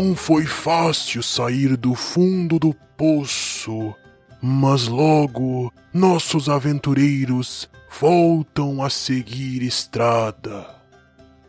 Não 0.00 0.14
foi 0.14 0.46
fácil 0.46 1.24
sair 1.24 1.76
do 1.76 1.92
fundo 1.92 2.56
do 2.56 2.72
poço, 2.96 3.92
mas 4.40 4.86
logo 4.86 5.72
nossos 5.92 6.48
aventureiros 6.48 7.68
voltam 7.98 8.80
a 8.80 8.88
seguir 8.90 9.60
estrada. 9.60 10.68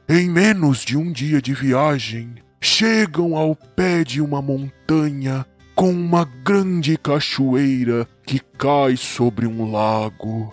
Em 0.09 0.27
menos 0.27 0.79
de 0.79 0.97
um 0.97 1.11
dia 1.11 1.39
de 1.39 1.53
viagem, 1.53 2.37
chegam 2.59 3.35
ao 3.35 3.55
pé 3.55 4.03
de 4.03 4.19
uma 4.19 4.41
montanha 4.41 5.45
com 5.75 5.91
uma 5.91 6.25
grande 6.43 6.97
cachoeira 6.97 8.07
que 8.25 8.39
cai 8.39 8.97
sobre 8.97 9.45
um 9.45 9.71
lago. 9.71 10.51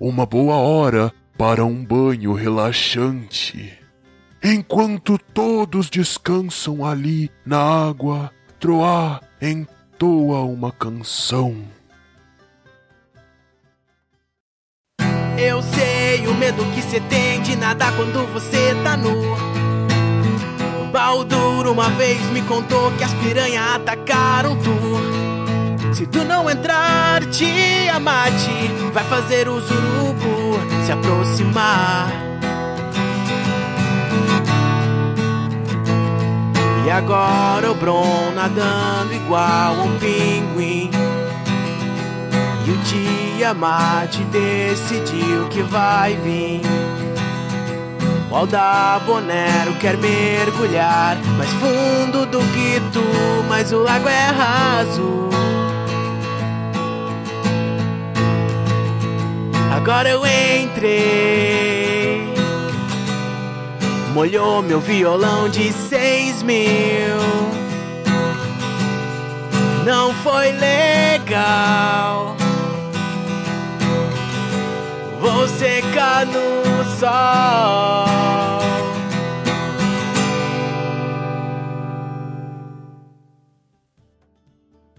Uma 0.00 0.24
boa 0.24 0.56
hora 0.56 1.12
para 1.36 1.66
um 1.66 1.84
banho 1.84 2.32
relaxante. 2.32 3.85
Enquanto 4.48 5.18
todos 5.18 5.90
descansam 5.90 6.86
ali 6.86 7.28
na 7.44 7.58
água, 7.58 8.30
Troá 8.60 9.20
entoa 9.42 10.42
uma 10.42 10.70
canção. 10.70 11.64
Eu 15.36 15.60
sei 15.62 16.28
o 16.28 16.34
medo 16.34 16.64
que 16.66 16.80
cê 16.80 17.00
tem 17.00 17.42
de 17.42 17.56
nadar 17.56 17.92
quando 17.96 18.24
você 18.32 18.72
tá 18.84 18.96
nu. 18.96 19.10
Baldur 20.92 21.66
uma 21.66 21.90
vez 21.90 22.20
me 22.30 22.40
contou 22.42 22.92
que 22.92 23.02
as 23.02 23.14
piranhas 23.14 23.74
atacaram 23.74 24.56
tu. 24.62 25.92
Se 25.92 26.06
tu 26.06 26.24
não 26.24 26.48
entrar, 26.48 27.20
Tiamat 27.32 28.32
vai 28.92 29.02
fazer 29.06 29.48
o 29.48 29.54
urubu 29.56 30.84
se 30.84 30.92
aproximar. 30.92 32.35
E 36.86 36.90
agora 36.90 37.68
o 37.72 37.74
Bron 37.74 38.30
nadando 38.32 39.12
igual 39.12 39.72
um 39.74 39.98
pinguim. 39.98 40.88
E 42.64 42.70
o 42.70 42.78
Tiamat 42.84 44.16
decidiu 44.30 45.48
que 45.50 45.62
vai 45.62 46.14
vir. 46.14 46.60
O 48.30 48.36
Aldabonero 48.36 49.74
quer 49.80 49.96
mergulhar 49.96 51.16
mais 51.36 51.50
fundo 51.54 52.24
do 52.24 52.38
que 52.38 52.80
tu, 52.92 53.02
mas 53.48 53.72
o 53.72 53.80
lago 53.80 54.08
é 54.08 54.26
raso. 54.26 55.28
Agora 59.74 60.08
eu 60.08 60.24
entrei, 60.24 61.95
molhou 64.16 64.62
meu 64.62 64.80
violão 64.80 65.46
de 65.46 65.70
seis 65.74 66.42
mil. 66.42 67.20
Não 69.84 70.14
foi 70.22 70.52
legal. 70.52 72.34
Vou 75.20 75.46
secar 75.46 76.24
no 76.24 76.98
sol. 76.98 78.06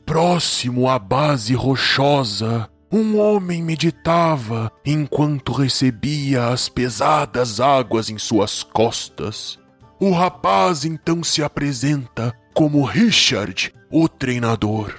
Próximo 0.05 0.87
à 0.87 0.99
base 0.99 1.55
rochosa, 1.55 2.69
um 2.91 3.19
homem 3.19 3.61
meditava 3.61 4.71
enquanto 4.85 5.51
recebia 5.51 6.47
as 6.47 6.69
pesadas 6.69 7.59
águas 7.59 8.09
em 8.09 8.17
suas 8.17 8.63
costas. 8.63 9.59
O 9.99 10.11
rapaz 10.11 10.85
então 10.85 11.23
se 11.23 11.43
apresenta 11.43 12.33
como 12.53 12.83
Richard, 12.83 13.73
o 13.91 14.07
treinador, 14.07 14.95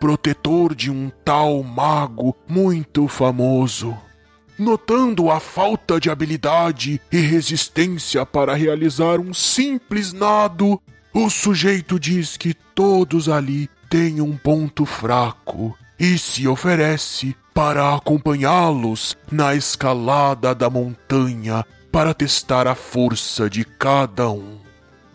protetor 0.00 0.74
de 0.74 0.90
um 0.90 1.10
tal 1.24 1.62
mago 1.62 2.36
muito 2.48 3.06
famoso. 3.06 3.96
Notando 4.58 5.30
a 5.30 5.40
falta 5.40 5.98
de 6.00 6.10
habilidade 6.10 7.00
e 7.10 7.18
resistência 7.18 8.26
para 8.26 8.54
realizar 8.54 9.18
um 9.18 9.32
simples 9.32 10.12
nado, 10.12 10.80
o 11.14 11.30
sujeito 11.30 11.98
diz 11.98 12.36
que 12.36 12.52
todos 12.52 13.28
ali 13.28 13.68
têm 13.88 14.20
um 14.20 14.36
ponto 14.36 14.84
fraco 14.84 15.76
e 16.02 16.18
se 16.18 16.48
oferece 16.48 17.36
para 17.54 17.94
acompanhá-los 17.94 19.16
na 19.30 19.54
escalada 19.54 20.52
da 20.52 20.68
montanha 20.68 21.64
para 21.92 22.12
testar 22.12 22.66
a 22.66 22.74
força 22.74 23.48
de 23.48 23.64
cada 23.64 24.28
um. 24.28 24.58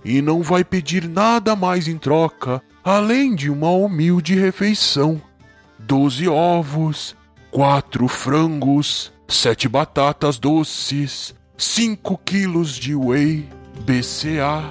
E 0.06 0.22
não 0.22 0.42
vai 0.42 0.64
pedir 0.64 1.06
nada 1.06 1.58
mais 1.58 1.90
em 1.90 1.98
troca 1.98 2.62
além 2.86 3.36
de 3.36 3.50
uma 3.50 3.70
humilde 3.70 4.34
refeição: 4.36 5.22
doze 5.78 6.30
ovos, 6.30 7.18
quatro 7.52 8.08
frangos, 8.08 9.12
sete 9.28 9.68
batatas 9.68 10.40
doces, 10.40 11.36
cinco 11.58 12.18
quilos 12.18 12.76
de 12.76 12.96
whey, 12.96 13.50
BCA, 13.86 14.64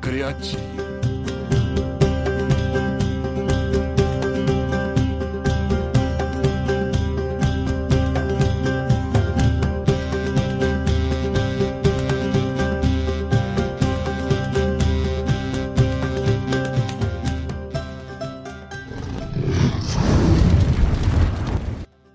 creatina. 0.00 0.87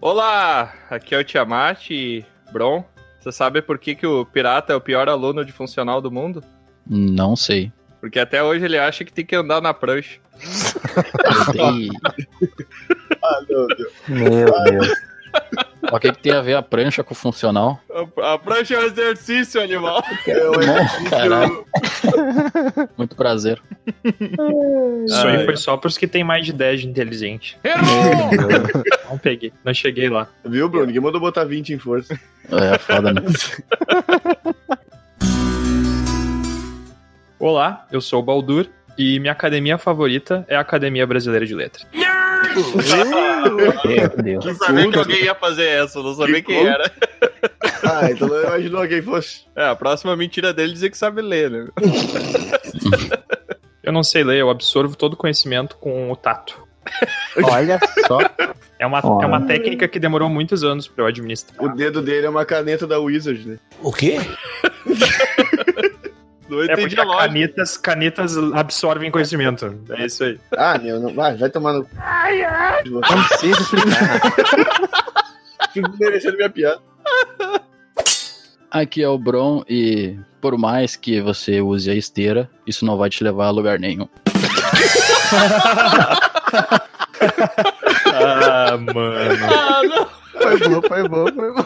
Olá, 0.06 0.74
aqui 0.90 1.16
é 1.16 1.18
o 1.18 1.24
Tiamat 1.24 1.90
e 1.90 2.26
Bron. 2.52 2.84
Você 3.22 3.32
sabe 3.32 3.62
por 3.62 3.80
que, 3.80 3.96
que 3.96 4.06
o 4.06 4.26
pirata 4.26 4.74
é 4.74 4.76
o 4.76 4.82
pior 4.82 5.08
aluno 5.08 5.46
de 5.46 5.54
funcional 5.54 6.02
do 6.02 6.12
mundo? 6.12 6.44
Não 6.86 7.38
sei. 7.38 7.72
Porque 8.02 8.20
até 8.20 8.44
hoje 8.44 8.66
ele 8.66 8.78
acha 8.78 9.06
que 9.06 9.14
tem 9.14 9.26
que 9.26 9.34
andar 9.34 9.62
na 9.62 9.74
prancha. 9.74 10.20
Ah, 13.26 13.42
meu 13.48 13.68
Deus. 13.68 13.94
Meu 14.10 14.64
Deus. 14.66 14.94
O 15.92 16.00
que, 16.00 16.12
que 16.12 16.24
tem 16.24 16.32
a 16.32 16.42
ver 16.42 16.56
a 16.56 16.62
prancha 16.62 17.04
com 17.04 17.14
o 17.14 17.16
funcional? 17.16 17.80
A, 18.18 18.34
a 18.34 18.40
prancha 18.40 18.74
é 18.74 18.80
um 18.80 18.84
exercício, 18.84 19.62
animal. 19.62 20.04
Não, 20.26 21.10
caralho. 21.10 21.66
Muito 22.98 23.16
prazer. 23.16 23.62
Isso 25.06 25.28
aí 25.28 25.46
foi 25.46 25.58
só 25.58 25.78
pros 25.78 25.98
que 25.98 26.08
tem 26.08 26.24
mais 26.24 26.46
de 26.46 26.54
10 26.54 26.82
de 26.82 26.88
inteligente. 26.88 27.58
Não 29.10 29.18
peguei, 29.20 29.54
não 29.64 29.74
cheguei 29.76 30.10
lá. 30.10 30.28
Viu, 30.44 30.68
Bruno? 30.68 30.88
Ninguém 30.88 31.02
mandou 31.02 31.22
botar 31.22 31.44
20 31.44 31.74
em 31.74 31.78
força. 31.78 32.20
É 32.50 32.80
foda, 32.80 33.14
né? 33.14 33.22
Olá, 37.38 37.86
eu 37.92 38.02
sou 38.02 38.22
o 38.22 38.24
Baldur 38.24 38.68
e 38.98 39.20
minha 39.20 39.34
academia 39.34 39.78
favorita 39.78 40.46
é 40.48 40.56
a 40.56 40.62
Academia 40.62 41.06
Brasileira 41.06 41.46
de 41.46 41.54
Letras. 41.54 41.86
Meu 43.86 44.24
Deus. 44.24 44.46
Eu 44.46 44.56
sabia 44.56 44.92
que 44.92 45.00
alguém 45.00 45.24
ia 45.24 45.36
fazer 45.36 45.66
essa, 45.66 46.00
eu 46.00 46.04
não 46.04 46.14
sabia 46.16 46.36
Que 46.36 46.54
quem 46.54 46.68
era. 46.68 46.92
Ah, 47.84 48.10
então 48.12 48.28
não 48.28 48.42
imaginou 48.42 48.88
quem 48.88 49.02
fosse. 49.02 49.42
É, 49.56 49.68
a 49.68 49.76
próxima 49.76 50.16
mentira 50.16 50.54
dele 50.54 50.72
é 50.72 50.74
dizer 50.74 50.90
que 50.90 50.98
sabe 50.98 51.22
ler, 51.22 51.50
né? 51.50 51.68
Eu 53.84 53.92
não 53.92 54.02
sei 54.02 54.24
ler, 54.24 54.40
eu 54.40 54.50
absorvo 54.50 54.96
todo 54.96 55.14
o 55.14 55.18
conhecimento 55.18 55.76
com 55.76 56.10
o 56.10 56.16
tato. 56.16 56.58
Olha 57.44 57.78
só. 58.08 58.20
É 58.80 58.86
uma, 58.86 59.02
Olha. 59.04 59.26
é 59.26 59.28
uma 59.28 59.42
técnica 59.46 59.90
que 59.90 60.00
demorou 60.00 60.30
muitos 60.30 60.64
anos 60.64 60.88
pra 60.88 61.04
eu 61.04 61.08
administrar. 61.08 61.62
O 61.62 61.68
dedo 61.76 62.02
dele 62.02 62.26
é 62.26 62.30
uma 62.30 62.46
caneta 62.46 62.88
da 62.88 62.98
Wizard, 63.00 63.46
né? 63.46 63.58
O 63.82 63.92
quê? 63.92 64.20
Não 66.50 66.62
É 66.62 66.66
entendi 66.66 66.82
porque 66.96 67.00
a 67.00 67.04
lógica. 67.04 67.28
canetas, 67.28 67.78
canetas 67.78 68.38
absorvem 68.54 69.10
conhecimento. 69.12 69.80
É 69.92 70.06
isso 70.06 70.24
aí. 70.24 70.40
Ah, 70.58 70.78
meu, 70.78 71.00
não... 71.00 71.14
vai, 71.14 71.36
vai 71.36 71.50
tomar 71.50 71.74
no. 71.74 71.88
Não 72.86 73.02
precisa 73.02 73.62
explicar. 73.62 74.22
Fico 75.74 75.92
merecendo 76.00 76.38
minha 76.38 76.50
piada. 76.50 76.82
Aqui 78.70 79.02
é 79.04 79.08
o 79.08 79.18
Bron 79.18 79.64
e 79.70 80.18
por 80.42 80.58
mais 80.58 80.96
que 80.96 81.22
você 81.22 81.62
use 81.62 81.90
a 81.90 81.96
esteira, 81.96 82.50
isso 82.68 82.86
não 82.86 82.98
vai 82.98 83.10
te 83.10 83.24
levar 83.24 83.48
a 83.48 83.52
lugar 83.52 83.80
nenhum. 83.80 84.08
Ah, 88.16 88.78
mano. 88.78 89.46
Ah, 89.46 89.82
não. 89.84 90.08
Foi 90.42 90.58
bom, 90.60 90.82
foi 90.88 91.08
bom, 91.08 91.28
foi 91.34 91.54
bom. 91.54 91.66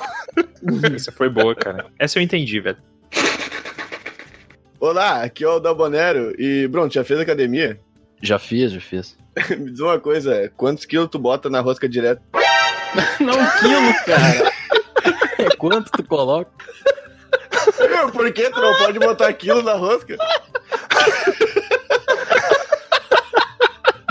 Essa 0.95 1.11
foi 1.11 1.29
boa, 1.29 1.55
cara. 1.55 1.87
Essa 1.97 2.19
eu 2.19 2.23
entendi, 2.23 2.59
velho. 2.59 2.77
Olá, 4.79 5.23
aqui 5.23 5.43
é 5.43 5.47
o 5.47 5.59
Dabonero. 5.59 6.39
E, 6.39 6.67
Bruno, 6.67 6.91
já 6.91 7.03
fez 7.03 7.19
academia? 7.19 7.79
Já 8.21 8.37
fiz, 8.37 8.71
já 8.71 8.79
fiz. 8.79 9.17
Me 9.57 9.71
diz 9.71 9.79
uma 9.79 9.99
coisa, 9.99 10.51
quantos 10.55 10.85
quilos 10.85 11.09
tu 11.09 11.17
bota 11.17 11.49
na 11.49 11.61
rosca 11.61 11.89
direto? 11.89 12.21
Não 13.19 13.33
quilo, 13.59 14.05
cara. 14.05 14.51
É 15.39 15.55
quanto 15.57 15.91
tu 15.91 16.03
coloca? 16.03 16.51
Meu, 17.89 18.11
por 18.11 18.31
que 18.31 18.49
tu 18.49 18.61
não 18.61 18.77
pode 18.77 18.97
botar 18.97 19.31
quilo 19.33 19.61
na 19.61 19.73
rosca? 19.73 20.15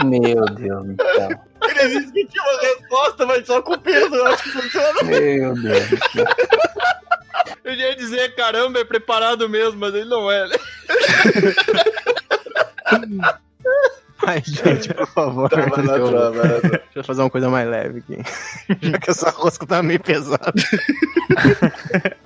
Meu 0.04 0.44
Deus 0.54 0.86
do 0.86 0.96
céu. 1.14 1.30
Ele 1.62 2.00
disse 2.00 2.12
que 2.12 2.26
tinha 2.26 2.42
uma 2.42 2.60
resposta, 2.60 3.26
mas 3.26 3.46
só 3.46 3.62
com 3.62 3.72
o 3.72 3.78
peso 3.78 4.14
eu 4.14 4.26
acho 4.26 4.42
que 4.42 4.50
funciona. 4.50 5.02
Meu 5.04 5.54
Deus 5.54 5.88
Eu 7.64 7.74
ia 7.74 7.96
dizer, 7.96 8.34
caramba, 8.34 8.80
é 8.80 8.84
preparado 8.84 9.48
mesmo, 9.48 9.80
mas 9.80 9.94
ele 9.94 10.08
não 10.08 10.30
é. 10.30 10.48
né? 10.48 10.56
Ai, 14.26 14.42
gente, 14.44 14.92
por 14.94 15.06
favor. 15.06 15.48
Tá, 15.48 15.60
vai 15.60 15.84
lá, 15.84 15.98
Eu-. 15.98 16.10
Deixa 16.62 16.80
eu 16.96 17.04
fazer 17.04 17.22
uma 17.22 17.30
coisa 17.30 17.48
mais 17.48 17.68
leve 17.68 18.00
aqui. 18.00 18.18
Já 18.90 18.98
que 18.98 19.10
essa 19.10 19.30
rosca 19.30 19.64
tá 19.66 19.80
meio 19.82 20.00
pesada. 20.00 20.52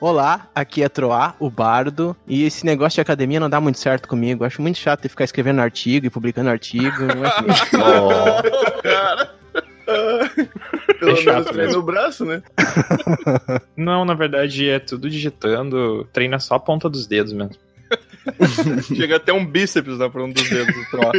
Olá, 0.00 0.48
aqui 0.54 0.82
é 0.82 0.88
Troá, 0.88 1.34
o 1.38 1.48
Bardo, 1.48 2.16
e 2.26 2.44
esse 2.44 2.66
negócio 2.66 2.96
de 2.96 3.00
academia 3.00 3.40
não 3.40 3.48
dá 3.48 3.58
muito 3.60 3.78
certo 3.78 4.06
comigo. 4.06 4.44
Acho 4.44 4.60
muito 4.60 4.78
chato 4.78 5.00
ter 5.00 5.08
que 5.08 5.12
ficar 5.12 5.24
escrevendo 5.24 5.60
artigo 5.60 6.04
e 6.04 6.10
publicando 6.10 6.50
artigo. 6.50 7.02
Não 7.02 7.24
é. 7.24 7.32
Ó, 7.80 8.42
Cara. 8.82 9.34
Pelo 10.98 11.12
É 11.12 11.16
chato 11.16 11.54
menos 11.54 11.74
no 11.74 11.82
braço, 11.82 12.24
né? 12.24 12.42
Não, 13.76 14.04
na 14.04 14.14
verdade 14.14 14.68
é 14.68 14.78
tudo 14.78 15.10
digitando, 15.10 16.08
treina 16.12 16.38
só 16.38 16.54
a 16.54 16.60
ponta 16.60 16.88
dos 16.88 17.06
dedos 17.06 17.32
mesmo. 17.32 17.56
Chega 18.96 19.16
até 19.16 19.32
um 19.32 19.44
bíceps 19.44 19.98
na 19.98 20.06
um 20.06 20.32
dos 20.32 20.48
dedos 20.48 20.74
do 20.74 20.84
Troá. 20.90 21.12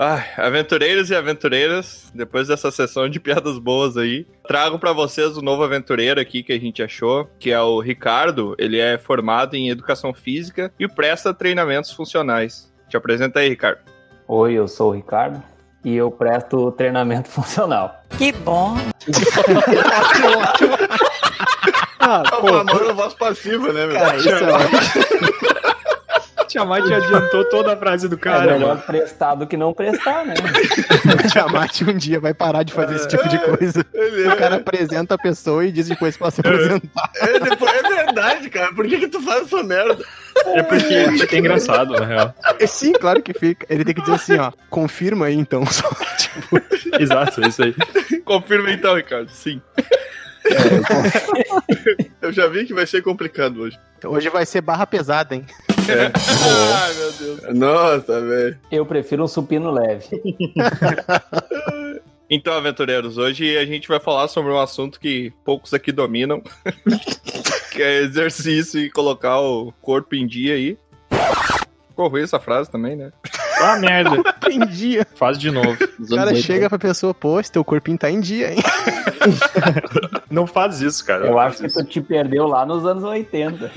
Ai, 0.00 0.24
aventureiros 0.36 1.10
e 1.10 1.14
aventureiras, 1.14 2.12
depois 2.14 2.46
dessa 2.46 2.70
sessão 2.70 3.08
de 3.08 3.18
piadas 3.18 3.58
boas 3.58 3.96
aí, 3.96 4.24
trago 4.46 4.78
pra 4.78 4.92
vocês 4.92 5.36
o 5.36 5.42
novo 5.42 5.64
aventureiro 5.64 6.20
aqui 6.20 6.42
que 6.42 6.52
a 6.52 6.58
gente 6.58 6.80
achou, 6.82 7.28
que 7.38 7.50
é 7.50 7.60
o 7.60 7.80
Ricardo. 7.80 8.54
Ele 8.58 8.78
é 8.78 8.96
formado 8.96 9.56
em 9.56 9.70
educação 9.70 10.14
física 10.14 10.72
e 10.78 10.86
presta 10.86 11.34
treinamentos 11.34 11.92
funcionais. 11.92 12.72
Te 12.88 12.96
apresenta 12.96 13.40
aí, 13.40 13.48
Ricardo. 13.48 13.80
Oi, 14.28 14.52
eu 14.54 14.68
sou 14.68 14.90
o 14.90 14.94
Ricardo 14.94 15.42
e 15.84 15.96
eu 15.96 16.10
presto 16.10 16.70
treinamento 16.72 17.28
funcional. 17.30 18.02
Que 18.16 18.32
bom. 18.32 18.76
Ah, 22.00 22.22
A 22.24 22.28
famosa 22.30 22.92
voz 22.94 23.14
passiva, 23.14 23.72
né, 23.72 23.86
meu? 23.86 23.94
cara, 23.98 24.16
isso 24.16 24.28
é 24.28 24.42
ótimo. 24.52 25.77
Tiamat 26.48 26.90
adiantou 26.92 27.44
toda 27.44 27.72
a 27.72 27.76
frase 27.76 28.08
do 28.08 28.16
é 28.16 28.18
cara, 28.18 28.52
melhor 28.52 28.68
mano. 28.70 28.82
prestar 28.82 29.34
do 29.34 29.46
que 29.46 29.56
não 29.56 29.72
prestar, 29.72 30.24
né? 30.26 30.34
O 31.24 31.28
Tiamat 31.28 31.82
um 31.82 31.96
dia 31.96 32.18
vai 32.18 32.34
parar 32.34 32.62
de 32.62 32.72
fazer 32.72 32.96
esse 32.96 33.08
tipo 33.08 33.28
de 33.28 33.38
coisa. 33.38 33.84
Ele 33.94 34.28
O 34.28 34.36
cara 34.36 34.56
apresenta 34.56 35.14
a 35.14 35.18
pessoa 35.18 35.64
e 35.64 35.70
diz 35.72 35.88
depois 35.88 36.16
pra 36.16 36.30
se 36.30 36.40
apresentar. 36.40 37.10
é, 37.16 37.38
depois- 37.40 37.72
é 37.74 37.82
verdade, 37.82 38.50
cara. 38.50 38.72
Por 38.74 38.86
que, 38.86 38.98
que 38.98 39.08
tu 39.08 39.20
faz 39.22 39.42
essa 39.42 39.62
merda? 39.62 39.98
É 40.46 40.62
porque 40.62 41.10
fica 41.18 41.36
engraçado, 41.36 41.92
na 41.98 42.04
real. 42.06 42.34
É, 42.58 42.66
Sim, 42.66 42.92
claro 42.92 43.22
que 43.22 43.32
fica. 43.34 43.66
Ele 43.68 43.84
tem 43.84 43.94
que 43.94 44.00
dizer 44.00 44.14
assim, 44.14 44.36
ó. 44.38 44.52
Confirma 44.70 45.26
aí 45.26 45.34
então. 45.34 45.64
Só, 45.66 45.88
tipo, 46.16 46.60
Exato, 47.00 47.42
é 47.44 47.48
isso 47.48 47.62
aí. 47.62 47.74
Confirma 48.24 48.70
então, 48.70 48.94
Ricardo. 48.94 49.28
Sim. 49.30 49.60
Eu 52.20 52.32
já 52.32 52.46
vi 52.46 52.66
que 52.66 52.74
vai 52.74 52.86
ser 52.86 53.02
complicado 53.02 53.62
hoje. 53.62 53.78
hoje 54.04 54.28
vai 54.28 54.46
ser 54.46 54.60
barra 54.60 54.86
pesada, 54.86 55.34
hein? 55.34 55.44
Ai, 55.88 56.94
meu 56.94 57.12
Deus. 57.12 57.54
Nossa, 57.54 58.20
velho. 58.20 58.58
Eu 58.70 58.84
prefiro 58.84 59.24
um 59.24 59.28
supino 59.28 59.70
leve. 59.70 60.06
Então, 62.30 62.52
aventureiros, 62.52 63.16
hoje 63.16 63.56
a 63.56 63.64
gente 63.64 63.88
vai 63.88 63.98
falar 63.98 64.28
sobre 64.28 64.52
um 64.52 64.58
assunto 64.58 65.00
que 65.00 65.32
poucos 65.46 65.72
aqui 65.72 65.90
dominam, 65.90 66.42
que 67.72 67.82
é 67.82 68.02
exercício 68.02 68.78
e 68.78 68.90
colocar 68.90 69.40
o 69.40 69.72
corpo 69.80 70.14
em 70.14 70.26
dia 70.26 70.52
aí. 70.54 70.76
Ruim 71.96 72.22
essa 72.22 72.38
frase 72.38 72.70
também, 72.70 72.96
né? 72.96 73.10
Ah, 73.60 73.76
merda. 73.78 74.22
Em 74.50 74.66
dia. 74.66 75.06
Faz 75.14 75.38
de 75.38 75.50
novo. 75.50 75.76
O 75.98 76.14
cara 76.14 76.34
chega 76.34 76.68
pra 76.68 76.78
pessoa, 76.78 77.12
pô, 77.12 77.38
esse 77.38 77.52
teu 77.52 77.64
corpinho 77.64 77.98
tá 77.98 78.10
em 78.10 78.20
dia, 78.20 78.52
hein? 78.52 78.62
Não 80.30 80.46
faz 80.46 80.80
isso, 80.80 81.04
cara. 81.04 81.26
Eu 81.26 81.38
acho 81.38 81.58
que 81.58 81.68
tu 81.68 81.84
te 81.84 82.00
perdeu 82.00 82.46
lá 82.46 82.64
nos 82.64 82.86
anos 82.86 83.04
80. 83.04 83.70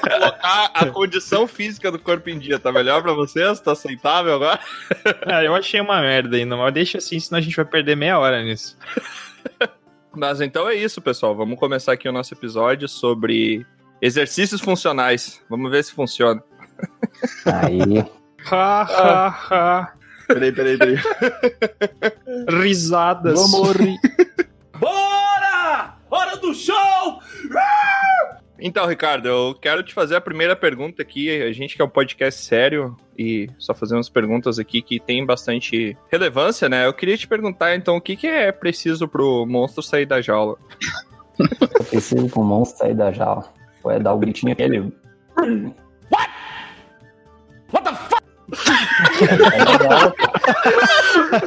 Colocar 0.00 0.70
a 0.74 0.86
condição 0.86 1.46
física 1.46 1.92
do 1.92 1.98
corpo 1.98 2.28
em 2.28 2.38
dia, 2.38 2.58
tá 2.58 2.72
melhor 2.72 3.02
pra 3.02 3.12
vocês? 3.12 3.60
Tá 3.60 3.72
aceitável 3.72 4.34
agora? 4.34 4.58
Ah, 5.26 5.44
eu 5.44 5.54
achei 5.54 5.80
uma 5.80 6.00
merda 6.00 6.36
ainda, 6.36 6.56
mas 6.56 6.74
deixa 6.74 6.98
assim, 6.98 7.20
senão 7.20 7.38
a 7.38 7.42
gente 7.42 7.54
vai 7.54 7.64
perder 7.64 7.96
meia 7.96 8.18
hora 8.18 8.42
nisso. 8.42 8.76
Mas 10.12 10.40
então 10.40 10.68
é 10.68 10.74
isso, 10.74 11.00
pessoal. 11.00 11.36
Vamos 11.36 11.58
começar 11.58 11.92
aqui 11.92 12.08
o 12.08 12.12
nosso 12.12 12.34
episódio 12.34 12.88
sobre 12.88 13.64
exercícios 14.02 14.60
funcionais. 14.60 15.40
Vamos 15.48 15.70
ver 15.70 15.84
se 15.84 15.92
funciona. 15.92 16.42
Aí, 17.46 18.04
Ha, 18.46 18.82
ha, 18.82 19.28
ha. 19.50 19.92
Peraí, 20.26 20.52
peraí, 20.52 20.78
peraí. 20.78 20.96
Risadas. 22.48 23.34
Vamos 23.34 23.72
rir. 23.72 23.98
Bora! 24.78 25.96
Hora 26.08 26.36
do 26.36 26.54
show! 26.54 27.20
Então, 28.58 28.86
Ricardo, 28.86 29.26
eu 29.26 29.54
quero 29.54 29.82
te 29.82 29.94
fazer 29.94 30.16
a 30.16 30.20
primeira 30.20 30.54
pergunta 30.54 31.02
aqui. 31.02 31.42
A 31.42 31.52
gente 31.52 31.76
que 31.76 31.82
é 31.82 31.84
um 31.84 31.88
podcast 31.88 32.42
sério 32.42 32.96
e 33.18 33.48
só 33.58 33.74
fazer 33.74 33.94
umas 33.94 34.08
perguntas 34.08 34.58
aqui 34.58 34.82
que 34.82 35.00
tem 35.00 35.24
bastante 35.24 35.96
relevância, 36.10 36.68
né? 36.68 36.86
Eu 36.86 36.92
queria 36.92 37.16
te 37.16 37.26
perguntar, 37.26 37.74
então, 37.74 37.96
o 37.96 38.00
que, 38.00 38.16
que 38.16 38.26
é 38.26 38.52
preciso 38.52 39.08
pro 39.08 39.46
monstro 39.46 39.82
sair 39.82 40.06
da 40.06 40.20
jaula? 40.20 40.56
eu 41.38 41.84
preciso 41.84 42.28
pro 42.28 42.42
monstro 42.42 42.78
sair 42.78 42.94
da 42.94 43.10
jaula. 43.12 43.52
Vai 43.82 43.98
dar 43.98 44.12
o 44.12 44.18
gritinho 44.18 44.52
aquele. 44.52 44.92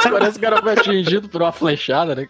Parece 0.10 0.40
que 0.40 0.46
o 0.46 0.50
cara 0.50 0.62
foi 0.62 0.74
atingido 0.74 1.28
por 1.30 1.42
uma 1.42 1.52
flechada, 1.52 2.16
né? 2.16 2.30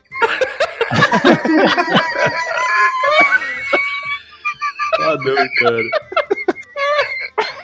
Ah, 4.99 5.17
não, 5.17 5.35
cara. 5.59 5.81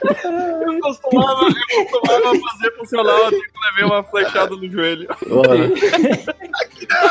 Eu 0.01 0.79
costumava, 0.79 1.47
eu 1.47 1.85
costumava 1.85 2.39
fazer 2.51 2.71
funcional 2.77 3.27
até 3.27 3.37
que 3.37 3.51
levei 3.65 3.85
uma 3.85 4.03
flechada 4.03 4.55
no 4.55 4.69
joelho. 4.69 5.07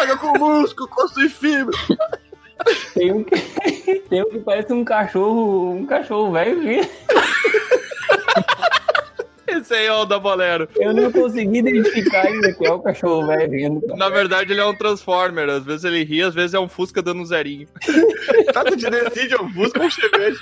Água 0.01 0.17
com 0.17 0.39
músculo, 0.39 0.89
coço 0.89 1.21
e 1.21 1.29
fibra. 1.29 1.77
Tem 2.95 3.13
um 3.13 3.23
que, 3.23 3.39
tem 4.11 4.23
um 4.23 4.31
que 4.31 4.39
parece 4.41 4.73
um 4.73 4.85
cachorro, 4.85 5.73
um 5.73 5.87
cachorro 5.87 6.33
velho. 6.33 6.89
Esse 9.49 9.75
aí 9.75 9.87
é 9.87 9.93
o 9.93 10.05
da 10.05 10.19
Bolero. 10.19 10.69
Eu 10.77 10.93
não 10.93 11.11
consegui 11.11 11.59
identificar 11.59 12.27
ainda 12.27 12.53
que 12.53 12.67
é 12.67 12.73
o 12.73 12.81
cachorro 12.81 13.27
velho 13.27 13.51
rindo. 13.53 13.81
cara. 13.81 13.97
Na 13.97 14.09
verdade, 14.09 14.53
ele 14.53 14.61
é 14.61 14.65
um 14.65 14.75
Transformer. 14.75 15.49
Às 15.49 15.65
vezes 15.65 15.85
ele 15.85 16.05
ri, 16.05 16.23
às 16.23 16.35
vezes 16.35 16.55
é 16.55 16.61
um 16.61 16.69
Fusca 16.69 17.03
dando 17.03 17.23
um 17.23 17.27
zerinho. 17.27 17.69
Tá, 18.53 18.65
tu 18.65 18.77
te 18.77 18.89
decide, 18.89 19.35
eu 19.35 19.47
busco 19.51 19.79
um 19.81 19.91
chevette. 19.91 20.39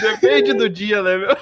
Depende 0.00 0.52
do 0.52 0.68
dia, 0.68 1.02
né, 1.02 1.16
meu? 1.16 1.36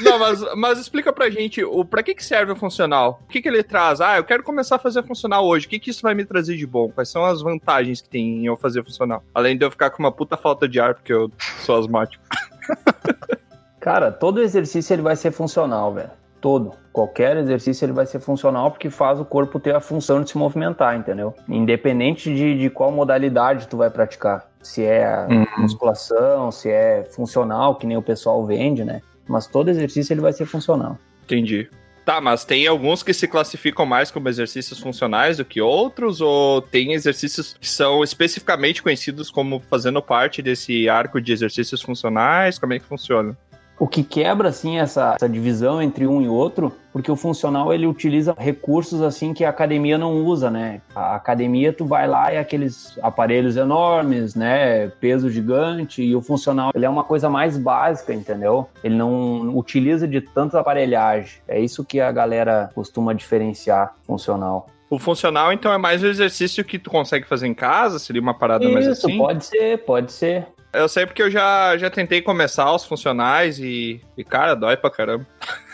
Não, 0.00 0.18
mas, 0.18 0.40
mas 0.56 0.78
explica 0.78 1.12
pra 1.12 1.30
gente, 1.30 1.62
o, 1.62 1.84
pra 1.84 2.02
que, 2.02 2.14
que 2.14 2.24
serve 2.24 2.52
o 2.52 2.56
funcional? 2.56 3.20
O 3.24 3.28
que, 3.28 3.42
que 3.42 3.48
ele 3.48 3.62
traz? 3.62 4.00
Ah, 4.00 4.16
eu 4.16 4.24
quero 4.24 4.42
começar 4.42 4.76
a 4.76 4.78
fazer 4.78 5.02
funcional 5.04 5.46
hoje. 5.46 5.66
O 5.66 5.68
que, 5.68 5.78
que 5.78 5.90
isso 5.90 6.02
vai 6.02 6.14
me 6.14 6.24
trazer 6.24 6.56
de 6.56 6.66
bom? 6.66 6.90
Quais 6.90 7.08
são 7.08 7.24
as 7.24 7.42
vantagens 7.42 8.00
que 8.00 8.08
tem 8.08 8.38
em 8.38 8.46
eu 8.46 8.56
fazer 8.56 8.82
funcional? 8.84 9.22
Além 9.34 9.56
de 9.56 9.64
eu 9.64 9.70
ficar 9.70 9.90
com 9.90 10.02
uma 10.02 10.12
puta 10.12 10.36
falta 10.36 10.68
de 10.68 10.80
ar, 10.80 10.94
porque 10.94 11.12
eu 11.12 11.30
sou 11.60 11.78
asmático. 11.78 12.24
Cara, 13.82 14.12
todo 14.12 14.40
exercício 14.40 14.94
ele 14.94 15.02
vai 15.02 15.16
ser 15.16 15.32
funcional, 15.32 15.92
velho. 15.92 16.10
Todo. 16.40 16.72
Qualquer 16.92 17.36
exercício 17.36 17.84
ele 17.84 17.92
vai 17.92 18.06
ser 18.06 18.20
funcional 18.20 18.70
porque 18.70 18.88
faz 18.88 19.18
o 19.18 19.24
corpo 19.24 19.58
ter 19.58 19.74
a 19.74 19.80
função 19.80 20.22
de 20.22 20.30
se 20.30 20.38
movimentar, 20.38 20.96
entendeu? 20.96 21.34
Independente 21.48 22.32
de, 22.32 22.56
de 22.56 22.70
qual 22.70 22.92
modalidade 22.92 23.66
tu 23.66 23.76
vai 23.76 23.90
praticar. 23.90 24.48
Se 24.62 24.84
é 24.84 25.26
musculação, 25.58 26.52
se 26.52 26.70
é 26.70 27.08
funcional, 27.10 27.74
que 27.74 27.84
nem 27.84 27.96
o 27.96 28.02
pessoal 28.02 28.46
vende, 28.46 28.84
né? 28.84 29.02
Mas 29.26 29.48
todo 29.48 29.68
exercício 29.68 30.12
ele 30.12 30.20
vai 30.20 30.32
ser 30.32 30.46
funcional. 30.46 30.96
Entendi. 31.24 31.68
Tá, 32.04 32.20
mas 32.20 32.44
tem 32.44 32.68
alguns 32.68 33.02
que 33.02 33.12
se 33.12 33.26
classificam 33.26 33.84
mais 33.84 34.12
como 34.12 34.28
exercícios 34.28 34.78
funcionais 34.78 35.38
do 35.38 35.44
que 35.44 35.60
outros? 35.60 36.20
Ou 36.20 36.62
tem 36.62 36.92
exercícios 36.92 37.56
que 37.60 37.68
são 37.68 38.04
especificamente 38.04 38.80
conhecidos 38.80 39.28
como 39.28 39.58
fazendo 39.58 40.00
parte 40.00 40.40
desse 40.40 40.88
arco 40.88 41.20
de 41.20 41.32
exercícios 41.32 41.82
funcionais? 41.82 42.60
Como 42.60 42.74
é 42.74 42.78
que 42.78 42.84
funciona? 42.84 43.36
O 43.82 43.88
que 43.88 44.04
quebra 44.04 44.50
assim 44.50 44.78
essa, 44.78 45.14
essa 45.16 45.28
divisão 45.28 45.82
entre 45.82 46.06
um 46.06 46.22
e 46.22 46.28
outro, 46.28 46.72
porque 46.92 47.10
o 47.10 47.16
funcional 47.16 47.74
ele 47.74 47.84
utiliza 47.84 48.32
recursos 48.38 49.02
assim 49.02 49.34
que 49.34 49.44
a 49.44 49.48
academia 49.48 49.98
não 49.98 50.24
usa, 50.24 50.48
né? 50.48 50.80
A 50.94 51.16
academia 51.16 51.72
tu 51.72 51.84
vai 51.84 52.06
lá 52.06 52.32
e 52.32 52.38
aqueles 52.38 52.96
aparelhos 53.02 53.56
enormes, 53.56 54.36
né, 54.36 54.86
peso 55.00 55.28
gigante 55.28 56.00
e 56.00 56.14
o 56.14 56.22
funcional 56.22 56.70
ele 56.72 56.86
é 56.86 56.88
uma 56.88 57.02
coisa 57.02 57.28
mais 57.28 57.58
básica, 57.58 58.14
entendeu? 58.14 58.68
Ele 58.84 58.94
não 58.94 59.58
utiliza 59.58 60.06
de 60.06 60.20
tanta 60.20 60.60
aparelhagem. 60.60 61.40
É 61.48 61.58
isso 61.58 61.84
que 61.84 61.98
a 61.98 62.12
galera 62.12 62.70
costuma 62.76 63.12
diferenciar 63.12 63.96
funcional. 64.06 64.68
O 64.88 64.96
funcional, 64.96 65.52
então, 65.52 65.72
é 65.72 65.78
mais 65.78 66.04
o 66.04 66.06
exercício 66.06 66.64
que 66.64 66.78
tu 66.78 66.88
consegue 66.88 67.26
fazer 67.26 67.48
em 67.48 67.54
casa? 67.54 67.98
Seria 67.98 68.22
uma 68.22 68.34
parada 68.34 68.68
mais 68.68 68.86
Isso, 68.86 69.06
assim? 69.06 69.18
pode 69.18 69.44
ser, 69.44 69.78
pode 69.84 70.12
ser. 70.12 70.46
Eu 70.72 70.88
sei 70.88 71.04
porque 71.04 71.22
eu 71.22 71.30
já, 71.30 71.76
já 71.76 71.90
tentei 71.90 72.22
começar 72.22 72.72
os 72.72 72.84
funcionais 72.84 73.58
e, 73.58 74.00
e, 74.16 74.24
cara, 74.24 74.54
dói 74.54 74.76
pra 74.76 74.90
caramba. 74.90 75.26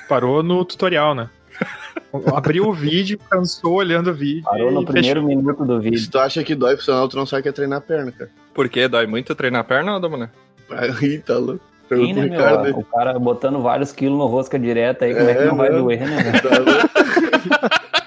Parou 0.08 0.42
no 0.42 0.64
tutorial, 0.64 1.14
né? 1.14 1.30
Abriu 2.34 2.66
o 2.66 2.72
vídeo, 2.72 3.18
cansou 3.30 3.74
olhando 3.74 4.10
o 4.10 4.14
vídeo. 4.14 4.42
Parou 4.42 4.70
no 4.72 4.84
primeiro 4.84 5.20
fechou. 5.20 5.36
minuto 5.36 5.64
do 5.64 5.80
vídeo. 5.80 5.98
Se 5.98 6.10
tu 6.10 6.18
acha 6.18 6.42
que 6.42 6.54
dói 6.54 6.76
funcional, 6.76 7.08
tu 7.08 7.16
não 7.16 7.26
sabe 7.26 7.42
que 7.42 7.48
é 7.48 7.52
treinar 7.52 7.78
a 7.78 7.82
perna, 7.82 8.10
cara. 8.10 8.30
Por 8.54 8.68
quê? 8.68 8.88
Dói 8.88 9.06
muito 9.06 9.34
treinar 9.34 9.60
a 9.60 9.64
perna, 9.64 9.94
ou, 9.94 10.00
Damoné? 10.00 10.30
Aí 10.70 11.18
tá 11.18 11.34
louco. 11.34 11.60
Sim, 11.88 11.88
Pergunta 11.88 12.14
né, 12.20 12.26
meu? 12.28 12.38
Ricardo 12.38 12.66
aí. 12.66 12.72
O 12.72 12.84
cara 12.84 13.18
botando 13.18 13.62
vários 13.62 13.92
quilos 13.92 14.18
no 14.18 14.26
rosca 14.26 14.58
direta 14.58 15.04
aí, 15.04 15.14
como 15.14 15.28
é, 15.30 15.34
que 15.34 15.40
É, 15.42 15.46
não 15.46 15.56
vai 15.56 15.70
mano. 15.70 15.84
doer, 15.84 16.00
né? 16.00 16.32
Tá 16.42 16.58
louco. 16.58 17.88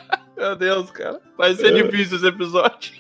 Meu 0.42 0.56
Deus, 0.56 0.90
cara. 0.90 1.22
Vai 1.38 1.54
ser 1.54 1.72
difícil 1.72 2.18
esse 2.18 2.26
episódio. 2.26 2.94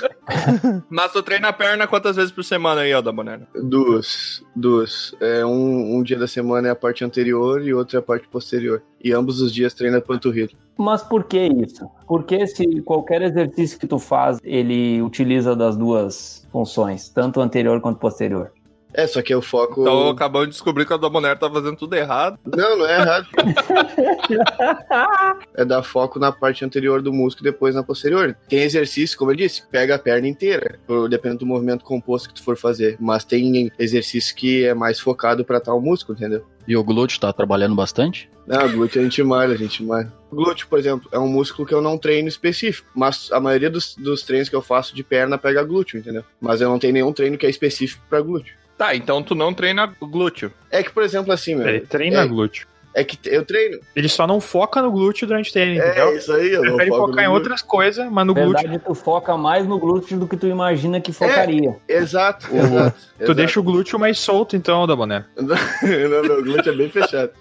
Mas 0.88 1.12
tu 1.12 1.22
treina 1.22 1.48
a 1.48 1.52
perna 1.52 1.86
quantas 1.86 2.16
vezes 2.16 2.32
por 2.32 2.42
semana 2.42 2.80
aí, 2.80 2.94
ó, 2.94 3.02
Damoné? 3.02 3.40
Duas. 3.54 4.42
Duas. 4.56 5.14
É, 5.20 5.44
um, 5.44 5.96
um 5.96 6.02
dia 6.02 6.18
da 6.18 6.26
semana 6.26 6.68
é 6.68 6.70
a 6.70 6.74
parte 6.74 7.04
anterior 7.04 7.62
e 7.62 7.74
outro 7.74 7.98
é 7.98 8.00
a 8.00 8.02
parte 8.02 8.26
posterior. 8.28 8.82
E 9.04 9.12
ambos 9.12 9.42
os 9.42 9.52
dias 9.52 9.74
treina 9.74 9.98
a 9.98 10.00
panturrilha. 10.00 10.56
Mas 10.78 11.02
por 11.02 11.24
que 11.24 11.38
isso? 11.38 11.86
Porque 12.08 12.46
se 12.46 12.80
qualquer 12.80 13.20
exercício 13.20 13.78
que 13.78 13.86
tu 13.86 13.98
faz, 13.98 14.38
ele 14.42 15.02
utiliza 15.02 15.54
das 15.54 15.76
duas 15.76 16.48
funções, 16.50 17.10
tanto 17.10 17.42
anterior 17.42 17.78
quanto 17.82 17.98
posterior. 17.98 18.52
É, 18.92 19.06
só 19.06 19.22
que 19.22 19.32
é 19.32 19.36
o 19.36 19.42
foco. 19.42 19.82
Então 19.82 20.08
acabamos 20.08 20.48
de 20.48 20.54
descobrir 20.54 20.86
que 20.86 20.92
a 20.92 20.96
Damoné 20.96 21.34
tá 21.34 21.50
fazendo 21.50 21.76
tudo 21.76 21.94
errado. 21.94 22.38
Não, 22.44 22.78
não 22.78 22.86
é 22.86 23.00
errado. 23.00 23.26
é 25.54 25.64
dar 25.64 25.82
foco 25.82 26.18
na 26.18 26.32
parte 26.32 26.64
anterior 26.64 27.00
do 27.00 27.12
músculo 27.12 27.48
e 27.48 27.52
depois 27.52 27.74
na 27.74 27.82
posterior. 27.82 28.36
Tem 28.48 28.60
exercício, 28.60 29.18
como 29.18 29.30
eu 29.30 29.36
disse, 29.36 29.62
pega 29.70 29.94
a 29.94 29.98
perna 29.98 30.28
inteira, 30.28 30.78
dependendo 31.08 31.40
do 31.40 31.46
movimento 31.46 31.84
composto 31.84 32.28
que 32.28 32.34
tu 32.34 32.42
for 32.42 32.56
fazer. 32.56 32.96
Mas 33.00 33.24
tem 33.24 33.70
exercício 33.78 34.34
que 34.34 34.64
é 34.64 34.74
mais 34.74 34.98
focado 34.98 35.44
pra 35.44 35.60
tal 35.60 35.80
músculo, 35.80 36.18
entendeu? 36.18 36.44
E 36.66 36.76
o 36.76 36.84
glúteo 36.84 37.18
tá 37.18 37.32
trabalhando 37.32 37.74
bastante? 37.74 38.30
Não, 38.46 38.70
glúteo 38.70 39.00
a 39.00 39.04
gente 39.04 39.22
malha, 39.22 39.54
a 39.54 39.56
gente 39.56 39.82
malha. 39.82 40.12
Glúteo, 40.30 40.66
por 40.68 40.78
exemplo, 40.78 41.08
é 41.12 41.18
um 41.18 41.28
músculo 41.28 41.66
que 41.66 41.74
eu 41.74 41.80
não 41.80 41.98
treino 41.98 42.28
específico, 42.28 42.88
mas 42.94 43.30
a 43.32 43.40
maioria 43.40 43.70
dos, 43.70 43.94
dos 43.96 44.22
treinos 44.22 44.48
que 44.48 44.56
eu 44.56 44.62
faço 44.62 44.94
de 44.94 45.02
perna 45.02 45.38
pega 45.38 45.64
glúteo, 45.64 45.98
entendeu? 45.98 46.24
Mas 46.40 46.60
eu 46.60 46.68
não 46.68 46.78
tenho 46.78 46.92
nenhum 46.92 47.12
treino 47.12 47.38
que 47.38 47.46
é 47.46 47.50
específico 47.50 48.02
pra 48.08 48.20
glúteo. 48.20 48.59
Tá, 48.80 48.96
então 48.96 49.22
tu 49.22 49.34
não 49.34 49.52
treina 49.52 49.92
glúteo. 50.00 50.50
É 50.70 50.82
que, 50.82 50.90
por 50.90 51.02
exemplo, 51.02 51.30
assim, 51.34 51.54
meu. 51.54 51.68
Ele 51.68 51.80
treina 51.80 52.22
é, 52.22 52.26
glúteo. 52.26 52.66
é 52.94 53.04
que 53.04 53.18
eu 53.28 53.44
treino. 53.44 53.78
Ele 53.94 54.08
só 54.08 54.26
não 54.26 54.40
foca 54.40 54.80
no 54.80 54.90
glúteo 54.90 55.26
durante 55.28 55.50
o 55.50 55.52
treino, 55.52 55.78
É 55.82 55.86
entendeu? 55.90 56.16
isso 56.16 56.32
aí, 56.32 56.50
eu 56.50 56.62
não 56.64 56.76
Prefere 56.76 56.88
foco 56.88 57.08
focar 57.08 57.24
em 57.24 57.26
glúteo. 57.28 57.32
outras 57.34 57.60
coisas, 57.60 58.10
mas 58.10 58.26
no 58.26 58.32
Na 58.32 58.40
glúteo 58.40 58.62
verdade, 58.62 58.82
tu 58.86 58.94
foca 58.94 59.36
mais 59.36 59.66
no 59.66 59.78
glúteo 59.78 60.18
do 60.18 60.26
que 60.26 60.34
tu 60.34 60.46
imagina 60.46 60.98
que 60.98 61.12
focaria. 61.12 61.76
Exato, 61.86 62.46
exato. 62.56 62.98
Tu 63.26 63.34
deixa 63.34 63.60
o 63.60 63.62
glúteo 63.62 63.98
mais 63.98 64.18
solto, 64.18 64.56
então, 64.56 64.86
da 64.86 64.96
boné. 64.96 65.26
não, 65.36 66.22
meu 66.22 66.42
glúteo 66.42 66.72
é 66.72 66.76
bem 66.76 66.88
fechado. 66.88 67.32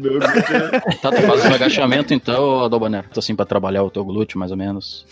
Meu 0.00 0.14
glúteo 0.18 0.56
é... 0.56 0.80
Tá, 0.96 1.12
tu 1.12 1.22
faz 1.22 1.44
um 1.44 1.54
agachamento 1.54 2.12
então, 2.12 2.64
Adobanero. 2.64 3.06
Assim, 3.16 3.36
pra 3.36 3.44
trabalhar 3.46 3.84
o 3.84 3.90
teu 3.90 4.04
glúteo, 4.04 4.36
mais 4.36 4.50
ou 4.50 4.56
menos. 4.56 5.06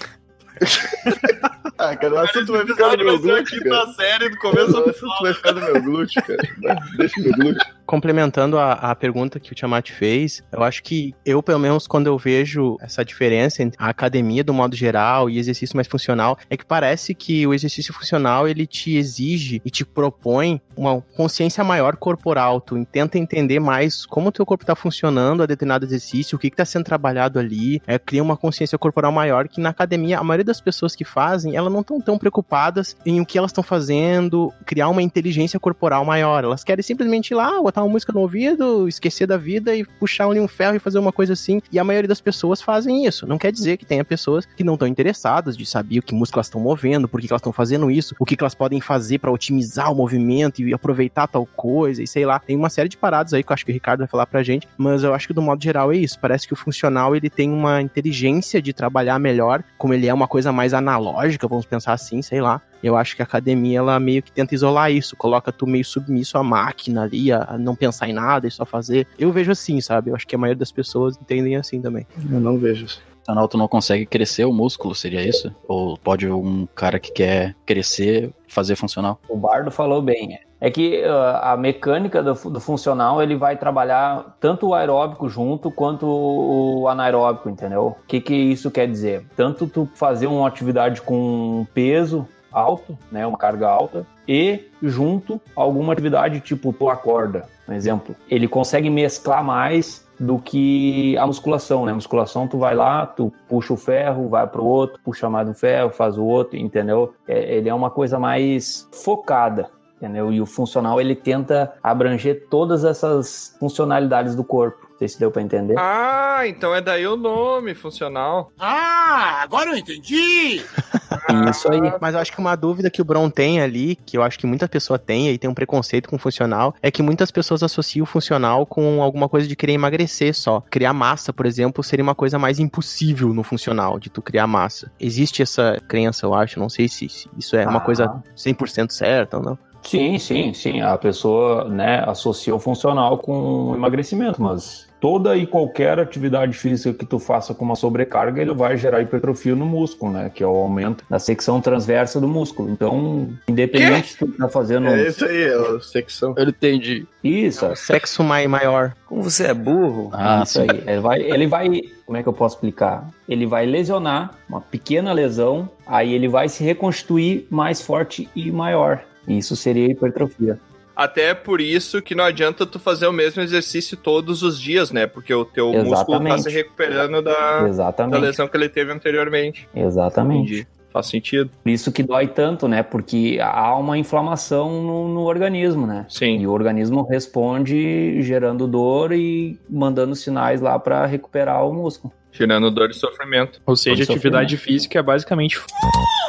Ah, 1.78 1.94
cara, 1.94 2.14
o 2.14 2.18
assunto 2.18 2.52
vai 2.52 2.66
ficar 2.66 2.96
no 2.96 3.04
meu 3.04 3.20
glúteo, 3.20 3.62
cara. 3.64 3.92
série 3.92 4.30
do 4.30 4.36
O 4.36 4.90
assunto 4.90 5.22
vai 5.22 5.34
ficar 5.34 5.52
no 5.52 5.60
meu 5.60 5.82
glúteo, 5.82 6.22
cara. 6.22 6.82
Deixa 6.96 7.20
meu 7.20 7.32
glúteo. 7.32 7.76
Complementando 7.84 8.58
a, 8.58 8.72
a 8.72 8.94
pergunta 8.96 9.38
que 9.38 9.52
o 9.52 9.54
Tiamat 9.54 9.92
fez, 9.92 10.42
eu 10.50 10.64
acho 10.64 10.82
que 10.82 11.14
eu, 11.24 11.40
pelo 11.42 11.60
menos, 11.60 11.86
quando 11.86 12.08
eu 12.08 12.18
vejo 12.18 12.76
essa 12.80 13.04
diferença 13.04 13.62
entre 13.62 13.76
a 13.80 13.88
academia 13.88 14.42
do 14.42 14.52
modo 14.52 14.74
geral 14.74 15.30
e 15.30 15.38
exercício 15.38 15.76
mais 15.76 15.86
funcional, 15.86 16.36
é 16.50 16.56
que 16.56 16.64
parece 16.64 17.14
que 17.14 17.46
o 17.46 17.54
exercício 17.54 17.94
funcional 17.94 18.48
ele 18.48 18.66
te 18.66 18.96
exige 18.96 19.62
e 19.64 19.70
te 19.70 19.84
propõe 19.84 20.60
uma 20.76 21.00
consciência 21.00 21.62
maior 21.62 21.96
corporal. 21.96 22.60
Tu 22.60 22.84
tenta 22.86 23.18
entender 23.18 23.60
mais 23.60 24.04
como 24.04 24.30
o 24.30 24.32
teu 24.32 24.44
corpo 24.44 24.64
está 24.64 24.74
funcionando 24.74 25.42
a 25.42 25.46
determinado 25.46 25.84
exercício, 25.84 26.36
o 26.36 26.38
que 26.38 26.48
está 26.48 26.64
sendo 26.64 26.84
trabalhado 26.84 27.38
ali, 27.38 27.80
é, 27.86 27.98
cria 27.98 28.22
uma 28.22 28.36
consciência 28.36 28.78
corporal 28.78 29.12
maior 29.12 29.46
que 29.46 29.60
na 29.60 29.68
academia 29.68 30.18
a 30.18 30.24
maioria 30.24 30.44
das 30.46 30.60
pessoas 30.60 30.94
que 30.94 31.04
fazem, 31.04 31.56
elas 31.56 31.72
não 31.72 31.80
estão 31.80 32.00
tão 32.00 32.18
preocupadas 32.18 32.96
em 33.04 33.20
o 33.20 33.26
que 33.26 33.36
elas 33.36 33.50
estão 33.50 33.62
fazendo, 33.62 34.52
criar 34.64 34.88
uma 34.88 35.02
inteligência 35.02 35.60
corporal 35.60 36.04
maior. 36.04 36.44
Elas 36.44 36.64
querem 36.64 36.82
simplesmente 36.82 37.30
ir 37.30 37.34
lá, 37.34 37.60
botar 37.60 37.82
uma 37.82 37.92
música 37.92 38.12
no 38.12 38.20
ouvido, 38.20 38.88
esquecer 38.88 39.26
da 39.26 39.36
vida 39.36 39.74
e 39.74 39.84
puxar 39.84 40.26
ali 40.26 40.40
um 40.40 40.48
ferro 40.48 40.76
e 40.76 40.78
fazer 40.78 40.98
uma 40.98 41.12
coisa 41.12 41.32
assim. 41.32 41.60
E 41.70 41.78
a 41.78 41.84
maioria 41.84 42.08
das 42.08 42.20
pessoas 42.20 42.62
fazem 42.62 43.06
isso. 43.06 43.26
Não 43.26 43.38
quer 43.38 43.52
dizer 43.52 43.76
que 43.76 43.84
tenha 43.84 44.04
pessoas 44.04 44.46
que 44.46 44.64
não 44.64 44.74
estão 44.74 44.88
interessadas 44.88 45.56
de 45.56 45.66
saber 45.66 45.98
o 45.98 46.02
que 46.02 46.14
música 46.14 46.38
elas 46.38 46.46
estão 46.46 46.60
movendo, 46.60 47.08
por 47.08 47.20
que 47.20 47.26
elas 47.30 47.40
estão 47.40 47.52
fazendo 47.52 47.90
isso, 47.90 48.14
o 48.18 48.24
que 48.24 48.36
que 48.36 48.42
elas 48.42 48.54
podem 48.54 48.80
fazer 48.80 49.18
para 49.18 49.30
otimizar 49.30 49.92
o 49.92 49.94
movimento 49.94 50.62
e 50.62 50.72
aproveitar 50.72 51.26
tal 51.26 51.46
coisa 51.46 52.02
e 52.02 52.06
sei 52.06 52.24
lá. 52.24 52.38
Tem 52.38 52.56
uma 52.56 52.70
série 52.70 52.88
de 52.88 52.96
paradas 52.96 53.34
aí 53.34 53.42
que 53.42 53.50
eu 53.50 53.54
acho 53.54 53.64
que 53.64 53.72
o 53.72 53.74
Ricardo 53.74 54.00
vai 54.00 54.08
falar 54.08 54.26
pra 54.26 54.42
gente, 54.42 54.68
mas 54.76 55.02
eu 55.02 55.14
acho 55.14 55.26
que 55.26 55.34
do 55.34 55.42
modo 55.42 55.62
geral 55.62 55.92
é 55.92 55.96
isso. 55.96 56.18
Parece 56.20 56.46
que 56.46 56.52
o 56.52 56.56
funcional 56.56 57.14
ele 57.16 57.28
tem 57.28 57.50
uma 57.50 57.80
inteligência 57.80 58.60
de 58.60 58.72
trabalhar 58.72 59.18
melhor, 59.18 59.62
como 59.78 59.94
ele 59.94 60.06
é 60.06 60.14
uma 60.14 60.28
coisa 60.28 60.35
mais 60.52 60.74
analógica, 60.74 61.48
vamos 61.48 61.64
pensar 61.64 61.92
assim, 61.92 62.20
sei 62.20 62.40
lá. 62.40 62.60
Eu 62.82 62.96
acho 62.96 63.16
que 63.16 63.22
a 63.22 63.24
academia 63.24 63.78
ela 63.78 63.98
meio 63.98 64.22
que 64.22 64.30
tenta 64.30 64.54
isolar 64.54 64.92
isso, 64.92 65.16
coloca 65.16 65.50
tu 65.50 65.66
meio 65.66 65.84
submisso 65.84 66.36
à 66.36 66.42
máquina 66.42 67.04
ali, 67.04 67.32
a 67.32 67.56
não 67.58 67.74
pensar 67.74 68.08
em 68.08 68.12
nada 68.12 68.46
e 68.46 68.50
só 68.50 68.64
fazer. 68.64 69.06
Eu 69.18 69.32
vejo 69.32 69.50
assim, 69.52 69.80
sabe? 69.80 70.10
Eu 70.10 70.14
acho 70.14 70.26
que 70.26 70.34
a 70.34 70.38
maioria 70.38 70.58
das 70.58 70.72
pessoas 70.72 71.16
entendem 71.16 71.56
assim 71.56 71.80
também. 71.80 72.06
Eu 72.30 72.40
não 72.40 72.58
vejo 72.58 72.84
isso. 72.84 73.02
Então, 73.28 73.48
tu 73.48 73.58
não 73.58 73.66
consegue 73.66 74.06
crescer 74.06 74.44
o 74.44 74.52
músculo, 74.52 74.94
seria 74.94 75.26
isso? 75.26 75.52
Ou 75.66 75.96
pode 75.96 76.28
um 76.28 76.66
cara 76.74 77.00
que 77.00 77.10
quer 77.10 77.56
crescer 77.66 78.32
fazer 78.46 78.76
funcional? 78.76 79.20
O 79.28 79.36
Bardo 79.36 79.70
falou 79.70 80.00
bem. 80.00 80.38
É 80.60 80.70
que 80.70 81.02
uh, 81.02 81.36
a 81.42 81.56
mecânica 81.56 82.22
do, 82.22 82.32
do 82.50 82.60
funcional 82.60 83.22
ele 83.22 83.36
vai 83.36 83.56
trabalhar 83.56 84.36
tanto 84.40 84.68
o 84.68 84.74
aeróbico 84.74 85.28
junto 85.28 85.70
quanto 85.70 86.06
o 86.06 86.88
anaeróbico, 86.88 87.50
entendeu? 87.50 87.96
O 88.02 88.06
que, 88.06 88.20
que 88.20 88.34
isso 88.34 88.70
quer 88.70 88.88
dizer? 88.88 89.26
Tanto 89.36 89.66
tu 89.66 89.88
fazer 89.94 90.26
uma 90.26 90.48
atividade 90.48 91.02
com 91.02 91.66
peso 91.74 92.26
alto, 92.50 92.96
né, 93.12 93.26
uma 93.26 93.36
carga 93.36 93.68
alta, 93.68 94.06
e 94.26 94.70
junto 94.82 95.38
alguma 95.54 95.92
atividade 95.92 96.40
tipo 96.40 96.72
pular 96.72 96.96
corda, 96.96 97.44
um 97.68 97.72
exemplo. 97.74 98.16
Ele 98.30 98.48
consegue 98.48 98.88
mesclar 98.88 99.44
mais 99.44 100.06
do 100.18 100.38
que 100.38 101.16
a 101.18 101.26
musculação, 101.26 101.84
né? 101.84 101.92
A 101.92 101.94
musculação 101.94 102.48
tu 102.48 102.58
vai 102.58 102.74
lá, 102.74 103.04
tu 103.04 103.30
puxa 103.48 103.74
o 103.74 103.76
ferro, 103.76 104.28
vai 104.28 104.46
pro 104.46 104.64
outro, 104.64 104.98
puxa 105.04 105.28
mais 105.28 105.48
um 105.48 105.54
ferro, 105.54 105.90
faz 105.90 106.16
o 106.16 106.24
outro, 106.24 106.56
entendeu? 106.56 107.12
É, 107.28 107.56
ele 107.56 107.68
é 107.68 107.74
uma 107.74 107.90
coisa 107.90 108.18
mais 108.18 108.88
focada, 108.90 109.70
entendeu? 109.96 110.32
E 110.32 110.40
o 110.40 110.46
funcional 110.46 111.00
ele 111.00 111.14
tenta 111.14 111.72
abranger 111.82 112.46
todas 112.50 112.84
essas 112.84 113.56
funcionalidades 113.58 114.34
do 114.34 114.44
corpo. 114.44 114.86
Não 114.90 114.98
sei 114.98 115.08
se 115.08 115.18
deu 115.20 115.30
pra 115.30 115.42
entender. 115.42 115.74
Ah, 115.78 116.40
então 116.46 116.74
é 116.74 116.80
daí 116.80 117.06
o 117.06 117.16
nome, 117.16 117.74
funcional. 117.74 118.50
Ah, 118.58 119.40
agora 119.42 119.70
eu 119.70 119.76
entendi! 119.76 120.62
Isso 121.50 121.70
aí. 121.70 121.80
Mas 122.00 122.14
eu 122.14 122.20
acho 122.20 122.32
que 122.32 122.38
uma 122.38 122.56
dúvida 122.56 122.88
que 122.90 123.02
o 123.02 123.04
Bron 123.04 123.28
tem 123.28 123.60
ali, 123.60 123.96
que 124.06 124.16
eu 124.16 124.22
acho 124.22 124.38
que 124.38 124.46
muita 124.46 124.66
pessoa 124.68 124.98
tem 124.98 125.28
e 125.30 125.36
tem 125.38 125.50
um 125.50 125.54
preconceito 125.54 126.08
com 126.08 126.16
o 126.16 126.18
funcional, 126.18 126.74
é 126.80 126.90
que 126.90 127.02
muitas 127.02 127.30
pessoas 127.30 127.62
associam 127.62 128.04
o 128.04 128.06
funcional 128.06 128.64
com 128.64 129.02
alguma 129.02 129.28
coisa 129.28 129.46
de 129.46 129.54
querer 129.56 129.72
emagrecer 129.74 130.34
só. 130.34 130.62
Criar 130.70 130.92
massa, 130.94 131.32
por 131.32 131.44
exemplo, 131.44 131.82
seria 131.84 132.02
uma 132.02 132.14
coisa 132.14 132.38
mais 132.38 132.58
impossível 132.58 133.34
no 133.34 133.42
funcional, 133.42 133.98
de 133.98 134.08
tu 134.08 134.22
criar 134.22 134.46
massa. 134.46 134.90
Existe 134.98 135.42
essa 135.42 135.76
crença, 135.86 136.24
eu 136.24 136.32
acho, 136.32 136.58
não 136.58 136.68
sei 136.70 136.88
se, 136.88 137.08
se 137.08 137.28
isso 137.36 137.54
é 137.56 137.66
uma 137.66 137.78
Ah. 137.78 137.82
coisa 137.82 138.22
100% 138.34 138.92
certa 138.92 139.36
ou 139.36 139.42
não. 139.42 139.58
Sim, 139.86 140.18
sim, 140.18 140.52
sim. 140.52 140.80
A 140.80 140.96
pessoa, 140.98 141.68
né, 141.68 142.02
associa 142.06 142.54
o 142.54 142.58
funcional 142.58 143.18
com 143.18 143.70
o 143.70 143.74
emagrecimento, 143.74 144.42
mas 144.42 144.86
toda 145.00 145.36
e 145.36 145.46
qualquer 145.46 145.98
atividade 145.98 146.56
física 146.56 146.92
que 146.92 147.06
tu 147.06 147.18
faça 147.18 147.54
com 147.54 147.64
uma 147.64 147.76
sobrecarga, 147.76 148.40
ele 148.40 148.52
vai 148.54 148.76
gerar 148.76 149.00
hipertrofia 149.00 149.54
no 149.54 149.66
músculo, 149.66 150.12
né, 150.12 150.30
que 150.34 150.42
é 150.42 150.46
o 150.46 150.56
aumento 150.56 151.04
da 151.08 151.18
secção 151.18 151.60
transversa 151.60 152.20
do 152.20 152.26
músculo. 152.26 152.70
Então, 152.70 153.28
independente 153.46 154.08
se 154.08 154.18
tu 154.18 154.26
tá 154.32 154.48
fazendo 154.48 154.88
É 154.88 155.06
isso 155.06 155.24
aí, 155.24 155.42
é 155.44 155.54
a 155.54 155.80
secção. 155.80 156.34
Eu 156.36 156.48
entendi. 156.48 157.06
isso, 157.22 157.66
Sexo 157.76 158.24
mai 158.24 158.48
maior. 158.48 158.94
como 159.06 159.22
você 159.22 159.46
é 159.48 159.54
burro, 159.54 160.10
Ah, 160.12 160.42
isso 160.44 160.60
aí. 160.60 160.68
Ele 160.86 161.00
vai, 161.00 161.20
ele 161.20 161.46
vai, 161.46 161.82
como 162.04 162.18
é 162.18 162.22
que 162.22 162.28
eu 162.28 162.32
posso 162.32 162.56
explicar? 162.56 163.08
Ele 163.28 163.46
vai 163.46 163.66
lesionar 163.66 164.34
uma 164.48 164.60
pequena 164.60 165.12
lesão, 165.12 165.68
aí 165.86 166.12
ele 166.14 166.26
vai 166.26 166.48
se 166.48 166.64
reconstituir 166.64 167.46
mais 167.50 167.80
forte 167.80 168.28
e 168.34 168.50
maior. 168.50 169.04
Isso 169.26 169.56
seria 169.56 169.90
hipertrofia. 169.90 170.58
Até 170.96 171.34
por 171.34 171.60
isso 171.60 172.00
que 172.00 172.14
não 172.14 172.24
adianta 172.24 172.64
tu 172.64 172.78
fazer 172.78 173.06
o 173.06 173.12
mesmo 173.12 173.42
exercício 173.42 173.98
todos 173.98 174.42
os 174.42 174.58
dias, 174.58 174.90
né? 174.90 175.06
Porque 175.06 175.34
o 175.34 175.44
teu 175.44 175.70
músculo 175.70 175.94
tá 175.94 176.00
Exatamente. 176.00 176.42
se 176.44 176.50
recuperando 176.50 177.20
da, 177.20 177.68
da 178.08 178.18
lesão 178.18 178.48
que 178.48 178.56
ele 178.56 178.68
teve 178.70 178.90
anteriormente. 178.90 179.68
Exatamente. 179.74 180.52
Entendi. 180.54 180.68
Faz 180.90 181.08
sentido. 181.08 181.50
Por 181.62 181.68
isso 181.68 181.92
que 181.92 182.02
dói 182.02 182.26
tanto, 182.26 182.66
né? 182.66 182.82
Porque 182.82 183.38
há 183.42 183.76
uma 183.76 183.98
inflamação 183.98 184.82
no, 184.82 185.06
no 185.08 185.20
organismo, 185.20 185.86
né? 185.86 186.06
Sim. 186.08 186.38
E 186.38 186.46
o 186.46 186.50
organismo 186.50 187.02
responde 187.02 188.22
gerando 188.22 188.66
dor 188.66 189.12
e 189.12 189.58
mandando 189.68 190.16
sinais 190.16 190.62
lá 190.62 190.78
para 190.78 191.04
recuperar 191.04 191.68
o 191.68 191.74
músculo. 191.74 192.10
Tirando 192.32 192.70
dor 192.70 192.88
e 192.88 192.94
sofrimento. 192.94 193.60
Ou 193.66 193.76
seja, 193.76 194.02
atividade 194.04 194.56
física 194.56 194.98
é 194.98 195.02
basicamente. 195.02 195.60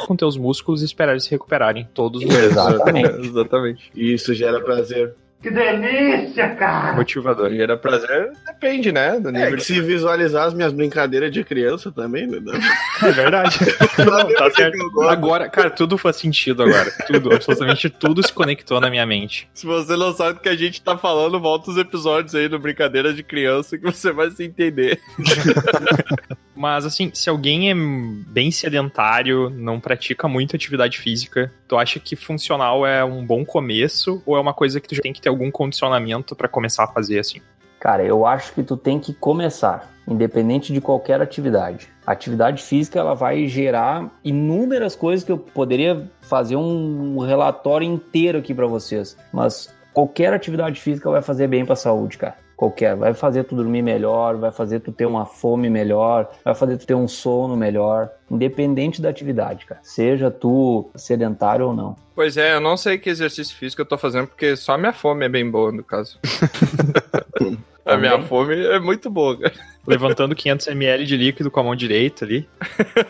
Com 0.08 0.16
teus 0.16 0.38
músculos 0.38 0.80
e 0.80 0.86
esperar 0.86 1.12
eles 1.12 1.24
se 1.24 1.30
recuperarem 1.30 1.86
todos 1.92 2.22
os 2.22 2.26
meses. 2.26 2.50
Exatamente. 2.50 3.20
Exatamente. 3.28 3.92
E 3.94 4.14
isso 4.14 4.34
gera 4.34 4.58
prazer. 4.60 5.14
Que 5.40 5.50
delícia, 5.52 6.48
cara! 6.56 6.94
Motivador. 6.94 7.50
Gera 7.50 7.76
prazer, 7.76 8.32
depende, 8.44 8.90
né? 8.90 9.20
Do 9.20 9.28
É 9.28 9.32
nível 9.32 9.56
que 9.56 9.64
se 9.64 9.80
visualizar 9.80 10.46
as 10.46 10.54
minhas 10.54 10.72
brincadeiras 10.72 11.30
de 11.30 11.44
criança 11.44 11.92
também, 11.92 12.26
né? 12.26 12.38
É 13.02 13.12
verdade. 13.12 13.56
Não, 14.04 14.34
tá 14.34 14.50
certo. 14.50 15.00
Agora, 15.02 15.48
cara, 15.48 15.70
tudo 15.70 15.96
faz 15.96 16.16
sentido 16.16 16.64
agora. 16.64 16.90
Tudo, 17.06 17.32
absolutamente 17.32 17.88
tudo 17.88 18.20
se 18.20 18.32
conectou 18.32 18.80
na 18.80 18.90
minha 18.90 19.06
mente. 19.06 19.48
Se 19.54 19.64
você 19.64 19.96
não 19.96 20.12
sabe 20.12 20.34
do 20.34 20.40
que 20.40 20.48
a 20.48 20.56
gente 20.56 20.82
tá 20.82 20.96
falando, 20.98 21.40
volta 21.40 21.70
os 21.70 21.76
episódios 21.76 22.34
aí 22.34 22.48
do 22.48 22.58
Brincadeira 22.58 23.12
de 23.12 23.22
Criança 23.22 23.78
que 23.78 23.84
você 23.84 24.12
vai 24.12 24.30
se 24.30 24.44
entender. 24.44 25.00
Mas 26.58 26.84
assim, 26.84 27.12
se 27.14 27.30
alguém 27.30 27.70
é 27.70 27.74
bem 27.74 28.50
sedentário, 28.50 29.48
não 29.48 29.78
pratica 29.78 30.26
muito 30.26 30.56
atividade 30.56 30.98
física, 30.98 31.52
tu 31.68 31.76
acha 31.76 32.00
que 32.00 32.16
funcional 32.16 32.84
é 32.84 33.04
um 33.04 33.24
bom 33.24 33.44
começo 33.44 34.20
ou 34.26 34.36
é 34.36 34.40
uma 34.40 34.52
coisa 34.52 34.80
que 34.80 34.88
tu 34.88 34.96
já 34.96 35.00
tem 35.02 35.12
que 35.12 35.20
ter 35.20 35.27
algum 35.28 35.50
condicionamento 35.50 36.34
pra 36.34 36.48
começar 36.48 36.84
a 36.84 36.88
fazer 36.88 37.18
assim? 37.18 37.40
Cara, 37.78 38.04
eu 38.04 38.26
acho 38.26 38.52
que 38.54 38.62
tu 38.62 38.76
tem 38.76 38.98
que 38.98 39.14
começar, 39.14 39.92
independente 40.06 40.72
de 40.72 40.80
qualquer 40.80 41.20
atividade. 41.22 41.88
A 42.04 42.12
atividade 42.12 42.62
física 42.62 42.98
ela 42.98 43.14
vai 43.14 43.46
gerar 43.46 44.10
inúmeras 44.24 44.96
coisas 44.96 45.24
que 45.24 45.30
eu 45.30 45.38
poderia 45.38 46.10
fazer 46.20 46.56
um 46.56 47.18
relatório 47.18 47.86
inteiro 47.86 48.38
aqui 48.38 48.52
pra 48.52 48.66
vocês, 48.66 49.16
mas 49.32 49.72
qualquer 49.92 50.32
atividade 50.32 50.80
física 50.80 51.10
vai 51.10 51.22
fazer 51.22 51.46
bem 51.46 51.64
pra 51.64 51.76
saúde, 51.76 52.18
cara. 52.18 52.36
Qualquer, 52.58 52.96
vai 52.96 53.14
fazer 53.14 53.44
tu 53.44 53.54
dormir 53.54 53.82
melhor, 53.82 54.36
vai 54.36 54.50
fazer 54.50 54.80
tu 54.80 54.90
ter 54.90 55.06
uma 55.06 55.24
fome 55.24 55.70
melhor, 55.70 56.28
vai 56.44 56.56
fazer 56.56 56.76
tu 56.76 56.84
ter 56.84 56.96
um 56.96 57.06
sono 57.06 57.56
melhor, 57.56 58.10
independente 58.28 59.00
da 59.00 59.08
atividade, 59.08 59.64
cara. 59.64 59.80
Seja 59.84 60.28
tu 60.28 60.90
sedentário 60.96 61.68
ou 61.68 61.72
não. 61.72 61.94
Pois 62.16 62.36
é, 62.36 62.54
eu 62.54 62.60
não 62.60 62.76
sei 62.76 62.98
que 62.98 63.08
exercício 63.08 63.56
físico 63.56 63.82
eu 63.82 63.86
tô 63.86 63.96
fazendo, 63.96 64.26
porque 64.26 64.56
só 64.56 64.72
a 64.72 64.78
minha 64.78 64.92
fome 64.92 65.24
é 65.24 65.28
bem 65.28 65.48
boa, 65.48 65.70
no 65.70 65.84
caso. 65.84 66.18
a 67.86 67.96
minha 67.96 68.10
Também? 68.10 68.26
fome 68.26 68.66
é 68.66 68.80
muito 68.80 69.08
boa, 69.08 69.38
cara. 69.38 69.54
Levantando 69.86 70.34
500ml 70.34 71.04
de 71.04 71.16
líquido 71.16 71.52
com 71.52 71.60
a 71.60 71.62
mão 71.62 71.76
direita 71.76 72.24
ali. 72.24 72.48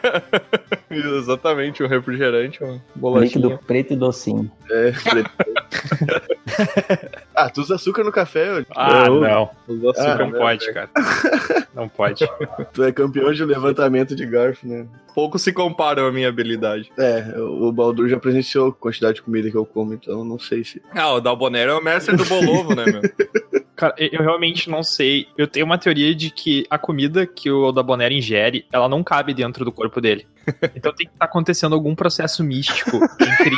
Exatamente, 0.93 1.83
um 1.83 1.88
refrigerante, 1.88 2.62
uma 2.62 2.78
bolachinha. 2.95 3.47
Líquido 3.47 3.59
preto 3.67 3.95
e 3.95 3.97
docinho. 3.97 4.50
É, 4.71 4.93
ah, 7.45 7.50
tu 7.50 7.61
usa 7.61 7.75
açúcar 7.76 8.04
no 8.04 8.12
café? 8.12 8.64
Ah, 8.76 9.04
Eu- 9.07 9.21
não. 9.21 9.50
Os 9.66 9.85
açúcar. 9.97 10.18
não 10.26 10.33
pode, 10.33 10.73
cara. 10.73 10.90
Não 11.75 11.88
pode. 11.88 12.26
Tu 12.75 12.83
é 12.83 12.90
campeão 12.90 13.33
de 13.33 13.45
levantamento 13.45 14.16
de 14.16 14.26
garfo, 14.26 14.66
né? 14.66 14.85
Pouco 15.14 15.38
se 15.38 15.52
comparam 15.52 16.07
a 16.07 16.11
minha 16.12 16.28
habilidade. 16.28 16.90
É, 16.99 17.38
o 17.38 17.71
Baldur 17.71 18.09
já 18.09 18.18
presenciou 18.18 18.71
a 18.71 18.73
quantidade 18.73 19.16
de 19.16 19.23
comida 19.23 19.49
que 19.49 19.57
eu 19.57 19.64
como, 19.64 19.95
então 19.95 20.25
não 20.25 20.40
sei 20.40 20.64
se. 20.64 20.83
Ah, 20.92 21.12
o 21.12 21.21
Dalbonero 21.21 21.71
é 21.71 21.75
o 21.75 21.83
mestre 21.85 22.16
do 22.16 22.25
bolovo, 22.25 22.75
né, 22.75 22.85
meu? 22.87 23.02
Cara, 23.76 23.95
eu 23.97 24.21
realmente 24.23 24.68
não 24.68 24.83
sei. 24.83 25.28
Eu 25.38 25.47
tenho 25.47 25.64
uma 25.66 25.78
teoria 25.78 26.12
de 26.12 26.30
que 26.30 26.66
a 26.68 26.76
comida 26.78 27.25
que 27.25 27.49
o 27.49 27.71
Dabonero 27.71 28.12
ingere, 28.12 28.66
ela 28.73 28.88
não 28.88 29.04
cabe 29.04 29.33
dentro 29.33 29.64
do 29.64 29.71
corpo 29.71 30.00
dele. 30.00 30.26
Então 30.75 30.92
tem 30.92 31.07
que 31.07 31.12
estar 31.12 31.26
acontecendo 31.26 31.76
algum 31.76 31.95
processo 31.95 32.42
místico 32.42 32.97
entre 32.97 33.54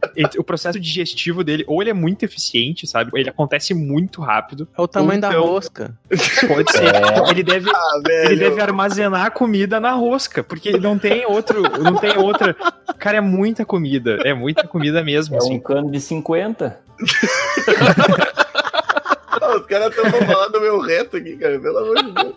o 0.38 0.44
processo 0.44 0.78
digestivo 0.80 1.42
dele. 1.44 1.64
Ou 1.66 1.80
ele 1.82 1.90
é 1.90 1.94
muito 1.94 2.24
eficiente, 2.24 2.86
sabe? 2.86 3.10
Ele 3.14 3.28
acontece 3.30 3.74
muito 3.74 4.20
rápido. 4.20 4.68
É 4.76 4.80
o 4.82 4.88
tamanho 4.88 5.20
da 5.20 5.28
Então- 5.28 5.46
rosca. 5.46 5.96
Pode 6.48 6.72
ser. 6.72 6.92
Ele 7.30 7.42
deve, 7.42 7.70
Ah, 7.70 8.00
ele 8.24 8.36
deve 8.36 8.60
armazenar 8.60 9.26
a 9.26 9.30
comida 9.30 9.78
na 9.80 9.92
rosca, 9.92 10.42
porque 10.42 10.72
não 10.78 10.98
tem 10.98 11.24
outro, 11.26 11.62
não 11.80 11.96
tem 11.96 12.16
outra. 12.16 12.54
Cara, 12.98 13.18
é 13.18 13.20
muita 13.20 13.64
comida, 13.64 14.18
é 14.24 14.32
muita 14.34 14.66
comida 14.66 15.02
mesmo, 15.02 15.34
É 15.34 15.38
assim. 15.38 15.54
um 15.56 15.60
cano 15.60 15.90
de 15.90 16.00
50. 16.00 16.78
Ah, 19.40 19.56
os 19.56 19.66
caras 19.66 19.88
estão 19.96 20.10
falando 20.10 20.52
do 20.52 20.60
meu 20.60 20.80
reto 20.80 21.16
aqui, 21.16 21.36
cara, 21.36 21.58
pelo 21.58 21.78
amor 21.78 22.02
de 22.04 22.12
Deus. 22.12 22.34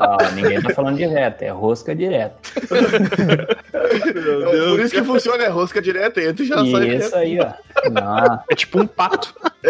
Ah, 0.00 0.30
ninguém 0.32 0.60
tá 0.62 0.70
falando 0.74 0.96
de 0.96 1.06
reta, 1.06 1.44
é 1.44 1.50
rosca 1.50 1.94
direta. 1.94 2.34
É 3.72 4.68
por 4.70 4.80
isso 4.80 4.94
que 4.94 5.02
funciona, 5.04 5.44
é 5.44 5.48
rosca 5.48 5.80
direta, 5.82 6.20
entra 6.22 6.44
e 6.44 6.48
já 6.48 6.56
sai 6.56 6.64
E 6.66 6.96
isso 6.96 7.04
reto. 7.04 7.16
aí, 7.16 7.38
ó. 7.40 7.52
Não, 7.90 8.40
É 8.50 8.54
tipo 8.54 8.80
um 8.80 8.86
pato. 8.86 9.34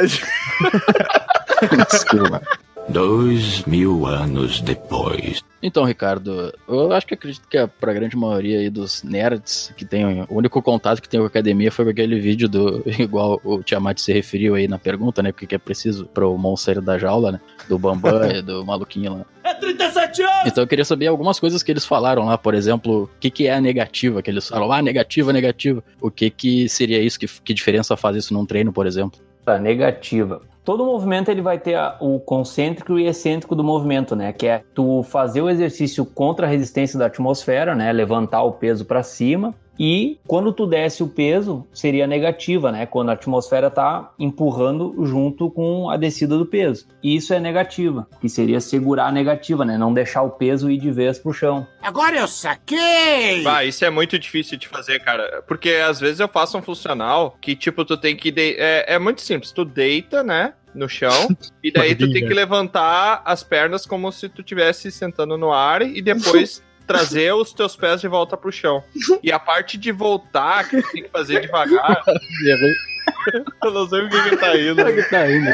Desculpa. 1.90 2.42
Dois 2.88 3.64
mil 3.64 4.06
anos 4.06 4.60
depois. 4.60 5.42
Então, 5.62 5.84
Ricardo, 5.84 6.52
eu 6.68 6.92
acho 6.92 7.06
que 7.06 7.14
acredito 7.14 7.48
que 7.48 7.56
é 7.56 7.66
pra 7.66 7.94
grande 7.94 8.14
maioria 8.14 8.58
aí 8.58 8.68
dos 8.68 9.02
nerds 9.02 9.72
que 9.74 9.84
tem 9.84 10.04
o 10.04 10.26
único 10.28 10.60
contato 10.60 11.00
que 11.00 11.08
tem 11.08 11.18
com 11.18 11.24
a 11.24 11.28
academia 11.28 11.72
foi 11.72 11.88
aquele 11.90 12.20
vídeo 12.20 12.48
do 12.48 12.82
igual 13.00 13.40
o 13.42 13.62
Tiamat 13.62 13.98
se 13.98 14.12
referiu 14.12 14.54
aí 14.54 14.68
na 14.68 14.78
pergunta, 14.78 15.22
né? 15.22 15.32
Porque 15.32 15.46
que 15.46 15.54
é 15.54 15.58
preciso 15.58 16.04
pro 16.06 16.36
monstro 16.36 16.82
da 16.82 16.98
jaula, 16.98 17.32
né? 17.32 17.40
Do 17.66 17.78
Bambam 17.78 18.28
e 18.30 18.42
do 18.42 18.64
maluquinho 18.64 19.14
lá. 19.14 19.26
É 19.42 19.54
37 19.54 20.22
anos! 20.22 20.46
Então 20.46 20.62
eu 20.62 20.68
queria 20.68 20.84
saber 20.84 21.06
algumas 21.06 21.40
coisas 21.40 21.62
que 21.62 21.72
eles 21.72 21.86
falaram 21.86 22.26
lá, 22.26 22.36
por 22.36 22.54
exemplo, 22.54 23.04
o 23.04 23.10
que, 23.18 23.30
que 23.30 23.46
é 23.46 23.54
a 23.54 23.60
negativa, 23.60 24.20
que 24.20 24.30
eles 24.30 24.48
falam, 24.48 24.70
ah, 24.70 24.82
negativa, 24.82 25.32
negativa. 25.32 25.82
O 26.00 26.10
que 26.10 26.28
que 26.28 26.68
seria 26.68 27.00
isso? 27.00 27.18
Que, 27.18 27.26
que 27.26 27.54
diferença 27.54 27.96
faz 27.96 28.16
isso 28.16 28.34
num 28.34 28.44
treino, 28.44 28.72
por 28.72 28.86
exemplo? 28.86 29.18
tá, 29.44 29.58
negativa. 29.58 30.42
Todo 30.64 30.86
movimento 30.86 31.30
ele 31.30 31.42
vai 31.42 31.58
ter 31.58 31.74
a- 31.74 31.96
o 32.00 32.18
concêntrico 32.18 32.98
e 32.98 33.06
excêntrico 33.06 33.54
do 33.54 33.62
movimento, 33.62 34.16
né? 34.16 34.32
Que 34.32 34.46
é 34.46 34.64
tu 34.74 35.02
fazer 35.02 35.42
o 35.42 35.50
exercício 35.50 36.06
contra 36.06 36.46
a 36.46 36.50
resistência 36.50 36.98
da 36.98 37.06
atmosfera, 37.06 37.74
né? 37.74 37.92
Levantar 37.92 38.42
o 38.42 38.52
peso 38.52 38.84
para 38.86 39.02
cima. 39.02 39.54
E 39.78 40.18
quando 40.26 40.52
tu 40.52 40.66
desce 40.66 41.02
o 41.02 41.08
peso, 41.08 41.66
seria 41.72 42.06
negativa, 42.06 42.70
né? 42.70 42.86
Quando 42.86 43.08
a 43.10 43.12
atmosfera 43.14 43.70
tá 43.70 44.12
empurrando 44.18 44.94
junto 45.04 45.50
com 45.50 45.90
a 45.90 45.96
descida 45.96 46.38
do 46.38 46.46
peso. 46.46 46.86
Isso 47.02 47.34
é 47.34 47.40
negativa, 47.40 48.06
que 48.20 48.28
seria 48.28 48.60
segurar 48.60 49.06
a 49.06 49.12
negativa, 49.12 49.64
né? 49.64 49.76
Não 49.76 49.92
deixar 49.92 50.22
o 50.22 50.30
peso 50.30 50.70
ir 50.70 50.78
de 50.78 50.90
vez 50.90 51.18
pro 51.18 51.32
chão. 51.32 51.66
Agora 51.82 52.16
eu 52.16 52.28
saquei! 52.28 53.42
Bah, 53.42 53.64
isso 53.64 53.84
é 53.84 53.90
muito 53.90 54.18
difícil 54.18 54.56
de 54.58 54.68
fazer, 54.68 55.00
cara. 55.00 55.42
Porque 55.46 55.70
às 55.70 56.00
vezes 56.00 56.20
eu 56.20 56.28
faço 56.28 56.56
um 56.58 56.62
funcional 56.62 57.36
que, 57.40 57.54
tipo, 57.56 57.84
tu 57.84 57.96
tem 57.96 58.16
que. 58.16 58.30
de- 58.30 58.56
É, 58.58 58.94
é 58.94 58.98
muito 58.98 59.20
simples. 59.20 59.52
Tu 59.52 59.64
deita, 59.64 60.22
né? 60.22 60.54
No 60.74 60.88
chão, 60.88 61.28
e 61.62 61.70
daí 61.70 61.94
tu 61.94 62.10
tem 62.12 62.26
que 62.26 62.34
levantar 62.34 63.22
as 63.24 63.44
pernas 63.44 63.86
como 63.86 64.10
se 64.10 64.28
tu 64.28 64.40
estivesse 64.40 64.90
sentando 64.90 65.38
no 65.38 65.52
ar 65.52 65.82
e 65.82 66.02
depois 66.02 66.63
trazer 66.86 67.32
os 67.34 67.52
teus 67.52 67.76
pés 67.76 68.00
de 68.00 68.08
volta 68.08 68.36
pro 68.36 68.52
chão. 68.52 68.82
E 69.22 69.32
a 69.32 69.38
parte 69.38 69.78
de 69.78 69.92
voltar, 69.92 70.68
que 70.68 70.82
tu 70.82 70.92
tem 70.92 71.02
que 71.04 71.08
fazer 71.10 71.40
devagar, 71.40 72.02
eu 73.64 73.70
não 73.70 73.88
sei 73.88 74.02
o 74.02 74.10
que 74.10 74.30
que 74.30 74.36
tá 74.36 74.56
indo. 74.56 74.76
tá 75.10 75.30
indo. 75.30 75.50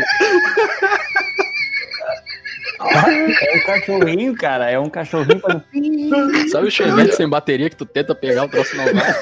É 2.83 3.57
um 3.57 3.67
cachorrinho, 3.67 4.35
cara. 4.35 4.71
É 4.71 4.79
um 4.79 4.89
cachorrinho 4.89 5.41
fazendo... 5.41 5.65
Sabe 6.51 6.69
o 6.69 6.71
chevette 6.71 7.15
sem 7.15 7.29
bateria 7.29 7.69
que 7.69 7.77
tu 7.77 7.85
tenta 7.85 8.15
pegar 8.15 8.45
o 8.45 8.49
troço 8.49 8.77
não 8.77 8.85
vai? 8.87 9.15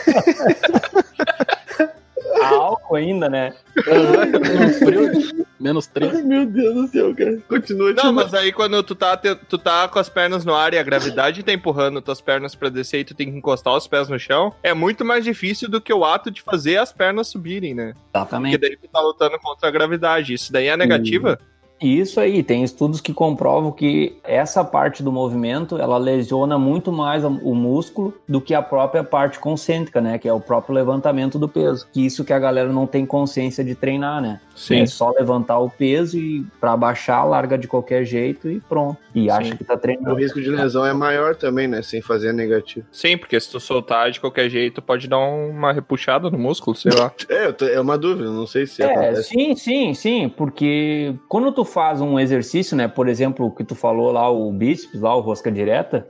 Álcool 2.44 2.96
ainda, 2.96 3.28
né? 3.28 3.54
Um 3.76 4.68
frio, 4.86 5.46
menos 5.58 5.86
3. 5.86 6.24
Meu 6.24 6.46
Deus 6.46 6.74
do 6.74 6.86
céu, 6.88 7.14
cara. 7.14 7.38
Continua 7.48 7.92
Não, 7.92 8.12
mas 8.12 8.32
aí 8.34 8.52
quando 8.52 8.82
tu 8.82 8.94
tá, 8.94 9.16
te- 9.16 9.34
tu 9.34 9.58
tá 9.58 9.88
com 9.88 9.98
as 9.98 10.08
pernas 10.08 10.44
no 10.44 10.54
ar 10.54 10.72
e 10.74 10.78
a 10.78 10.82
gravidade 10.82 11.42
tá 11.42 11.52
empurrando 11.52 12.00
tuas 12.02 12.20
pernas 12.20 12.54
pra 12.54 12.68
descer 12.68 13.00
e 13.00 13.04
tu 13.04 13.14
tem 13.14 13.30
que 13.30 13.36
encostar 13.38 13.74
os 13.76 13.86
pés 13.86 14.08
no 14.08 14.18
chão, 14.18 14.54
é 14.62 14.74
muito 14.74 15.04
mais 15.04 15.24
difícil 15.24 15.68
do 15.68 15.80
que 15.80 15.92
o 15.92 16.04
ato 16.04 16.30
de 16.30 16.42
fazer 16.42 16.76
as 16.78 16.92
pernas 16.92 17.28
subirem, 17.28 17.74
né? 17.74 17.92
Porque 17.94 18.18
Exatamente. 18.18 18.58
daí 18.58 18.76
tu 18.76 18.88
tá 18.88 19.00
lutando 19.00 19.38
contra 19.38 19.68
a 19.68 19.70
gravidade. 19.70 20.34
Isso 20.34 20.52
daí 20.52 20.66
é 20.68 20.76
negativa? 20.76 21.38
Isso 21.80 22.20
aí, 22.20 22.42
tem 22.42 22.62
estudos 22.64 23.00
que 23.00 23.12
comprovam 23.12 23.70
que 23.72 24.16
essa 24.24 24.64
parte 24.64 25.02
do 25.02 25.12
movimento, 25.12 25.78
ela 25.78 25.96
lesiona 25.98 26.58
muito 26.58 26.92
mais 26.92 27.24
o 27.24 27.54
músculo 27.54 28.14
do 28.28 28.40
que 28.40 28.54
a 28.54 28.62
própria 28.62 29.04
parte 29.04 29.38
concêntrica, 29.38 30.00
né? 30.00 30.18
Que 30.18 30.28
é 30.28 30.32
o 30.32 30.40
próprio 30.40 30.74
levantamento 30.74 31.38
do 31.38 31.48
peso. 31.48 31.86
Que 31.92 32.04
isso 32.04 32.24
que 32.24 32.32
a 32.32 32.38
galera 32.38 32.72
não 32.72 32.86
tem 32.86 33.06
consciência 33.06 33.62
de 33.64 33.74
treinar, 33.74 34.20
né? 34.20 34.40
É 34.70 34.86
só 34.86 35.10
levantar 35.10 35.58
o 35.60 35.70
peso 35.70 36.18
e 36.18 36.44
pra 36.60 36.76
baixar, 36.76 37.22
larga 37.24 37.56
de 37.56 37.68
qualquer 37.68 38.04
jeito 38.04 38.50
e 38.50 38.58
pronto. 38.60 38.96
E 39.14 39.30
acha 39.30 39.56
que 39.56 39.62
tá 39.64 39.74
O 39.74 39.78
treinando. 39.78 40.16
risco 40.16 40.40
de 40.40 40.50
lesão 40.50 40.84
é 40.84 40.92
maior 40.92 41.36
também, 41.36 41.68
né? 41.68 41.80
Sem 41.82 42.02
fazer 42.02 42.32
negativo. 42.32 42.84
Sim, 42.90 43.16
porque 43.16 43.38
se 43.38 43.50
tu 43.50 43.60
soltar 43.60 44.10
de 44.10 44.18
qualquer 44.20 44.48
jeito, 44.50 44.82
pode 44.82 45.06
dar 45.06 45.18
uma 45.18 45.72
repuxada 45.72 46.28
no 46.28 46.38
músculo, 46.38 46.76
sei 46.76 46.92
lá. 46.92 47.12
É, 47.28 47.74
é 47.74 47.80
uma 47.80 47.96
dúvida, 47.98 48.30
não 48.30 48.46
sei 48.46 48.66
se 48.66 48.82
É, 48.82 48.86
acontece. 48.90 49.28
sim, 49.28 49.54
sim, 49.54 49.94
sim, 49.94 50.28
porque 50.34 51.14
quando 51.28 51.52
tu 51.52 51.64
faz 51.68 52.00
um 52.00 52.18
exercício, 52.18 52.76
né, 52.76 52.88
por 52.88 53.08
exemplo, 53.08 53.46
o 53.46 53.50
que 53.50 53.64
tu 53.64 53.74
falou 53.74 54.10
lá, 54.10 54.28
o 54.30 54.50
bíceps, 54.52 55.00
lá, 55.00 55.14
o 55.14 55.20
rosca 55.20 55.50
direta, 55.50 56.08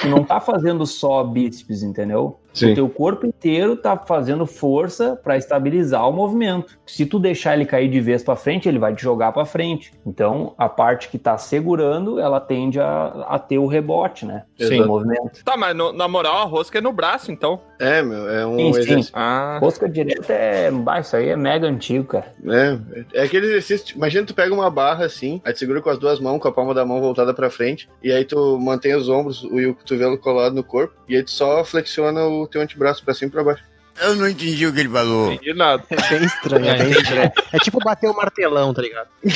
tu 0.00 0.08
não 0.08 0.24
tá 0.24 0.40
fazendo 0.40 0.86
só 0.86 1.22
bíceps, 1.22 1.82
entendeu? 1.82 2.40
Sim. 2.58 2.72
O 2.72 2.74
teu 2.74 2.88
corpo 2.88 3.26
inteiro 3.26 3.76
tá 3.76 3.96
fazendo 3.96 4.46
força 4.46 5.14
para 5.22 5.36
estabilizar 5.36 6.08
o 6.08 6.12
movimento. 6.12 6.78
Se 6.86 7.04
tu 7.06 7.18
deixar 7.18 7.54
ele 7.54 7.64
cair 7.66 7.88
de 7.88 8.00
vez 8.00 8.22
para 8.22 8.36
frente, 8.36 8.68
ele 8.68 8.78
vai 8.78 8.94
te 8.94 9.02
jogar 9.02 9.32
para 9.32 9.44
frente. 9.44 9.92
Então, 10.06 10.54
a 10.56 10.68
parte 10.68 11.08
que 11.08 11.18
tá 11.18 11.36
segurando, 11.38 12.18
ela 12.20 12.40
tende 12.40 12.80
a, 12.80 13.26
a 13.28 13.38
ter 13.38 13.58
o 13.58 13.66
rebote, 13.66 14.24
né? 14.24 14.44
Sim. 14.58 14.78
Do 14.82 14.86
movimento. 14.88 15.44
Tá, 15.44 15.56
mas 15.56 15.76
no- 15.76 15.92
na 15.92 16.08
moral, 16.08 16.38
a 16.38 16.44
rosca 16.44 16.78
é 16.78 16.80
no 16.80 16.92
braço, 16.92 17.30
então. 17.30 17.60
É, 17.78 18.02
meu, 18.02 18.28
é 18.30 18.46
um 18.46 18.56
Sim, 18.56 18.72
sim. 18.72 18.78
exercício. 18.80 19.12
Ah. 19.14 19.58
Rosca 19.60 19.88
direta 19.88 20.32
é. 20.32 20.70
bah, 20.70 21.00
Isso 21.00 21.14
aí 21.16 21.28
é 21.28 21.36
mega 21.36 21.66
antigo, 21.66 22.04
cara. 22.06 22.32
É, 22.48 23.20
é 23.20 23.22
aquele 23.24 23.46
exercício. 23.46 23.96
Imagina 23.96 24.24
tu 24.26 24.34
pega 24.34 24.54
uma 24.54 24.70
barra 24.70 25.04
assim, 25.04 25.40
aí 25.44 25.52
tu 25.52 25.58
segura 25.58 25.82
com 25.82 25.90
as 25.90 25.98
duas 25.98 26.18
mãos, 26.20 26.38
com 26.40 26.48
a 26.48 26.52
palma 26.52 26.72
da 26.72 26.84
mão 26.86 27.00
voltada 27.00 27.34
pra 27.34 27.50
frente, 27.50 27.88
e 28.02 28.10
aí 28.12 28.24
tu 28.24 28.58
mantém 28.58 28.94
os 28.94 29.08
ombros 29.08 29.46
e 29.52 29.66
o 29.66 29.74
cotovelo 29.74 30.16
colado 30.18 30.54
no 30.54 30.64
corpo, 30.64 30.94
e 31.08 31.16
aí 31.16 31.22
tu 31.22 31.30
só 31.30 31.64
flexiona 31.64 32.24
o 32.24 32.45
teu 32.46 32.60
antebraço 32.60 33.04
pra 33.04 33.14
cima 33.14 33.28
e 33.28 33.32
pra 33.32 33.44
baixo. 33.44 33.64
Eu 34.00 34.14
não 34.16 34.28
entendi 34.28 34.66
o 34.66 34.72
que 34.72 34.80
ele 34.80 34.88
falou. 34.88 35.32
Entendi 35.32 35.54
nada. 35.54 35.82
É 35.90 35.96
bem 36.18 36.24
estranho, 36.26 36.64
é 36.64 36.68
É, 36.68 36.74
bem 36.78 36.86
entendi. 36.90 37.02
estranho. 37.02 37.32
É 37.52 37.58
tipo 37.58 37.78
bater 37.80 38.08
o 38.10 38.14
martelão, 38.16 38.74
tá 38.74 38.82
ligado? 38.82 39.08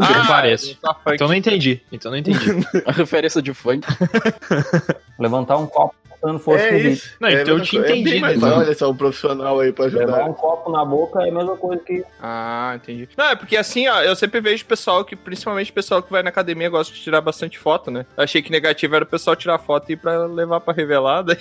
Ah, 0.00 0.24
parece. 0.26 0.74
tá. 0.76 0.96
Então 1.12 1.28
não 1.28 1.34
entendi. 1.34 1.80
Então 1.90 2.10
não 2.10 2.18
entendi. 2.18 2.46
A 2.86 2.92
referência 2.92 3.40
de 3.40 3.52
funk. 3.54 3.86
Levantar 5.18 5.56
um 5.56 5.66
copo 5.66 5.94
dando 6.22 6.38
força 6.38 6.64
é 6.64 6.70
no 6.72 6.76
vídeo. 6.76 6.92
isso. 6.92 7.10
Não, 7.18 7.28
é 7.30 7.32
então 7.32 7.54
eu 7.54 7.58
mesma 7.60 7.64
tinha 7.64 7.82
coisa. 7.82 8.10
É 8.16 8.20
mais- 8.20 8.36
então. 8.36 8.58
Olha 8.58 8.74
só, 8.74 8.90
um 8.90 8.94
profissional 8.96 9.58
aí 9.60 9.72
pra 9.72 9.86
Levar 9.86 10.02
ajudar. 10.02 10.24
um 10.26 10.34
copo 10.34 10.70
na 10.70 10.84
boca 10.84 11.22
é 11.24 11.30
a 11.30 11.32
mesma 11.32 11.56
coisa 11.56 11.82
que. 11.82 12.04
Ah, 12.22 12.72
entendi. 12.76 13.08
Não, 13.16 13.24
é 13.30 13.34
porque 13.36 13.56
assim, 13.56 13.88
ó, 13.88 14.02
eu 14.02 14.14
sempre 14.14 14.38
vejo 14.38 14.64
pessoal 14.66 15.02
que, 15.02 15.16
principalmente 15.16 15.72
pessoal 15.72 16.02
que 16.02 16.10
vai 16.12 16.22
na 16.22 16.28
academia, 16.28 16.68
gosta 16.68 16.92
de 16.92 17.00
tirar 17.00 17.22
bastante 17.22 17.58
foto, 17.58 17.90
né? 17.90 18.04
Achei 18.18 18.42
que 18.42 18.50
negativo 18.52 18.94
era 18.96 19.04
o 19.04 19.08
pessoal 19.08 19.34
tirar 19.34 19.58
foto 19.58 19.88
e 19.88 19.94
ir 19.94 19.96
pra 19.96 20.26
levar 20.26 20.60
pra 20.60 20.74
revelada. 20.74 21.38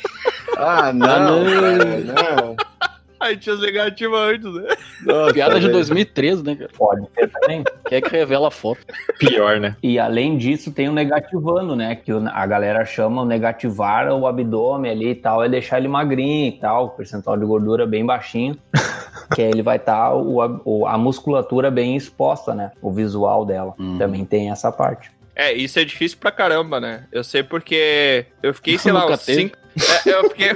Ah, 0.56 0.94
não, 0.94 1.44
cara, 1.44 1.86
não. 1.86 2.16
Aí 3.20 3.36
tinha 3.36 3.54
as 3.54 3.62
negativas 3.62 4.18
antes, 4.18 4.54
né? 4.54 4.76
Nossa, 5.06 5.34
Piada 5.34 5.56
de 5.56 5.62
velho. 5.62 5.74
2013, 5.74 6.42
né, 6.42 6.56
cara? 6.56 6.70
Pode 6.78 7.06
ser 7.14 7.28
também. 7.28 7.64
Quem 7.86 7.98
é 7.98 8.02
que 8.02 8.10
revela 8.12 8.48
a 8.48 8.52
foto? 8.52 8.80
Pior, 9.20 9.60
né? 9.60 9.76
E 9.84 10.00
além 10.00 10.38
disso, 10.38 10.72
tem 10.72 10.88
o 10.88 10.94
negativando, 10.94 11.76
né? 11.76 11.96
Que 11.96 12.14
a 12.14 12.46
galera 12.46 12.86
chama 12.86 13.24
o 13.24 13.26
negativar 13.26 14.08
o 14.14 14.26
abdômen 14.26 14.90
ali 14.90 15.10
e 15.10 15.16
tal, 15.16 15.44
é 15.44 15.50
deixar 15.50 15.80
ele 15.80 15.90
magrinho 15.90 16.48
e 16.48 16.54
tal, 16.54 16.86
o 16.86 16.90
percentual 16.92 17.36
de 17.36 17.46
gordura 17.46 17.86
bem 17.86 18.06
baixinho. 18.06 18.58
que 19.36 19.42
aí 19.42 19.50
ele 19.50 19.62
vai 19.62 19.76
estar 19.76 20.12
a 20.88 20.98
musculatura 20.98 21.70
bem 21.70 21.98
exposta, 21.98 22.56
né? 22.56 22.72
O 22.82 22.90
visual 22.90 23.46
dela. 23.46 23.74
Hum. 23.78 23.98
Também 23.98 24.24
tem 24.24 24.50
essa 24.50 24.72
parte. 24.72 25.12
É, 25.36 25.54
isso 25.54 25.78
é 25.78 25.84
difícil 25.84 26.18
pra 26.18 26.32
caramba, 26.32 26.80
né? 26.80 27.06
Eu 27.12 27.24
sei 27.24 27.44
porque 27.44 28.26
eu 28.42 28.54
fiquei, 28.54 28.78
sei 28.80 28.94
lá, 28.94 29.06
uns 29.06 29.22
cinco. 29.22 29.58
É, 30.06 30.10
eu 30.10 30.30
fiquei. 30.30 30.56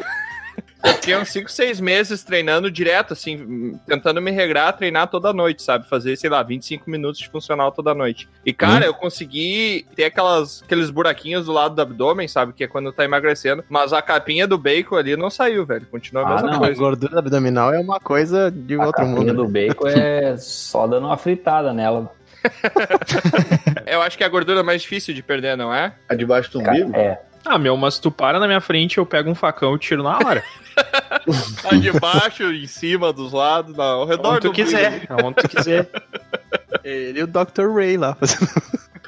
Eu 0.84 0.94
fiquei 0.96 1.16
uns 1.18 1.30
5, 1.30 1.50
6 1.50 1.80
meses 1.80 2.24
treinando 2.24 2.70
direto, 2.70 3.14
assim, 3.14 3.80
tentando 3.88 4.22
me 4.22 4.32
regrar, 4.32 4.74
treinar 4.74 5.08
toda 5.08 5.32
noite, 5.32 5.64
sabe? 5.64 5.88
Fazer, 5.88 6.18
sei 6.18 6.30
lá, 6.30 6.44
25 6.44 6.90
minutos 6.90 7.20
de 7.22 7.30
funcional 7.30 7.72
toda 7.72 7.94
noite. 7.94 8.28
E, 8.46 8.52
cara, 8.52 8.86
eu 8.86 8.94
consegui 8.94 9.86
ter 9.96 10.06
aquelas, 10.06 10.62
aqueles 10.62 10.90
buraquinhos 10.90 11.46
do 11.46 11.54
lado 11.54 11.74
do 11.76 11.82
abdômen, 11.82 12.28
sabe? 12.28 12.52
Que 12.52 12.66
é 12.66 12.68
quando 12.68 12.92
tá 12.92 13.06
emagrecendo. 13.06 13.64
Mas 13.70 13.94
a 13.94 14.02
capinha 14.02 14.46
do 14.46 14.58
bacon 14.58 14.98
ali 14.98 15.16
não 15.16 15.30
saiu, 15.30 15.66
velho. 15.66 15.86
Continua 15.90 16.24
a 16.24 16.26
Ah, 16.28 16.34
mesma 16.34 16.48
não, 16.52 16.58
A 16.58 16.60
coisa. 16.60 16.80
gordura 16.82 17.20
abdominal 17.20 17.74
é 17.74 17.80
uma 17.80 18.00
coisa 18.00 18.52
de 18.52 18.76
A 18.76 18.80
outro 18.86 19.06
capinha 19.06 19.16
mundo. 19.16 19.34
do 19.34 19.48
bacon 19.48 19.88
é 19.88 20.36
só 20.38 20.86
dando 20.86 21.08
uma 21.08 21.18
fritada 21.18 21.72
nela. 21.74 22.12
Eu 23.88 24.02
acho 24.02 24.18
que 24.18 24.24
é 24.24 24.28
a 24.28 24.30
gordura 24.30 24.64
mais 24.64 24.82
difícil 24.82 25.14
de 25.14 25.24
perder, 25.24 25.56
não 25.56 25.74
é? 25.74 25.94
A 26.10 26.16
debaixo 26.16 26.52
do 26.52 26.60
umbigo? 26.60 26.94
é. 26.96 27.20
Ah, 27.46 27.58
meu, 27.58 27.76
mas 27.76 28.00
tu 28.00 28.10
para 28.10 28.40
na 28.40 28.48
minha 28.48 28.62
frente, 28.62 28.98
eu 28.98 29.06
pego 29.06 29.30
um 29.30 29.36
facão 29.36 29.76
e 29.76 29.80
tiro 29.80 30.04
na 30.04 30.18
hora. 30.18 30.44
A 31.66 31.76
de 31.76 31.92
baixo, 32.00 32.44
em 32.44 32.68
cima, 32.68 33.12
dos 33.12 33.34
lados, 33.34 33.76
não, 33.76 34.02
ao 34.02 34.06
redor 34.06 34.34
Onde 34.34 34.42
tu 34.42 34.48
do 34.48 34.54
quiser. 34.54 35.08
Onde 35.24 35.36
tu 35.36 35.50
quiser. 35.50 35.90
Ele 36.84 37.20
e 37.20 37.24
o 37.24 37.28
Dr. 37.28 37.70
Ray 37.74 37.98
lá 37.98 38.16
fazendo. 38.16 38.50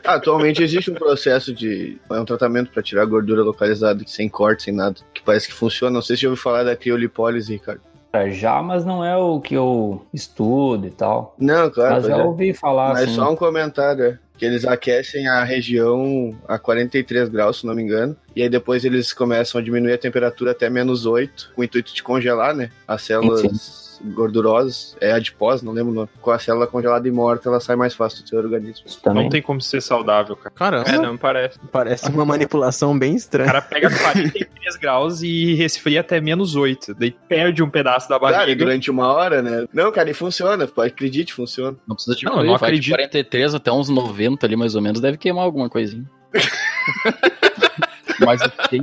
Atualmente 0.04 0.62
existe 0.62 0.92
um 0.92 0.96
processo 0.96 1.54
de. 1.54 1.98
É 2.10 2.20
um 2.20 2.26
tratamento 2.26 2.72
pra 2.72 2.84
tirar 2.84 3.06
gordura 3.06 3.42
localizada, 3.42 4.04
sem 4.06 4.30
corte, 4.30 4.64
sem 4.64 4.74
nada. 4.74 4.98
Que 5.14 5.22
parece 5.24 5.48
que 5.48 5.54
funciona. 5.54 5.94
Não 5.94 6.02
sei 6.02 6.16
se 6.16 6.22
já 6.24 6.30
ouviu 6.30 6.42
falar 6.42 6.64
da 6.64 6.76
criolipólise, 6.76 7.54
Ricardo. 7.54 7.82
Já, 8.30 8.62
mas 8.62 8.86
não 8.86 9.04
é 9.04 9.18
o 9.18 9.42
que 9.42 9.56
eu 9.56 10.06
estudo 10.14 10.88
e 10.88 10.92
tal. 10.92 11.36
Não, 11.38 11.70
claro. 11.70 11.96
mas 11.96 12.06
já 12.06 12.18
é. 12.18 12.24
ouvi 12.24 12.54
falar 12.54 12.94
Mas 12.94 13.04
assim. 13.04 13.16
só 13.16 13.32
um 13.32 13.36
comentário, 13.36 14.06
é. 14.06 14.20
Que 14.38 14.46
eles 14.46 14.66
aquecem 14.66 15.28
a 15.28 15.44
região 15.44 16.38
a 16.48 16.58
43 16.60 17.30
graus, 17.30 17.60
se 17.60 17.66
não 17.66 17.74
me 17.76 17.82
engano. 17.84 18.16
E 18.36 18.42
aí 18.42 18.50
depois 18.50 18.84
eles 18.84 19.14
começam 19.14 19.60
a 19.60 19.64
diminuir 19.64 19.94
a 19.94 19.98
temperatura 19.98 20.52
até 20.52 20.70
menos 20.70 21.06
8, 21.06 21.52
com 21.56 21.62
o 21.62 21.64
intuito 21.64 21.94
de 21.94 22.04
congelar, 22.04 22.54
né? 22.54 22.70
As 22.88 23.02
células 23.04 23.86
gordurosas, 24.04 24.96
é 25.00 25.14
adipose, 25.14 25.64
não 25.64 25.72
lembro 25.72 25.92
o 25.92 25.96
nome. 25.96 26.10
Com 26.22 26.32
a 26.32 26.38
célula 26.38 26.68
congelada 26.68 27.08
e 27.08 27.12
morta, 27.12 27.48
ela 27.50 27.60
sai 27.62 27.76
mais 27.78 27.94
fácil 27.94 28.24
do 28.24 28.30
seu 28.30 28.38
organismo. 28.40 28.86
Também. 29.02 29.24
Não 29.24 29.30
tem 29.30 29.42
como 29.42 29.62
ser 29.62 29.82
saudável, 29.82 30.36
cara. 30.36 30.54
Caramba, 30.54 30.90
É, 30.90 30.98
não 30.98 31.18
parece. 31.18 31.58
parece 31.72 32.10
uma 32.10 32.26
manipulação 32.26 32.98
bem 32.98 33.14
O 33.14 33.16
estranha. 33.16 33.48
cara 33.48 33.62
pega 33.62 33.90
43 33.90 34.76
graus 34.76 35.22
e 35.24 35.54
resfria 35.56 36.02
até 36.02 36.20
menos 36.20 36.56
8. 36.58 36.94
Daí 36.94 37.12
perde 37.28 37.64
um 37.64 37.70
pedaço 37.70 38.10
da 38.10 38.20
Cara, 38.20 38.34
e 38.34 38.38
barriga. 38.40 38.66
durante 38.66 38.92
uma 38.92 39.08
hora, 39.14 39.42
né? 39.42 39.66
Não, 39.74 39.92
cara, 39.92 40.10
e 40.10 40.14
funciona, 40.14 40.68
pode 40.68 40.92
acredite, 40.92 41.34
funciona. 41.34 41.78
Não 41.88 41.96
precisa 41.96 42.16
te 42.18 42.26
Não, 42.26 42.40
eu 42.40 42.44
não 42.44 42.58
vai 42.58 42.72
de 42.72 42.92
acredito. 42.92 42.96
43 42.96 43.56
até 43.56 43.72
uns 43.72 43.90
90 43.90 44.25
ali, 44.44 44.56
mais 44.56 44.76
ou 44.76 44.82
menos, 44.82 45.00
deve 45.00 45.18
queimar 45.18 45.44
alguma 45.44 45.70
coisinha. 45.70 46.06
Mas 48.20 48.42
ok. 48.42 48.82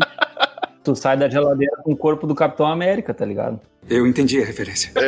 Tu 0.85 0.97
sai 0.97 1.17
da 1.17 1.29
geladeira 1.29 1.77
com 1.83 1.93
o 1.93 1.97
corpo 1.97 2.27
do 2.27 2.35
Capitão 2.35 2.67
América, 2.67 3.15
tá 3.15 3.25
ligado? 3.25 3.61
Eu 3.89 4.07
entendi 4.07 4.41
a 4.41 4.45
referência. 4.45 4.93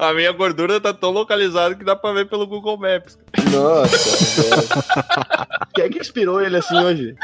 A 0.00 0.14
minha 0.14 0.32
gordura 0.32 0.80
tá 0.80 0.94
tão 0.94 1.10
localizada 1.10 1.74
que 1.74 1.84
dá 1.84 1.94
pra 1.94 2.14
ver 2.14 2.26
pelo 2.26 2.46
Google 2.46 2.78
Maps. 2.78 3.18
Nossa. 3.52 4.66
Quem 5.74 5.84
é 5.84 5.88
que 5.90 5.98
inspirou 5.98 6.40
ele 6.40 6.56
assim 6.56 6.78
hoje? 6.78 7.14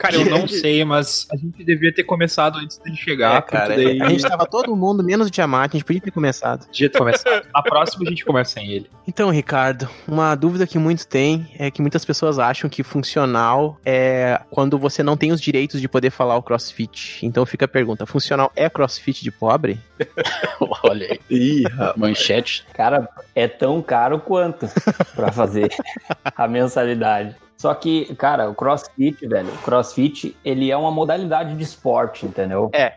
Cara, 0.00 0.16
eu 0.16 0.24
não 0.30 0.48
sei, 0.48 0.82
mas 0.82 1.28
a 1.30 1.36
gente 1.36 1.62
devia 1.62 1.92
ter 1.92 2.04
começado 2.04 2.58
antes 2.58 2.78
dele 2.78 2.96
chegar. 2.96 3.36
É, 3.36 3.42
cara, 3.42 3.76
daí 3.76 4.00
a 4.00 4.08
gente 4.08 4.26
tava 4.26 4.46
todo 4.46 4.74
mundo, 4.74 5.04
menos 5.04 5.26
o 5.26 5.30
Tiamat, 5.30 5.74
a 5.74 5.76
gente 5.76 5.84
podia 5.84 6.00
ter 6.00 6.10
começado. 6.10 6.64
podia 6.64 6.88
ter 6.88 6.96
começado. 6.96 7.46
Na 7.54 7.62
próxima 7.62 8.04
a 8.06 8.08
gente 8.08 8.24
começa 8.24 8.52
sem 8.54 8.72
ele. 8.72 8.90
Então, 9.06 9.28
Ricardo, 9.28 9.86
uma 10.08 10.34
dúvida 10.34 10.66
que 10.66 10.78
muitos 10.78 11.04
têm 11.04 11.46
é 11.58 11.70
que 11.70 11.82
muitas 11.82 12.02
pessoas 12.02 12.38
acham 12.38 12.70
que 12.70 12.82
funcional 12.82 13.78
é 13.84 14.40
quando 14.48 14.78
você 14.78 15.02
não 15.02 15.18
tem 15.18 15.32
os 15.32 15.40
direitos 15.40 15.82
de 15.82 15.86
poder 15.86 16.08
falar 16.08 16.34
o 16.34 16.42
crossfit. 16.42 17.18
Então 17.22 17.44
fica 17.44 17.66
a 17.66 17.68
pergunta: 17.68 18.06
funcional 18.06 18.50
é 18.56 18.70
crossfit 18.70 19.22
de 19.22 19.30
pobre? 19.30 19.78
Olha 20.82 21.08
aí. 21.10 21.20
Ih. 21.28 21.64
Manchete. 21.94 22.64
Cara, 22.72 23.06
é 23.34 23.46
tão 23.46 23.82
caro 23.82 24.18
quanto 24.18 24.66
pra 25.14 25.30
fazer 25.30 25.68
a 26.24 26.48
mensalidade. 26.48 27.36
Só 27.60 27.74
que, 27.74 28.14
cara, 28.14 28.48
o 28.48 28.54
crossfit, 28.54 29.26
velho, 29.26 29.52
o 29.52 29.58
crossfit, 29.58 30.34
ele 30.42 30.70
é 30.70 30.76
uma 30.78 30.90
modalidade 30.90 31.54
de 31.54 31.62
esporte, 31.62 32.24
entendeu? 32.24 32.70
É, 32.72 32.94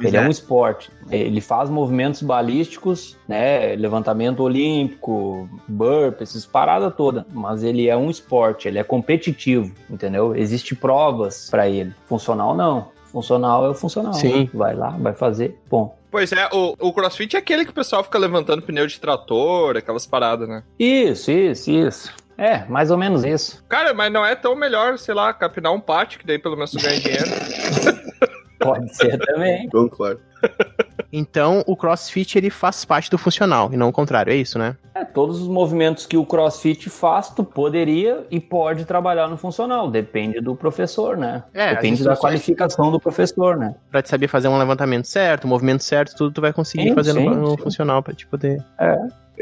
Ele 0.00 0.16
é 0.16 0.20
um 0.22 0.28
esporte. 0.28 0.90
Ele 1.08 1.40
faz 1.40 1.70
movimentos 1.70 2.20
balísticos, 2.20 3.16
né? 3.28 3.76
Levantamento 3.76 4.42
olímpico, 4.42 5.48
burp, 5.68 6.20
essas 6.20 6.44
paradas 6.44 6.92
todas. 6.96 7.22
Mas 7.32 7.62
ele 7.62 7.88
é 7.88 7.96
um 7.96 8.10
esporte, 8.10 8.66
ele 8.66 8.80
é 8.80 8.82
competitivo, 8.82 9.72
entendeu? 9.88 10.34
Existem 10.34 10.76
provas 10.76 11.48
pra 11.48 11.68
ele. 11.68 11.94
Funcional 12.08 12.56
não. 12.56 12.88
Funcional 13.04 13.66
é 13.66 13.68
o 13.68 13.74
funcional. 13.74 14.14
Sim. 14.14 14.50
Vai 14.52 14.74
lá, 14.74 14.96
vai 14.98 15.12
fazer, 15.12 15.56
bom. 15.70 15.96
Pois 16.10 16.30
é, 16.30 16.46
o, 16.52 16.74
o 16.78 16.92
crossfit 16.92 17.36
é 17.36 17.38
aquele 17.38 17.64
que 17.64 17.70
o 17.70 17.74
pessoal 17.74 18.04
fica 18.04 18.18
levantando 18.18 18.60
pneu 18.60 18.86
de 18.86 19.00
trator, 19.00 19.78
aquelas 19.78 20.06
paradas, 20.06 20.46
né? 20.46 20.62
Isso, 20.78 21.30
isso, 21.30 21.70
isso. 21.70 22.12
É, 22.36 22.64
mais 22.66 22.90
ou 22.90 22.98
menos 22.98 23.24
isso. 23.24 23.62
Cara, 23.68 23.92
mas 23.94 24.12
não 24.12 24.24
é 24.24 24.34
tão 24.34 24.54
melhor, 24.54 24.98
sei 24.98 25.14
lá, 25.14 25.32
capinar 25.32 25.72
um 25.72 25.80
pátio, 25.80 26.18
que 26.18 26.26
daí 26.26 26.38
pelo 26.38 26.56
menos 26.56 26.70
tu 26.70 26.80
ganha 26.80 27.00
dinheiro. 27.00 27.26
Pode 28.58 28.94
ser 28.94 29.18
também. 29.18 29.68
Concordo. 29.68 30.20
Então 31.14 31.62
o 31.66 31.76
crossfit 31.76 32.38
ele 32.38 32.48
faz 32.48 32.86
parte 32.86 33.10
do 33.10 33.18
funcional 33.18 33.68
e 33.70 33.76
não 33.76 33.90
o 33.90 33.92
contrário, 33.92 34.32
é 34.32 34.36
isso, 34.36 34.58
né? 34.58 34.78
É, 34.94 35.04
todos 35.04 35.42
os 35.42 35.48
movimentos 35.48 36.06
que 36.06 36.16
o 36.16 36.24
CrossFit 36.24 36.88
faz, 36.88 37.28
tu 37.28 37.44
poderia 37.44 38.26
e 38.30 38.40
pode 38.40 38.84
trabalhar 38.84 39.28
no 39.28 39.36
funcional. 39.36 39.90
Depende 39.90 40.40
do 40.40 40.54
professor, 40.56 41.16
né? 41.16 41.42
É, 41.52 41.74
Depende 41.74 42.02
da 42.02 42.16
qualificação 42.16 42.90
do 42.90 42.98
professor, 42.98 43.56
né? 43.56 43.74
Pra 43.90 44.00
te 44.00 44.08
saber 44.08 44.28
fazer 44.28 44.48
um 44.48 44.58
levantamento 44.58 45.06
certo, 45.06 45.44
o 45.44 45.48
movimento 45.48 45.82
certo, 45.82 46.16
tudo 46.16 46.32
tu 46.32 46.40
vai 46.40 46.52
conseguir 46.52 46.88
Sim, 46.88 46.94
fazer 46.94 47.12
no, 47.12 47.20
sim, 47.20 47.28
no 47.28 47.50
sim. 47.50 47.56
funcional 47.58 48.02
pra 48.02 48.14
te 48.14 48.26
poder. 48.26 48.62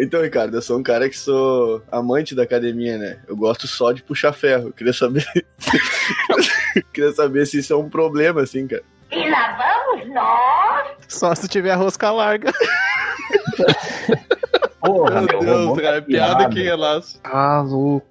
Então, 0.02 0.22
Ricardo, 0.22 0.56
eu 0.56 0.62
sou 0.62 0.78
um 0.78 0.82
cara 0.82 1.10
que 1.10 1.18
sou 1.18 1.82
amante 1.92 2.34
da 2.34 2.42
academia, 2.42 2.96
né? 2.96 3.18
Eu 3.28 3.36
gosto 3.36 3.68
só 3.68 3.92
de 3.92 4.02
puxar 4.02 4.32
ferro. 4.32 4.68
Eu 4.68 4.72
queria 4.72 4.94
saber. 4.94 5.26
queria 6.90 7.12
saber 7.12 7.44
se 7.44 7.58
isso 7.58 7.74
é 7.74 7.76
um 7.76 7.90
problema, 7.90 8.40
assim, 8.40 8.66
cara. 8.66 8.82
E 9.12 9.28
lá 9.28 9.58
vamos 9.58 10.08
nós. 10.14 10.96
Só 11.06 11.34
se 11.34 11.46
tiver 11.48 11.72
a 11.72 11.76
rosca 11.76 12.10
larga. 12.10 12.50
Porra, 14.80 15.20
Meu 15.22 15.40
Deus, 15.40 15.66
robô 15.66 15.80
cara, 15.80 15.96
é 15.96 16.00
tá 16.00 16.06
piada 16.06 16.34
pirado. 16.36 16.54
que 16.54 16.62
relaxa. 16.62 17.18
Ah, 17.24 17.62
louco. 17.66 18.06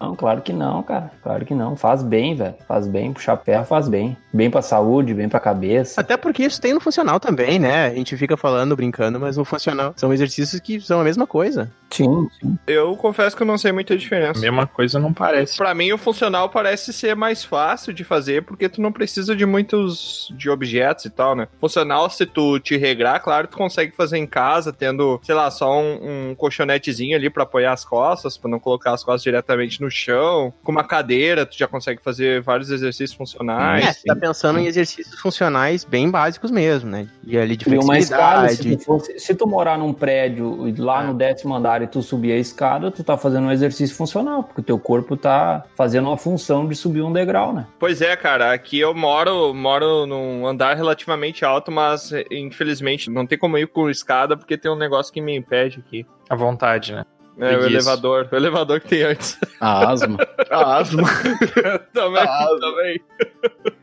Não, 0.00 0.16
claro 0.16 0.40
que 0.40 0.52
não, 0.52 0.82
cara. 0.82 1.10
Claro 1.22 1.44
que 1.44 1.54
não. 1.54 1.76
Faz 1.76 2.02
bem, 2.02 2.34
velho. 2.34 2.54
Faz 2.66 2.86
bem. 2.86 3.12
Puxar 3.12 3.36
ferro 3.36 3.64
faz 3.64 3.88
bem. 3.88 4.16
Bem 4.32 4.50
pra 4.50 4.62
saúde, 4.62 5.12
bem 5.14 5.28
pra 5.28 5.40
cabeça. 5.40 6.00
Até 6.00 6.16
porque 6.16 6.44
isso 6.44 6.60
tem 6.60 6.72
no 6.74 6.80
funcional 6.80 7.18
também, 7.20 7.58
né? 7.58 7.86
A 7.86 7.94
gente 7.94 8.16
fica 8.16 8.36
falando, 8.36 8.74
brincando, 8.76 9.18
mas 9.20 9.36
no 9.36 9.44
funcional 9.44 9.92
são 9.96 10.12
exercícios 10.12 10.60
que 10.60 10.80
são 10.80 11.00
a 11.00 11.04
mesma 11.04 11.26
coisa. 11.26 11.70
Sim, 11.90 12.28
sim. 12.40 12.58
Eu 12.66 12.94
confesso 12.96 13.34
que 13.36 13.42
eu 13.42 13.46
não 13.46 13.56
sei 13.58 13.72
muita 13.72 13.96
diferença. 13.96 14.40
Mesma 14.40 14.66
coisa 14.66 14.98
não 14.98 15.12
parece. 15.12 15.56
Pra 15.56 15.74
mim, 15.74 15.90
o 15.92 15.98
funcional 15.98 16.48
parece 16.48 16.92
ser 16.92 17.16
mais 17.16 17.42
fácil 17.44 17.92
de 17.92 18.04
fazer, 18.04 18.44
porque 18.44 18.68
tu 18.68 18.80
não 18.80 18.92
precisa 18.92 19.34
de 19.34 19.46
muitos 19.46 20.32
de 20.36 20.50
objetos 20.50 21.06
e 21.06 21.10
tal, 21.10 21.34
né? 21.34 21.48
Funcional, 21.60 22.08
se 22.10 22.26
tu 22.26 22.58
te 22.60 22.76
regrar, 22.76 23.20
claro, 23.22 23.46
tu 23.48 23.56
consegue 23.56 23.92
fazer 23.96 24.18
em 24.18 24.26
casa, 24.26 24.72
tendo, 24.72 25.18
sei 25.22 25.34
lá, 25.34 25.50
só 25.50 25.78
um, 25.80 25.97
um 26.00 26.34
colchonetezinho 26.34 27.16
ali 27.16 27.28
pra 27.30 27.42
apoiar 27.42 27.72
as 27.72 27.84
costas, 27.84 28.36
pra 28.36 28.50
não 28.50 28.58
colocar 28.58 28.92
as 28.92 29.02
costas 29.04 29.22
diretamente 29.22 29.80
no 29.80 29.90
chão. 29.90 30.52
Com 30.62 30.72
uma 30.72 30.84
cadeira, 30.84 31.44
tu 31.46 31.56
já 31.56 31.66
consegue 31.66 32.02
fazer 32.02 32.40
vários 32.42 32.70
exercícios 32.70 33.16
funcionais. 33.16 33.84
é, 33.84 33.92
você 33.92 34.06
tá 34.06 34.16
pensando 34.16 34.58
em 34.58 34.66
exercícios 34.66 35.18
funcionais 35.20 35.84
bem 35.84 36.10
básicos 36.10 36.50
mesmo, 36.50 36.90
né? 36.90 37.08
E 37.24 37.36
ali 37.38 37.56
de 37.56 37.68
E 37.72 37.78
uma 37.78 37.98
escada, 37.98 38.48
se 38.48 38.56
flexibilidade. 38.56 38.84
tu, 38.84 38.86
fosse- 38.86 39.18
se 39.18 39.34
tu 39.34 39.46
morar 39.46 39.76
num 39.78 39.92
prédio 39.92 40.66
e 40.68 40.72
lá 40.80 41.02
no 41.04 41.14
décimo 41.14 41.54
andar 41.54 41.82
e 41.82 41.86
tu 41.86 42.02
subir 42.02 42.32
a 42.32 42.36
escada, 42.36 42.90
tu 42.90 43.02
tá 43.04 43.16
fazendo 43.16 43.46
um 43.46 43.52
exercício 43.52 43.94
funcional, 43.96 44.42
porque 44.44 44.60
o 44.60 44.64
teu 44.64 44.78
corpo 44.78 45.16
tá 45.16 45.64
fazendo 45.76 46.08
uma 46.08 46.16
função 46.16 46.66
de 46.66 46.74
subir 46.74 47.02
um 47.02 47.12
degrau, 47.12 47.52
né? 47.52 47.66
Pois 47.78 48.00
é, 48.00 48.16
cara, 48.16 48.52
aqui 48.52 48.78
eu 48.78 48.94
moro, 48.94 49.52
moro 49.54 50.06
num 50.06 50.46
andar 50.46 50.76
relativamente 50.76 51.44
alto, 51.44 51.70
mas 51.70 52.12
infelizmente 52.30 53.10
não 53.10 53.26
tem 53.26 53.38
como 53.38 53.58
ir 53.58 53.66
com 53.68 53.88
escada 53.90 54.36
porque 54.36 54.56
tem 54.56 54.70
um 54.70 54.76
negócio 54.76 55.12
que 55.12 55.20
me 55.20 55.36
impede 55.36 55.82
aqui. 55.88 56.06
À 56.28 56.36
vontade, 56.36 56.92
né? 56.92 57.04
É, 57.40 57.56
o 57.56 57.66
elevador. 57.66 58.28
O 58.30 58.36
elevador 58.36 58.80
que 58.80 58.88
tem 58.88 59.02
antes. 59.02 59.38
A 59.60 59.90
asma. 59.90 60.18
A 60.50 60.76
asma. 60.78 61.08
também, 61.94 62.20
A 62.22 62.44
asma. 62.44 62.60
também. 62.60 63.00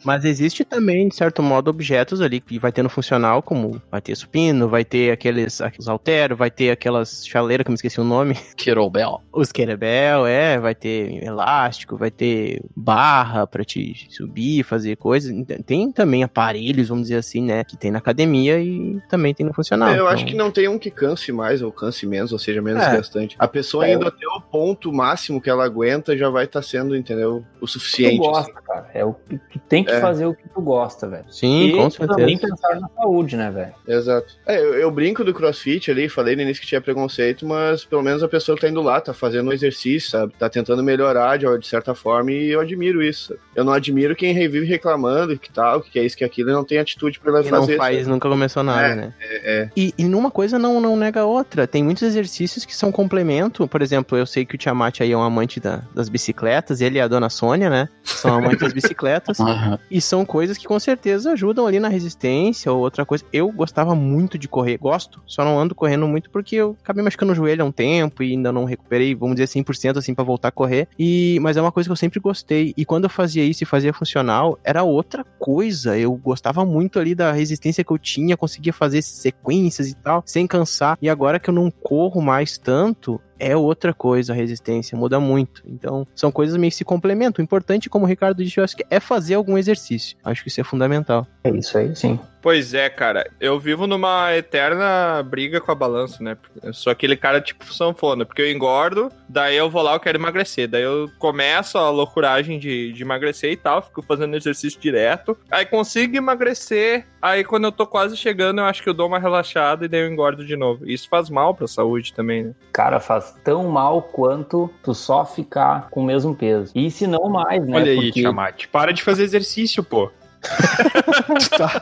Mas 0.06 0.24
existe 0.24 0.64
também, 0.64 1.08
de 1.08 1.16
certo 1.16 1.42
modo, 1.42 1.70
objetos 1.70 2.22
ali 2.22 2.40
que 2.40 2.60
vai 2.60 2.72
ter 2.72 2.84
no 2.84 2.90
funcional, 2.90 3.42
como 3.42 3.82
vai 3.92 4.02
ter 4.02 4.16
supino, 4.16 4.68
vai 4.70 4.86
ter 4.86 5.12
aqueles, 5.12 5.60
aqueles 5.62 5.88
halteros, 5.88 6.38
vai 6.38 6.52
ter 6.52 6.70
aquelas 6.72 7.26
chaleiras 7.26 7.64
que 7.64 7.70
eu 7.70 7.72
me 7.74 7.76
esqueci 7.76 8.00
o 8.00 8.04
nome. 8.04 8.36
Kettlebell. 8.56 9.22
Os 9.34 9.52
querebel, 9.52 10.26
é, 10.26 10.60
vai 10.60 10.76
ter 10.76 11.24
elástico, 11.24 11.98
vai 11.98 12.12
ter 12.12 12.62
barra 12.76 13.48
pra 13.48 13.64
te 13.64 14.08
subir, 14.10 14.64
fazer 14.64 14.96
coisas. 14.98 15.34
Tem 15.66 15.92
também 15.92 16.24
aparelhos, 16.24 16.88
vamos 16.90 17.04
dizer 17.04 17.18
assim, 17.18 17.42
né, 17.42 17.64
que 17.64 17.76
tem 17.76 17.92
na 17.92 17.98
academia 18.00 18.60
e 18.60 19.00
também 19.10 19.34
tem 19.34 19.46
no 19.46 19.54
funcional. 19.54 19.90
eu 19.90 19.96
Então, 19.96 20.08
acho 20.08 20.26
que 20.26 20.36
não 20.36 20.52
tem 20.52 20.68
um 20.68 20.78
que 20.78 20.92
canse 20.92 21.32
mais 21.32 21.62
ou 21.62 21.72
canse 21.72 22.06
menos, 22.06 22.32
ou 22.32 22.40
seja, 22.40 22.62
menos 22.62 22.84
É. 22.84 22.88
desgastante. 22.90 23.36
A 23.40 23.48
pessoa 23.48 23.88
É. 23.88 23.94
indo 23.94 24.08
até 24.08 24.28
o 24.28 24.42
ponto 24.42 24.94
máximo 24.94 25.42
que 25.42 25.50
ela 25.50 25.66
aguenta 25.66 26.16
já 26.18 26.30
vai 26.30 26.46
estar 26.46 26.62
sendo, 26.62 26.96
entendeu? 26.96 27.44
O 27.60 27.68
suficiente. 27.68 28.18
gosta, 28.18 28.54
cara. 28.62 28.90
É 28.94 29.04
o 29.04 29.14
que 29.50 29.60
tem 29.60 29.84
que 29.84 29.92
É. 29.98 30.02
fazer 30.02 30.26
o 30.26 30.34
que 30.34 30.48
tu 30.50 30.62
gosta, 30.62 31.08
velho. 31.08 31.26
Sim, 31.30 31.64
e 31.66 31.72
com 31.74 31.90
também 31.90 32.38
certeza. 32.38 32.56
pensar 32.56 32.80
na 32.80 32.90
saúde, 32.90 33.36
né, 33.38 33.50
velho? 33.52 33.74
Exato. 33.88 34.28
É, 34.46 34.60
eu, 34.60 34.74
eu 34.76 34.92
brinco 34.92 35.24
do 35.24 35.34
crossfit 35.34 35.90
ali, 35.92 36.08
falei 36.10 36.36
no 36.36 36.42
início 36.42 36.62
que 36.62 36.68
tinha 36.68 36.82
preconceito, 36.82 37.46
mas 37.46 37.84
pelo 37.86 38.02
menos 38.04 38.22
a 38.24 38.28
pessoa 38.28 38.56
que 38.56 38.62
tá 38.62 38.70
indo 38.70 38.82
lá, 38.82 39.00
tá 39.02 39.14
fazendo 39.14 39.50
um 39.50 39.54
exercício, 39.54 40.10
sabe? 40.10 40.34
Tá 40.38 40.50
tentando 40.50 40.84
melhorar 40.84 41.38
de, 41.38 41.46
de 41.60 41.68
certa 41.68 41.94
forma 41.96 42.32
e 42.32 42.50
eu 42.50 42.60
admiro 42.60 43.02
isso. 43.04 43.36
Eu 43.56 43.64
não 43.64 43.74
admiro 43.74 44.16
quem 44.16 44.34
revive 44.34 44.66
reclamando 44.66 45.38
que 45.38 45.52
tal, 45.52 45.82
que 45.82 45.98
é 46.00 46.04
isso, 46.04 46.18
que 46.18 46.24
é 46.24 46.28
aquilo 46.28 46.50
e 46.50 46.54
não 46.54 46.64
tem 46.64 46.78
atitude 46.78 47.20
pra 47.20 47.42
E 47.42 47.50
não 47.50 47.62
fazer. 47.62 47.78
faz, 47.78 47.98
sabe? 48.00 48.10
nunca 48.10 48.30
começou 48.30 48.64
nada, 48.64 48.88
É, 48.88 48.96
né? 48.96 49.14
É, 49.20 49.62
é. 49.64 49.70
E, 49.76 49.94
e 49.98 50.06
numa 50.06 50.30
coisa 50.32 50.58
não, 50.60 50.80
não 50.82 50.96
nega 50.98 51.22
a 51.22 51.26
outra. 51.26 51.68
Tem 51.68 51.84
muitos 51.84 52.04
exercícios 52.04 52.66
que 52.66 52.76
são 52.76 52.92
complemento. 52.92 53.68
Por 53.68 53.82
exemplo, 53.82 54.18
eu 54.18 54.26
sei 54.26 54.46
que 54.46 54.56
o 54.56 54.58
Tiamat 54.58 55.02
aí 55.02 55.12
é 55.12 55.18
um 55.18 55.24
amante 55.24 55.60
da- 55.60 55.82
das 55.94 56.10
bicicletas, 56.10 56.82
ele 56.82 56.98
e 56.98 57.02
a 57.02 57.08
dona 57.08 57.30
Sônia, 57.30 57.70
né? 57.70 57.90
São 58.04 58.36
amantes 58.36 58.60
das 58.60 58.74
bicicletas. 58.74 59.38
E 59.90 60.02
são 60.02 60.26
coisas 60.26 60.58
que 60.58 60.68
com 60.68 60.80
certeza 60.80 61.32
ajudam 61.32 61.68
ali 61.68 61.80
na 61.80 61.88
resistência 61.88 62.72
ou 62.72 62.80
outra 62.80 63.06
coisa. 63.06 63.24
Eu 63.32 63.52
gostava 63.52 63.96
muito 63.96 64.38
de 64.38 64.48
correr, 64.48 64.78
gosto, 64.78 65.22
só 65.26 65.44
não 65.44 65.60
ando 65.60 65.76
correndo 65.76 66.08
muito 66.08 66.30
porque 66.30 66.56
eu 66.56 66.76
acabei 66.84 67.04
machucando 67.04 67.32
o 67.32 67.36
joelho 67.36 67.64
há 67.64 67.66
um 67.66 67.72
tempo 67.72 68.24
e 68.24 68.32
ainda 68.32 68.52
não 68.52 68.66
recuperei, 68.66 69.16
vamos 69.16 69.36
dizer 69.36 69.48
100% 69.48 69.98
assim 69.98 70.14
pra 70.14 70.24
voltar 70.24 70.50
a 70.50 70.52
correr. 70.52 70.88
E 70.98 71.40
mas 71.42 71.58
é 71.58 71.62
uma 71.62 71.72
coisa 71.72 71.88
que 71.88 71.92
eu 71.92 71.96
sempre 71.96 72.20
gostei. 72.20 72.74
E 72.76 72.86
quando 72.86 73.06
eu 73.06 73.10
fazia 73.10 73.44
isso 73.44 73.64
e 73.64 73.66
fazia 73.66 73.94
funcional, 73.94 74.60
era 74.64 74.84
outra 74.84 75.24
coisa. 75.40 75.98
Eu 75.98 76.14
gostava 76.16 76.66
muito 76.66 77.00
ali 77.00 77.16
da 77.16 77.32
resistência 77.32 77.84
que 77.84 77.92
eu 77.92 77.98
tinha, 77.98 78.38
conseguia 78.38 78.74
fazer 78.74 79.02
sequências 79.02 79.90
e 79.90 79.96
tal, 79.96 80.24
sem 80.26 80.48
cansar. 80.48 80.98
E 81.02 81.10
agora 81.10 81.40
que 81.40 81.50
eu 81.50 81.54
não 81.54 81.70
corro 81.70 82.22
mais 82.22 82.58
tanto, 82.58 83.20
é 83.40 83.56
outra 83.56 83.94
coisa 83.94 84.34
a 84.34 84.36
resistência, 84.36 84.98
muda 84.98 85.20
muito. 85.20 85.64
Então, 85.66 86.08
são 86.16 86.32
coisas 86.32 86.58
meio 86.58 86.72
que 86.72 86.78
se 86.78 86.86
complementam. 86.86 87.42
O 87.42 87.44
importante, 87.44 87.90
como 87.90 88.06
o 88.06 88.08
Ricardo 88.08 88.44
disse, 88.44 88.60
eu 88.60 88.64
acho 88.64 88.76
que 88.76 88.86
é 88.90 89.00
fazer 89.00 89.36
algum 89.36 89.58
exercício. 89.58 90.18
Acho 90.24 90.44
que 90.44 90.50
isso 90.50 90.62
é 90.62 90.64
fundamental. 90.64 91.28
É 91.44 91.50
isso 91.50 91.78
aí, 91.78 91.96
sim. 91.96 92.20
Pois 92.46 92.76
é, 92.76 92.92
cara. 92.92 93.28
Eu 93.40 93.60
vivo 93.60 93.88
numa 93.88 94.32
eterna 94.36 95.24
briga 95.24 95.60
com 95.60 95.72
a 95.72 95.74
balança, 95.74 96.24
né? 96.24 96.38
Eu 96.62 96.76
sou 96.76 96.92
aquele 96.92 97.18
cara 97.18 97.42
tipo 97.42 97.74
sanfona, 97.74 98.24
porque 98.24 98.40
eu 98.40 98.52
engordo, 98.52 99.12
daí 99.28 99.58
eu 99.58 99.68
vou 99.68 99.82
lá, 99.82 99.96
eu 99.96 100.00
quero 100.00 100.20
emagrecer. 100.20 100.68
Daí 100.68 100.84
eu 100.84 101.10
começo 101.18 101.76
a 101.76 101.90
loucuragem 101.90 102.60
de, 102.60 102.94
de 102.94 103.02
emagrecer 103.02 103.52
e 103.52 103.58
tal, 103.58 103.82
fico 103.82 104.04
fazendo 104.04 104.38
exercício 104.38 104.80
direto. 104.80 105.36
Aí 105.50 105.66
consigo 105.66 106.16
emagrecer, 106.18 107.08
aí 107.20 107.44
quando 107.44 107.64
eu 107.64 107.72
tô 107.72 107.88
quase 107.88 108.16
chegando, 108.16 108.60
eu 108.62 108.66
acho 108.66 108.84
que 108.84 108.90
eu 108.90 108.94
dou 108.94 109.08
uma 109.08 109.18
relaxada 109.18 109.86
e 109.86 109.88
daí 109.88 110.02
eu 110.02 110.12
engordo 110.12 110.46
de 110.46 110.56
novo. 110.56 110.88
Isso 110.88 111.10
faz 111.10 111.32
mal 111.32 111.56
pra 111.56 111.66
saúde 111.68 112.14
também, 112.14 112.44
né? 112.44 112.52
Cara, 112.72 113.00
faz 113.00 113.34
tão 113.44 113.64
mal 113.70 114.04
quanto 114.04 114.70
tu 114.84 114.94
só 114.94 115.26
ficar 115.26 115.90
com 115.90 116.02
o 116.02 116.06
mesmo 116.06 116.36
peso. 116.36 116.72
E 116.76 116.92
se 116.92 117.08
não 117.08 117.28
mais, 117.28 117.66
né? 117.66 117.76
Olha 117.76 117.92
aí, 117.92 117.96
Porque- 117.96 118.22
Tiamat. 118.22 118.68
Para 118.68 118.94
de 118.94 119.02
fazer 119.02 119.24
exercício, 119.24 119.84
pô. 119.84 120.12
tá, 121.58 121.82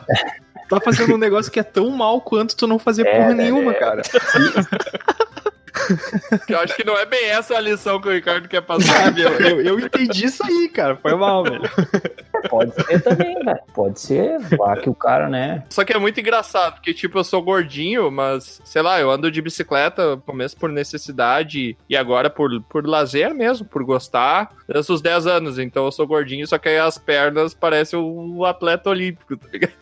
tá 0.68 0.80
fazendo 0.80 1.14
um 1.14 1.18
negócio 1.18 1.50
que 1.50 1.60
é 1.60 1.62
tão 1.62 1.90
mal 1.90 2.20
quanto 2.20 2.56
tu 2.56 2.66
não 2.66 2.78
fazer 2.78 3.06
É, 3.06 3.16
porra 3.16 3.30
é, 3.30 3.34
nenhuma, 3.34 3.72
é. 3.72 3.74
cara. 3.74 4.02
Eu 6.48 6.60
acho 6.60 6.76
que 6.76 6.84
não 6.84 6.96
é 6.96 7.04
bem 7.04 7.26
essa 7.26 7.56
a 7.56 7.60
lição 7.60 8.00
que 8.00 8.08
o 8.08 8.12
Ricardo 8.12 8.48
quer 8.48 8.62
passar. 8.62 9.16
Eu, 9.18 9.30
eu, 9.40 9.60
eu 9.60 9.80
entendi 9.80 10.26
isso 10.26 10.42
aí, 10.44 10.68
cara. 10.68 10.96
Foi 10.96 11.14
mal, 11.14 11.42
velho. 11.42 11.62
Pode 12.48 12.74
ser 12.74 13.02
também, 13.02 13.34
velho. 13.34 13.58
Pode 13.74 14.00
ser. 14.00 14.38
Lá 14.58 14.76
que 14.76 14.88
o 14.88 14.94
cara, 14.94 15.28
né? 15.28 15.64
Só 15.68 15.84
que 15.84 15.92
é 15.92 15.98
muito 15.98 16.20
engraçado, 16.20 16.74
porque, 16.74 16.94
tipo, 16.94 17.18
eu 17.18 17.24
sou 17.24 17.42
gordinho, 17.42 18.10
mas, 18.10 18.60
sei 18.64 18.82
lá, 18.82 19.00
eu 19.00 19.10
ando 19.10 19.30
de 19.30 19.42
bicicleta, 19.42 20.16
começo 20.24 20.56
por 20.56 20.70
necessidade 20.70 21.76
e 21.88 21.96
agora 21.96 22.30
por, 22.30 22.62
por 22.62 22.86
lazer 22.86 23.34
mesmo, 23.34 23.66
por 23.66 23.84
gostar. 23.84 24.50
Eu 24.68 24.82
sou 24.82 24.94
os 24.94 25.02
10 25.02 25.26
anos, 25.26 25.58
então 25.58 25.84
eu 25.84 25.92
sou 25.92 26.06
gordinho, 26.06 26.46
só 26.46 26.56
que 26.56 26.68
aí 26.68 26.78
as 26.78 26.98
pernas 26.98 27.52
parecem 27.52 27.98
um 27.98 28.44
atleta 28.44 28.90
olímpico, 28.90 29.36
tá 29.36 29.48
ligado? 29.52 29.72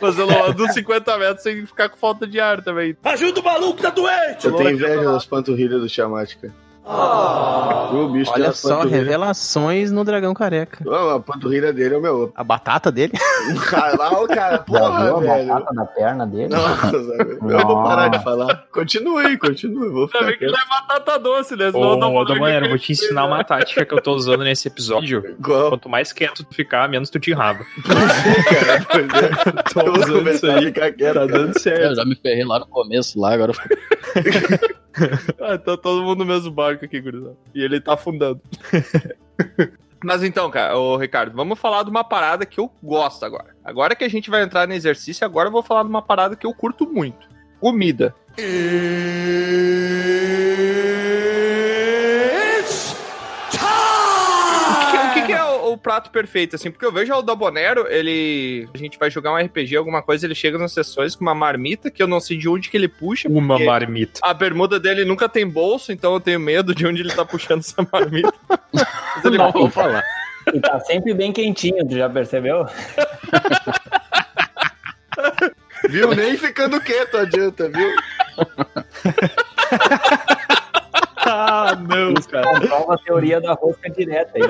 Mas 0.00 0.18
eu 0.18 0.26
não 0.26 0.44
ando 0.46 0.72
50 0.72 1.18
metros 1.18 1.42
sem 1.42 1.66
ficar 1.66 1.88
com 1.88 1.96
falta 1.96 2.26
de 2.26 2.38
ar 2.38 2.62
também. 2.62 2.96
Ajuda 3.02 3.40
o 3.40 3.44
maluco, 3.44 3.82
tá 3.82 3.90
doente! 3.90 4.46
Eu 4.46 4.56
tenho 4.56 4.70
inveja 4.70 5.04
das 5.04 5.26
panturrilhas 5.26 5.80
do 5.80 5.88
Tiamat, 5.88 6.36
cara. 6.36 6.54
O 6.84 8.08
bicho 8.08 8.32
tem 8.32 8.42
Olha 8.42 8.52
só, 8.52 8.82
revelações 8.82 9.92
no 9.92 10.02
Dragão 10.02 10.34
Careca. 10.34 10.82
Ô, 10.88 11.10
A 11.10 11.20
panturrilha 11.20 11.72
dele 11.72 11.94
é 11.94 11.98
o 11.98 12.00
meu. 12.00 12.32
A 12.34 12.42
batata 12.42 12.90
dele? 12.90 13.12
Cara, 13.68 13.94
lá 13.98 14.20
o 14.22 14.26
cara, 14.26 14.64
Já 14.68 14.90
viu 15.02 15.14
porra, 15.14 15.14
a 15.14 15.20
velho. 15.20 15.48
batata 15.48 15.74
da 15.74 15.84
perna 15.84 16.26
dele? 16.26 16.48
Nossa, 16.48 16.90
velho. 16.98 17.38
eu 17.50 17.58
vou 17.60 17.82
parar 17.84 18.08
de 18.08 18.22
falar. 18.22 18.64
Continue, 18.72 19.38
continue. 19.38 19.88
Vou 19.90 20.02
Ainda 20.02 20.08
ficar 20.12 20.24
bem 20.26 20.38
que 20.38 20.46
não 20.46 20.54
é 20.54 20.68
batata 20.68 21.18
doce, 21.18 21.56
né? 21.56 21.70
Senão 21.70 22.14
Ô, 22.14 22.24
vou 22.68 22.78
te 22.78 22.92
ensinar 22.92 23.26
uma 23.26 23.44
tática 23.44 23.84
que 23.84 23.94
eu 23.94 24.00
tô 24.00 24.14
usando 24.14 24.42
nesse 24.42 24.66
episódio. 24.66 25.24
Igual. 25.38 25.68
Quanto 25.70 25.88
mais 25.88 26.12
quieto 26.12 26.44
tu 26.44 26.54
ficar, 26.54 26.88
menos 26.88 27.10
tu 27.10 27.20
te 27.20 27.30
enraba. 27.30 27.64
cara, 27.84 28.86
pois 28.90 29.06
é. 29.22 29.62
Tô 29.72 30.00
usando 30.00 30.30
isso 30.30 30.46
aí. 30.50 30.64
ficar 30.66 30.92
quieto. 30.92 31.14
Tá 31.14 31.26
dando 31.26 31.58
certo. 31.60 31.82
Eu 31.82 31.94
já 31.94 32.04
me 32.04 32.16
ferrei 32.16 32.44
lá 32.44 32.58
no 32.58 32.66
começo, 32.66 33.20
lá, 33.20 33.34
agora 33.34 33.52
Ah, 35.40 35.58
tá 35.58 35.76
todo 35.76 36.02
mundo 36.02 36.20
no 36.20 36.26
mesmo 36.26 36.50
barco 36.50 36.84
aqui, 36.84 37.00
gurizada. 37.00 37.36
E 37.54 37.62
ele 37.62 37.80
tá 37.80 37.94
afundando. 37.94 38.40
Mas 40.04 40.22
então, 40.22 40.50
cara, 40.50 40.76
ô 40.76 40.96
Ricardo, 40.96 41.34
vamos 41.34 41.58
falar 41.58 41.84
de 41.84 41.90
uma 41.90 42.02
parada 42.02 42.44
que 42.44 42.58
eu 42.58 42.70
gosto 42.82 43.24
agora. 43.24 43.54
Agora 43.64 43.94
que 43.94 44.04
a 44.04 44.08
gente 44.08 44.28
vai 44.30 44.42
entrar 44.42 44.66
no 44.66 44.74
exercício, 44.74 45.24
agora 45.24 45.48
eu 45.48 45.52
vou 45.52 45.62
falar 45.62 45.84
de 45.84 45.88
uma 45.88 46.02
parada 46.02 46.34
que 46.34 46.46
eu 46.46 46.52
curto 46.52 46.88
muito. 46.88 47.28
Comida. 47.60 48.14
O 48.32 48.34
que, 54.90 54.96
o 54.96 55.14
que 55.14 55.22
que 55.26 55.32
é 55.32 55.44
o, 56.02 56.08
o 56.08 56.10
prato 56.10 56.10
perfeito, 56.10 56.56
assim? 56.56 56.70
Porque 56.70 56.84
eu 56.84 56.92
vejo 56.92 57.12
o 57.14 57.22
Dabonero, 57.22 57.86
ele... 57.88 58.68
A 58.74 58.78
gente 58.78 58.98
vai 58.98 59.10
jogar 59.10 59.32
um 59.32 59.36
RPG, 59.36 59.76
alguma 59.76 60.02
coisa, 60.02 60.26
ele 60.26 60.34
chega 60.34 60.58
nas 60.58 60.72
sessões 60.72 61.14
com 61.14 61.22
uma 61.22 61.34
marmita, 61.34 61.90
que 61.90 62.02
eu 62.02 62.06
não 62.06 62.20
sei 62.20 62.36
de 62.36 62.48
onde 62.48 62.68
que 62.70 62.76
ele 62.76 62.88
puxa. 62.88 63.28
Uma 63.28 63.58
marmita. 63.58 64.20
a 64.22 64.34
bermuda 64.34 64.80
dele 64.80 65.04
nunca 65.04 65.28
tem 65.28 65.46
bolso, 65.46 65.92
então 65.92 66.14
eu 66.14 66.20
tenho 66.20 66.40
medo 66.40 66.74
de 66.74 66.86
onde 66.86 67.02
ele 67.02 67.12
tá 67.12 67.24
puxando 67.24 67.60
essa 67.60 67.86
marmita. 67.92 68.32
Mas 68.72 69.24
ele- 69.24 69.38
não 69.38 69.52
vou 69.52 69.70
falar. 69.70 70.02
E 70.52 70.60
tá 70.60 70.80
sempre 70.80 71.14
bem 71.14 71.32
quentinho, 71.32 71.86
tu 71.86 71.96
já 71.96 72.10
percebeu? 72.10 72.66
Viu? 75.88 76.14
Nem 76.14 76.36
ficando 76.36 76.80
quieto 76.80 77.16
adianta, 77.16 77.68
viu? 77.68 77.90
cara. 82.30 82.60
Comprova 82.60 82.94
a 82.94 82.98
teoria 82.98 83.40
da 83.40 83.52
rosca 83.54 83.90
direta 83.90 84.32
aí. 84.34 84.42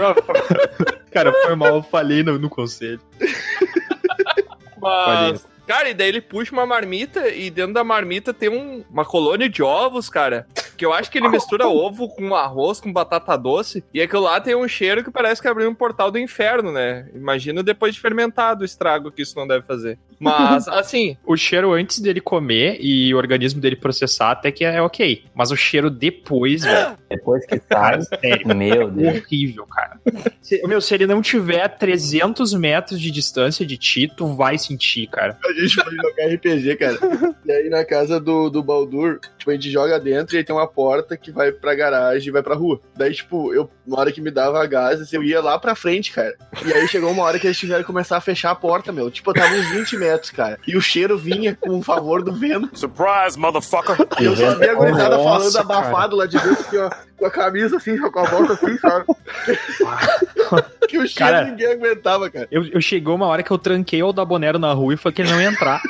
Cara, 1.13 1.33
foi 1.43 1.55
mal, 1.55 1.77
eu 1.77 1.83
falei 1.83 2.23
no, 2.23 2.39
no 2.39 2.49
conselho. 2.49 3.01
Mas, 4.81 5.47
cara, 5.67 5.91
e 5.91 5.95
daí 5.95 6.09
ele 6.09 6.21
puxa 6.21 6.53
uma 6.53 6.67
marmita 6.67 7.29
e 7.29 7.51
dentro 7.51 7.75
da 7.75 7.85
marmita 7.85 8.35
tem 8.35 8.49
um- 8.49 8.85
uma 8.91 9.05
colônia 9.05 9.49
de 9.49 9.63
ovos, 9.63 10.09
cara. 10.09 10.47
Que 10.77 10.85
eu 10.85 10.93
acho 10.93 11.11
que 11.11 11.19
ele 11.19 11.29
mistura 11.29 11.69
ovo 11.69 12.09
com 12.09 12.35
arroz, 12.35 12.81
com 12.81 12.93
batata 12.93 13.37
doce. 13.37 13.85
E 13.93 14.01
aquilo 14.01 14.23
lá 14.23 14.41
tem 14.41 14.55
um 14.55 14.67
cheiro 14.69 15.05
que 15.05 15.11
parece 15.11 15.41
que 15.41 15.49
abriu 15.49 15.69
um 15.69 15.75
portal 15.75 16.11
do 16.11 16.19
inferno, 16.19 16.73
né? 16.73 17.09
Imagina 17.15 17.63
depois 17.63 17.95
de 17.95 18.01
fermentado 18.01 18.63
o 18.63 18.65
estrago 18.65 19.11
que 19.11 19.23
isso 19.23 19.37
não 19.37 19.47
deve 19.47 19.65
fazer. 19.67 19.99
Mas, 20.19 20.67
assim, 20.69 21.17
O 21.25 21.37
cheiro 21.37 21.73
antes 21.73 21.99
dele 22.01 22.21
comer 22.21 22.79
e 22.81 23.13
o 23.15 23.17
organismo 23.17 23.61
dele 23.61 23.77
processar 23.77 24.33
até 24.33 24.51
que 24.51 24.65
é 24.65 24.81
ok. 24.81 25.25
Mas 25.35 25.51
o 25.51 25.57
cheiro 25.57 25.91
depois, 25.91 26.63
velho, 26.63 26.97
Depois 27.13 27.45
que 27.45 27.61
sai, 27.71 28.01
sério, 28.03 28.57
meu 28.57 28.91
Deus. 28.91 29.17
horrível, 29.19 29.67
cara. 29.67 30.01
Se, 30.41 30.67
meu, 30.67 30.81
se 30.81 30.95
ele 30.95 31.07
não 31.07 31.21
tiver 31.21 31.63
a 31.63 31.69
300 31.69 32.55
metros 32.55 32.99
de 33.01 33.11
distância 33.11 33.67
de 33.67 33.77
ti, 33.77 34.11
tu 34.17 34.29
vai 34.35 34.57
sentir, 34.57 35.09
cara. 35.09 35.39
A 35.45 35.53
gente 35.53 35.75
foi 35.75 35.95
jogar 35.95 36.35
RPG, 36.35 36.77
cara. 36.77 36.99
E 37.45 37.53
aí 37.53 37.69
na 37.69 37.85
casa 37.85 38.19
do, 38.19 38.49
do 38.49 38.63
Baldur, 38.63 39.21
tipo, 39.37 39.51
a 39.51 39.55
gente 39.55 39.71
joga 39.71 40.01
dentro 40.01 40.35
e 40.35 40.39
aí 40.39 40.45
tem 40.45 40.55
uma 40.55 40.62
porta 40.67 41.17
que 41.17 41.31
vai 41.31 41.53
pra 41.53 41.75
garagem 41.75 42.29
e 42.29 42.33
vai 42.33 42.43
pra 42.43 42.55
rua. 42.55 42.81
Daí, 42.97 43.13
tipo, 43.13 43.53
eu, 43.53 43.71
uma 43.87 44.01
hora 44.01 44.13
que 44.13 44.21
me 44.21 44.31
dava 44.31 44.65
gases, 44.67 45.13
eu 45.13 45.23
ia 45.23 45.41
lá 45.41 45.59
pra 45.59 45.75
frente, 45.75 46.13
cara. 46.13 46.35
E 46.65 46.73
aí 46.73 46.87
chegou 46.89 47.11
uma 47.11 47.23
hora 47.23 47.39
que 47.39 47.47
eles 47.47 47.59
tiveram 47.59 47.81
que 47.83 47.87
começar 47.87 48.17
a 48.17 48.21
fechar 48.21 48.51
a 48.51 48.55
porta, 48.55 48.93
meu. 48.93 49.11
Tipo, 49.11 49.31
eu 49.31 49.35
tava 49.35 49.55
uns 49.55 49.69
20 49.69 49.97
metros, 49.97 50.31
cara. 50.31 50.59
E 50.67 50.77
o 50.77 50.81
cheiro 50.81 51.19
vinha 51.19 51.57
com 51.61 51.79
o 51.79 51.83
favor 51.83 52.23
do 52.23 52.33
vento. 52.33 52.77
Surprise, 52.79 53.39
motherfucker! 53.39 53.97
E 54.21 54.25
eu 54.25 54.37
só 54.37 54.55
vi 54.57 54.69
a 54.69 54.75
gurizada 54.75 55.17
falando 55.19 55.53
cara. 55.53 55.65
abafado 55.65 56.17
lá 56.17 56.27
de 56.27 56.39
dentro, 56.39 56.53
assim, 56.53 56.79
ó, 56.79 56.91
com 57.17 57.27
a 57.27 57.31
camisa 57.31 57.77
assim, 57.77 57.99
com 57.99 58.19
a 58.19 58.25
volta 58.25 58.53
assim, 58.55 58.77
sabe? 58.79 59.07
que 60.89 60.99
o 60.99 61.07
cheiro 61.07 61.33
Cara. 61.33 61.45
ninguém 61.45 61.73
aguentava, 61.73 62.31
cara. 62.31 62.49
Eu, 62.51 62.65
eu 62.67 62.81
chegou 62.81 63.15
uma 63.15 63.27
hora 63.27 63.43
que 63.43 63.51
eu 63.51 63.59
tranquei 63.59 64.03
o 64.03 64.13
Dabonero 64.13 64.59
na 64.59 64.73
rua 64.73 64.95
e 64.95 64.97
falei 64.97 65.15
que 65.15 65.23
ele 65.23 65.31
não 65.31 65.41
ia 65.41 65.49
entrar. 65.49 65.81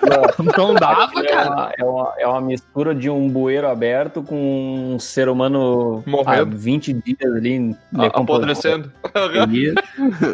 não 0.56 0.74
dava, 0.74 1.20
É 1.20 1.26
cara. 1.28 1.50
uma, 1.50 1.72
é, 1.78 1.84
uma, 1.84 2.12
é 2.18 2.26
uma 2.26 2.40
mistura 2.40 2.94
de 2.94 3.10
um 3.10 3.28
bueiro 3.28 3.68
aberto 3.68 4.22
com 4.22 4.94
um 4.94 4.98
ser 4.98 5.28
humano 5.28 6.02
há 6.06 6.10
Morrendo. 6.10 6.56
20 6.56 6.92
dias 6.92 7.34
ali 7.34 7.76
a- 7.96 8.06
apodrecendo. 8.06 8.90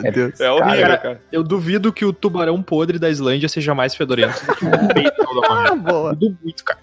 É, 0.04 0.44
É 0.44 0.50
horrível, 0.50 0.80
Cara, 0.82 0.98
cara. 0.98 1.20
Eu 1.32 1.42
duvido 1.42 1.92
que 1.92 2.04
o 2.04 2.12
tubarão 2.12 2.62
podre 2.62 2.98
da 2.98 3.08
Islândia 3.10 3.48
seja 3.48 3.74
mais 3.74 3.94
fedorento 3.94 4.44
do 4.46 4.54
que 4.54 4.64
o 4.66 4.70
peito. 4.94 5.76
Boa. 5.82 6.12
Duvido 6.14 6.38
muito, 6.42 6.64
cara. 6.64 6.80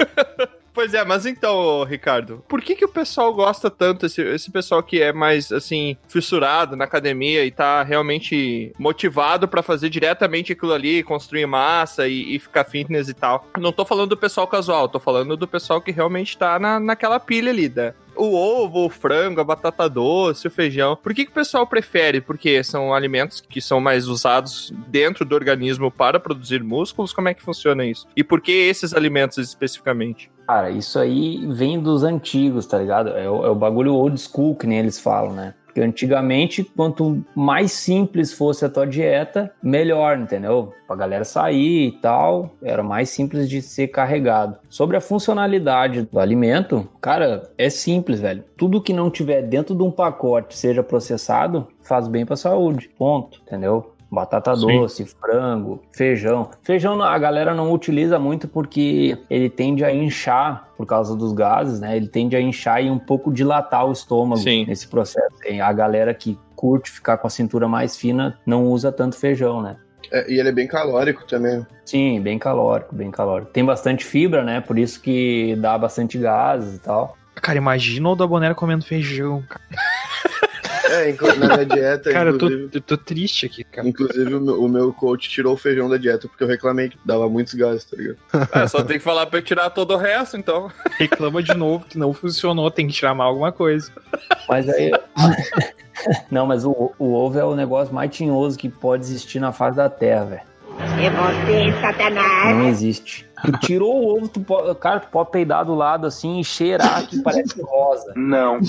Pois 0.73 0.93
é, 0.93 1.05
mas 1.05 1.25
então, 1.25 1.83
Ricardo, 1.83 2.43
por 2.47 2.61
que 2.61 2.75
que 2.75 2.85
o 2.85 2.89
pessoal 2.89 3.31
gosta 3.33 3.69
tanto, 3.69 4.07
esse, 4.07 4.21
esse 4.21 4.49
pessoal 4.49 4.81
que 4.81 5.01
é 5.01 5.13
mais, 5.13 5.51
assim, 5.51 5.95
fissurado 6.07 6.75
na 6.75 6.85
academia 6.85 7.45
e 7.45 7.51
tá 7.51 7.83
realmente 7.83 8.73
motivado 8.79 9.47
pra 9.47 9.61
fazer 9.61 9.89
diretamente 9.89 10.51
aquilo 10.51 10.73
ali, 10.73 11.03
construir 11.03 11.45
massa 11.45 12.07
e, 12.07 12.35
e 12.35 12.39
ficar 12.39 12.63
fitness 12.63 13.07
e 13.07 13.13
tal? 13.13 13.47
Não 13.59 13.71
tô 13.71 13.85
falando 13.85 14.09
do 14.09 14.17
pessoal 14.17 14.47
casual, 14.47 14.89
tô 14.89 14.99
falando 14.99 15.37
do 15.37 15.47
pessoal 15.47 15.79
que 15.79 15.91
realmente 15.91 16.37
tá 16.37 16.57
na, 16.57 16.79
naquela 16.79 17.19
pilha 17.19 17.51
ali, 17.51 17.69
né? 17.69 17.93
O 18.15 18.35
ovo, 18.35 18.85
o 18.85 18.89
frango, 18.89 19.41
a 19.41 19.43
batata 19.43 19.89
doce, 19.89 20.47
o 20.47 20.51
feijão. 20.51 20.95
Por 20.95 21.13
que, 21.13 21.25
que 21.25 21.31
o 21.31 21.33
pessoal 21.33 21.65
prefere? 21.65 22.21
Porque 22.21 22.63
são 22.63 22.93
alimentos 22.93 23.41
que 23.41 23.61
são 23.61 23.79
mais 23.79 24.07
usados 24.07 24.73
dentro 24.87 25.25
do 25.25 25.35
organismo 25.35 25.91
para 25.91 26.19
produzir 26.19 26.63
músculos? 26.63 27.13
Como 27.13 27.29
é 27.29 27.33
que 27.33 27.41
funciona 27.41 27.85
isso? 27.85 28.07
E 28.15 28.23
por 28.23 28.41
que 28.41 28.51
esses 28.51 28.93
alimentos 28.93 29.37
especificamente? 29.37 30.31
Cara, 30.47 30.69
isso 30.69 30.99
aí 30.99 31.45
vem 31.47 31.79
dos 31.79 32.03
antigos, 32.03 32.65
tá 32.65 32.77
ligado? 32.77 33.09
É 33.09 33.29
o, 33.29 33.45
é 33.45 33.49
o 33.49 33.55
bagulho 33.55 33.93
old 33.93 34.19
school, 34.19 34.55
que 34.55 34.67
nem 34.67 34.79
eles 34.79 34.99
falam, 34.99 35.33
né? 35.33 35.53
Porque 35.73 35.81
antigamente, 35.81 36.63
quanto 36.63 37.25
mais 37.35 37.71
simples 37.71 38.31
fosse 38.31 38.63
a 38.63 38.69
tua 38.69 38.85
dieta, 38.85 39.51
melhor, 39.61 40.19
entendeu? 40.19 40.71
Pra 40.85 40.95
galera 40.95 41.23
sair 41.23 41.87
e 41.87 41.91
tal, 41.93 42.51
era 42.61 42.83
mais 42.83 43.09
simples 43.09 43.49
de 43.49 43.59
ser 43.59 43.87
carregado. 43.87 44.55
Sobre 44.69 44.97
a 44.97 45.01
funcionalidade 45.01 46.03
do 46.03 46.19
alimento, 46.19 46.87
cara, 47.01 47.49
é 47.57 47.71
simples, 47.71 48.19
velho. 48.19 48.43
Tudo 48.55 48.83
que 48.83 48.93
não 48.93 49.09
tiver 49.09 49.41
dentro 49.41 49.73
de 49.73 49.81
um 49.81 49.89
pacote, 49.89 50.55
seja 50.55 50.83
processado, 50.83 51.67
faz 51.81 52.07
bem 52.07 52.23
pra 52.23 52.35
saúde. 52.35 52.91
Ponto, 52.95 53.41
entendeu? 53.41 53.92
Batata 54.13 54.55
Sim. 54.55 54.67
doce, 54.67 55.05
frango, 55.05 55.81
feijão. 55.91 56.51
Feijão 56.61 57.01
a 57.01 57.17
galera 57.17 57.55
não 57.55 57.71
utiliza 57.71 58.19
muito 58.19 58.47
porque 58.47 59.17
ele 59.27 59.49
tende 59.49 59.83
a 59.83 59.91
inchar 59.93 60.69
por 60.77 60.85
causa 60.85 61.15
dos 61.15 61.33
gases, 61.33 61.79
né? 61.79 61.97
Ele 61.97 62.07
tende 62.07 62.35
a 62.35 62.41
inchar 62.41 62.83
e 62.83 62.91
um 62.91 62.99
pouco 62.99 63.33
dilatar 63.33 63.87
o 63.87 63.91
estômago 63.91 64.41
Sim. 64.41 64.65
nesse 64.67 64.87
processo. 64.87 65.35
E 65.49 65.59
a 65.59 65.73
galera 65.73 66.13
que 66.13 66.37
curte 66.55 66.91
ficar 66.91 67.17
com 67.17 67.25
a 67.25 67.29
cintura 67.29 67.67
mais 67.67 67.97
fina 67.97 68.37
não 68.45 68.67
usa 68.67 68.91
tanto 68.91 69.15
feijão, 69.15 69.61
né? 69.61 69.77
É, 70.11 70.31
e 70.31 70.39
ele 70.39 70.49
é 70.49 70.51
bem 70.51 70.67
calórico 70.67 71.25
também. 71.25 71.65
Sim, 71.83 72.21
bem 72.21 72.37
calórico, 72.37 72.93
bem 72.93 73.09
calórico. 73.09 73.51
Tem 73.51 73.65
bastante 73.65 74.05
fibra, 74.05 74.43
né? 74.43 74.61
Por 74.61 74.77
isso 74.77 75.01
que 75.01 75.55
dá 75.55 75.75
bastante 75.75 76.19
gases 76.19 76.75
e 76.75 76.79
tal. 76.79 77.17
Cara, 77.33 77.57
imagina 77.57 78.09
o 78.09 78.15
Dabonero 78.15 78.53
comendo 78.53 78.85
feijão, 78.85 79.41
cara. 79.49 79.63
É, 80.93 81.15
na 81.37 81.55
minha 81.55 81.65
dieta, 81.65 82.11
Cara, 82.11 82.29
eu 82.29 82.37
tô, 82.37 82.45
inclusive, 82.45 82.69
eu 82.73 82.81
tô 82.81 82.97
triste 82.97 83.45
aqui, 83.45 83.63
cara. 83.63 83.87
inclusive 83.87 84.35
o, 84.35 84.39
meu, 84.39 84.61
o 84.61 84.69
meu 84.69 84.93
coach 84.93 85.29
tirou 85.29 85.53
o 85.53 85.57
feijão 85.57 85.89
da 85.89 85.97
dieta 85.97 86.27
porque 86.27 86.43
eu 86.43 86.47
reclamei 86.47 86.89
que 86.89 86.97
dava 87.03 87.27
muitos 87.27 87.53
gases, 87.53 87.85
tá 87.85 87.97
ligado? 87.97 88.17
É, 88.53 88.67
só 88.67 88.83
tem 88.83 88.97
que 88.97 89.03
falar 89.03 89.25
pra 89.25 89.39
eu 89.39 89.43
tirar 89.43 89.69
todo 89.69 89.93
o 89.93 89.97
resto, 89.97 90.37
então. 90.37 90.71
Reclama 90.97 91.41
de 91.41 91.53
novo 91.55 91.85
que 91.85 91.97
não 91.97 92.13
funcionou, 92.13 92.69
tem 92.69 92.87
que 92.87 92.93
tirar 92.93 93.13
mais 93.13 93.29
alguma 93.29 93.51
coisa. 93.51 93.91
Mas 94.47 94.69
aí. 94.69 94.91
não, 96.29 96.45
mas 96.45 96.65
o, 96.65 96.93
o 96.97 97.13
ovo 97.13 97.39
é 97.39 97.43
o 97.43 97.55
negócio 97.55 97.93
mais 97.93 98.13
tinhoso 98.15 98.57
que 98.57 98.69
pode 98.69 99.03
existir 99.03 99.39
na 99.39 99.51
face 99.51 99.77
da 99.77 99.89
Terra, 99.89 100.25
velho. 100.25 100.41
É 100.99 101.09
você, 101.09 101.81
Satanás. 101.81 102.55
Não 102.55 102.67
existe. 102.67 103.25
Tu 103.45 103.51
tirou 103.59 103.93
o 103.93 104.17
ovo, 104.17 104.27
tu 104.27 104.39
pode, 104.39 104.73
cara, 104.79 104.99
tu 105.01 105.09
pode 105.09 105.31
peidar 105.31 105.65
do 105.65 105.75
lado 105.75 106.07
assim 106.07 106.39
e 106.39 106.43
cheirar 106.45 107.05
que 107.07 107.21
parece 107.21 107.61
rosa. 107.61 108.13
Não. 108.15 108.59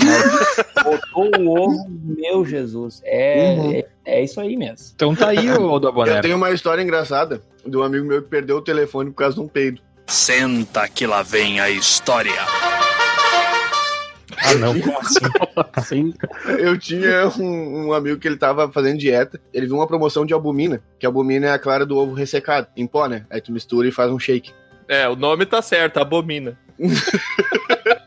Botou 0.83 1.31
o 1.41 1.59
ovo, 1.63 1.87
meu 2.05 2.45
Jesus. 2.45 3.01
É, 3.05 3.79
é, 3.79 3.87
é 4.05 4.25
isso 4.25 4.41
aí 4.41 4.57
mesmo. 4.57 4.93
Então 4.95 5.15
tá 5.15 5.29
aí 5.29 5.49
o 5.51 5.75
Eu 5.75 5.81
Dabonero. 5.81 6.23
tenho 6.23 6.37
uma 6.37 6.51
história 6.51 6.83
engraçada 6.83 7.41
de 7.65 7.77
um 7.77 7.83
amigo 7.83 8.05
meu 8.07 8.23
que 8.23 8.29
perdeu 8.29 8.57
o 8.57 8.63
telefone 8.63 9.11
por 9.11 9.17
causa 9.17 9.37
de 9.37 9.41
um 9.43 9.49
peido. 9.49 9.81
Senta 10.07 10.89
que 10.89 11.07
lá 11.07 11.23
vem 11.23 11.61
a 11.61 11.71
história. 11.71 12.33
Ah, 14.37 14.55
não, 14.55 14.79
como 14.81 14.99
assim? 14.99 15.19
Assim, 15.73 16.15
Eu 16.59 16.77
tinha 16.79 17.29
um, 17.39 17.87
um 17.89 17.93
amigo 17.93 18.19
que 18.19 18.27
ele 18.27 18.37
tava 18.37 18.71
fazendo 18.71 18.99
dieta, 18.99 19.41
ele 19.53 19.67
viu 19.67 19.77
uma 19.77 19.87
promoção 19.87 20.27
de 20.27 20.35
albumina, 20.35 20.83
que 20.99 21.07
albumina 21.07 21.47
é 21.47 21.51
a 21.53 21.59
clara 21.59 21.87
do 21.87 21.97
ovo 21.97 22.15
ressecado, 22.15 22.67
em 22.77 22.87
pó, 22.87 23.07
né? 23.07 23.25
Aí 23.31 23.41
tu 23.41 23.53
mistura 23.53 23.87
e 23.89 23.93
faz 23.93 24.11
um 24.11 24.19
shake. 24.19 24.53
É, 24.88 25.09
o 25.09 25.16
nome 25.16 25.47
tá 25.47 25.62
certo, 25.62 25.99
abomina. 25.99 26.59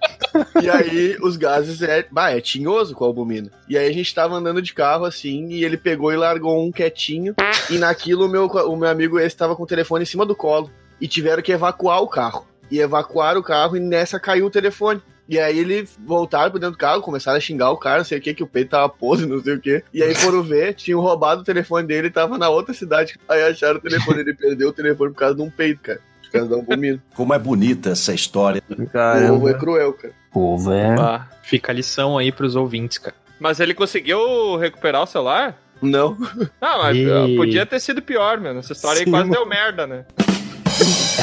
E 0.62 0.70
aí 0.70 1.18
os 1.22 1.36
gases 1.38 1.82
é, 1.82 2.06
bah, 2.12 2.32
é 2.32 2.42
tinhoso 2.42 2.94
com 2.94 3.04
a 3.04 3.08
albumina. 3.08 3.50
E 3.68 3.78
aí 3.78 3.88
a 3.88 3.94
gente 3.94 4.14
tava 4.14 4.36
andando 4.36 4.62
de 4.62 4.74
carro 4.74 5.06
assim, 5.06 5.48
e 5.50 5.64
ele 5.64 5.78
pegou 5.78 6.12
e 6.12 6.18
largou 6.18 6.64
um 6.64 6.72
quietinho, 6.72 7.36
e 7.70 7.78
naquilo 7.78 8.26
o 8.26 8.30
meu, 8.30 8.46
o 8.46 8.76
meu 8.76 8.90
amigo 8.90 9.20
esse 9.20 9.36
tava 9.36 9.56
com 9.56 9.64
o 9.64 9.68
telefone 9.68 10.04
em 10.04 10.08
cima 10.08 10.26
do 10.26 10.36
colo, 10.36 10.72
e 11.00 11.08
tiveram 11.08 11.42
que 11.42 11.52
evacuar 11.52 12.02
o 12.02 12.08
carro. 12.08 12.48
E 12.70 12.80
evacuaram 12.80 13.40
o 13.40 13.44
carro 13.44 13.78
e 13.78 13.80
nessa 13.80 14.20
caiu 14.20 14.48
o 14.48 14.52
telefone. 14.52 15.02
E 15.30 15.38
aí 15.40 15.60
ele 15.60 15.88
voltaram 16.06 16.52
pra 16.52 16.60
dentro 16.60 16.76
do 16.76 16.80
carro, 16.80 17.02
começaram 17.02 17.38
a 17.38 17.42
xingar 17.42 17.70
o 17.72 17.78
cara, 17.78 17.98
não 17.98 18.06
sei 18.06 18.18
o 18.18 18.22
que, 18.22 18.34
que 18.34 18.44
o 18.44 18.48
peito 18.48 18.72
tava 18.72 18.88
podre, 18.88 19.26
não 19.26 19.42
sei 19.44 19.56
o 19.56 19.60
que. 19.60 19.84
E 19.94 20.02
aí 20.02 20.16
foram 20.16 20.42
ver, 20.42 20.74
tinham 20.74 21.02
roubado 21.02 21.42
o 21.42 21.44
telefone 21.44 21.86
dele 21.86 22.10
tava 22.10 22.38
na 22.38 22.50
outra 22.50 22.74
cidade. 22.74 23.18
Aí 23.28 23.42
acharam 23.44 23.78
o 23.78 23.82
telefone, 23.82 24.22
ele 24.22 24.34
perdeu 24.34 24.70
o 24.70 24.74
telefone 24.74 25.12
por 25.12 25.20
causa 25.20 25.36
de 25.36 25.42
um 25.42 25.50
peito, 25.50 25.82
cara. 25.82 26.00
Causa 26.32 26.50
da 26.50 26.56
albumina. 26.56 27.02
Como 27.16 27.34
é 27.34 27.40
bonita 27.40 27.92
essa 27.92 28.14
história. 28.14 28.62
O 28.70 28.74
ovo 28.74 28.88
caramba. 28.88 29.50
é 29.52 29.54
cruel, 29.54 29.94
cara. 29.94 30.14
O 30.34 30.54
ovo 30.54 30.72
é. 30.74 30.96
Ah. 31.00 31.28
Fica 31.44 31.72
a 31.72 31.76
lição 31.76 32.18
aí 32.18 32.32
pros 32.32 32.56
ouvintes, 32.56 32.98
cara. 32.98 33.16
Mas 33.40 33.60
ele 33.60 33.74
conseguiu 33.74 34.58
recuperar 34.58 35.04
o 35.04 35.08
celular? 35.08 35.58
Não. 35.82 36.18
Ah, 36.60 36.78
mas 36.80 36.98
E- 36.98 37.06
ah, 37.12 37.38
podia 37.38 37.66
ter 37.66 37.80
sido 37.80 38.02
pior, 38.02 38.40
mano. 38.40 38.60
Essa 38.60 38.74
história 38.74 39.00
aí 39.00 39.06
Sim, 39.06 39.12
quase 39.12 39.30
mano. 39.30 39.40
deu 39.42 39.46
merda, 39.48 39.86
né? 39.88 40.06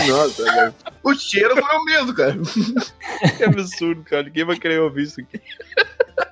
Nossa, 0.09 0.43
velho. 0.45 0.75
O 1.03 1.15
cheiro 1.15 1.55
foi 1.57 1.77
o 1.77 1.85
mesmo, 1.85 2.15
cara. 2.15 2.37
Que 3.37 3.45
absurdo, 3.45 4.03
cara. 4.05 4.23
Ninguém 4.25 4.45
vai 4.45 4.57
querer 4.57 4.81
ouvir 4.81 5.03
isso 5.05 5.21
aqui. 5.21 5.41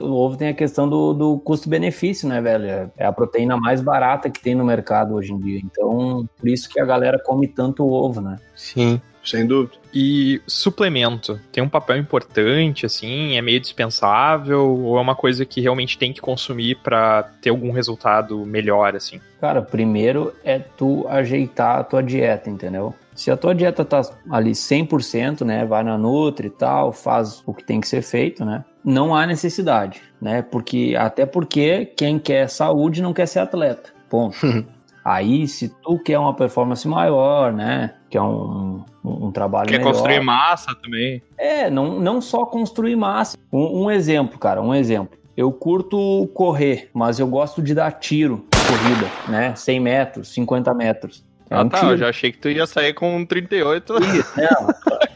O 0.00 0.06
ovo 0.12 0.36
tem 0.36 0.48
a 0.48 0.54
questão 0.54 0.88
do, 0.88 1.12
do 1.12 1.38
custo-benefício, 1.40 2.28
né, 2.28 2.40
velho? 2.40 2.66
É- 2.66 2.90
É 2.98 3.06
a 3.06 3.12
proteína 3.12 3.56
mais 3.56 3.80
barata 3.80 4.30
que 4.30 4.40
tem 4.40 4.54
no 4.54 4.64
mercado 4.64 5.14
hoje 5.14 5.32
em 5.32 5.38
dia. 5.38 5.60
Então, 5.64 6.28
por 6.38 6.48
isso 6.48 6.68
que 6.68 6.80
a 6.80 6.84
galera 6.84 7.18
come 7.24 7.46
tanto 7.48 7.86
ovo, 7.86 8.20
né? 8.20 8.38
Sim. 8.54 9.00
Sem 9.24 9.46
dúvida. 9.46 9.74
E 9.94 10.40
suplemento, 10.48 11.38
tem 11.52 11.62
um 11.62 11.68
papel 11.68 11.96
importante, 11.96 12.84
assim, 12.84 13.36
é 13.36 13.42
meio 13.42 13.60
dispensável, 13.60 14.68
ou 14.68 14.98
é 14.98 15.00
uma 15.00 15.14
coisa 15.14 15.44
que 15.46 15.60
realmente 15.60 15.96
tem 15.96 16.12
que 16.12 16.20
consumir 16.20 16.76
pra 16.82 17.22
ter 17.40 17.50
algum 17.50 17.70
resultado 17.70 18.44
melhor, 18.44 18.96
assim? 18.96 19.20
Cara, 19.40 19.62
primeiro 19.62 20.32
é 20.42 20.58
tu 20.58 21.06
ajeitar 21.08 21.78
a 21.78 21.84
tua 21.84 22.02
dieta, 22.02 22.50
entendeu? 22.50 22.92
Se 23.14 23.30
a 23.30 23.36
tua 23.36 23.54
dieta 23.54 23.84
tá 23.84 24.00
ali 24.30 24.54
100%, 24.56 25.44
né, 25.44 25.64
vai 25.64 25.84
na 25.84 25.96
Nutri 25.96 26.48
e 26.48 26.50
tal, 26.50 26.92
faz 26.92 27.42
o 27.46 27.52
que 27.54 27.62
tem 27.62 27.80
que 27.80 27.86
ser 27.86 28.02
feito, 28.02 28.44
né? 28.44 28.64
Não 28.84 29.14
há 29.14 29.26
necessidade, 29.26 30.02
né? 30.20 30.42
Porque 30.42 30.94
até 30.98 31.24
porque 31.26 31.86
quem 31.96 32.18
quer 32.18 32.48
saúde 32.48 33.02
não 33.02 33.12
quer 33.12 33.26
ser 33.26 33.40
atleta. 33.40 33.90
Ponto. 34.08 34.36
Aí, 35.04 35.48
se 35.48 35.68
tu 35.82 35.98
quer 35.98 36.16
uma 36.16 36.32
performance 36.32 36.86
maior, 36.86 37.52
né? 37.52 37.94
Quer 38.08 38.20
um, 38.20 38.84
um, 39.04 39.26
um 39.26 39.32
trabalho 39.32 39.68
Quer 39.68 39.78
melhor. 39.78 39.92
construir 39.92 40.20
massa 40.20 40.76
também. 40.80 41.20
É, 41.36 41.68
não, 41.68 41.98
não 41.98 42.20
só 42.20 42.44
construir 42.44 42.94
massa. 42.94 43.36
Um, 43.52 43.84
um 43.84 43.90
exemplo, 43.90 44.38
cara, 44.38 44.62
um 44.62 44.72
exemplo. 44.72 45.18
Eu 45.36 45.50
curto 45.50 46.28
correr, 46.34 46.88
mas 46.94 47.18
eu 47.18 47.26
gosto 47.26 47.60
de 47.60 47.74
dar 47.74 47.90
tiro 47.92 48.46
corrida, 48.50 49.10
né? 49.28 49.54
100 49.56 49.80
metros, 49.80 50.28
50 50.28 50.72
metros. 50.72 51.24
É 51.50 51.56
ah, 51.56 51.62
um 51.62 51.68
tá. 51.68 51.80
tiro. 51.80 51.92
Eu 51.92 51.96
já 51.96 52.08
achei 52.08 52.30
que 52.30 52.38
tu 52.38 52.48
ia 52.48 52.66
sair 52.66 52.94
com 52.94 53.16
um 53.16 53.26
38. 53.26 53.94
Não, 53.94 54.68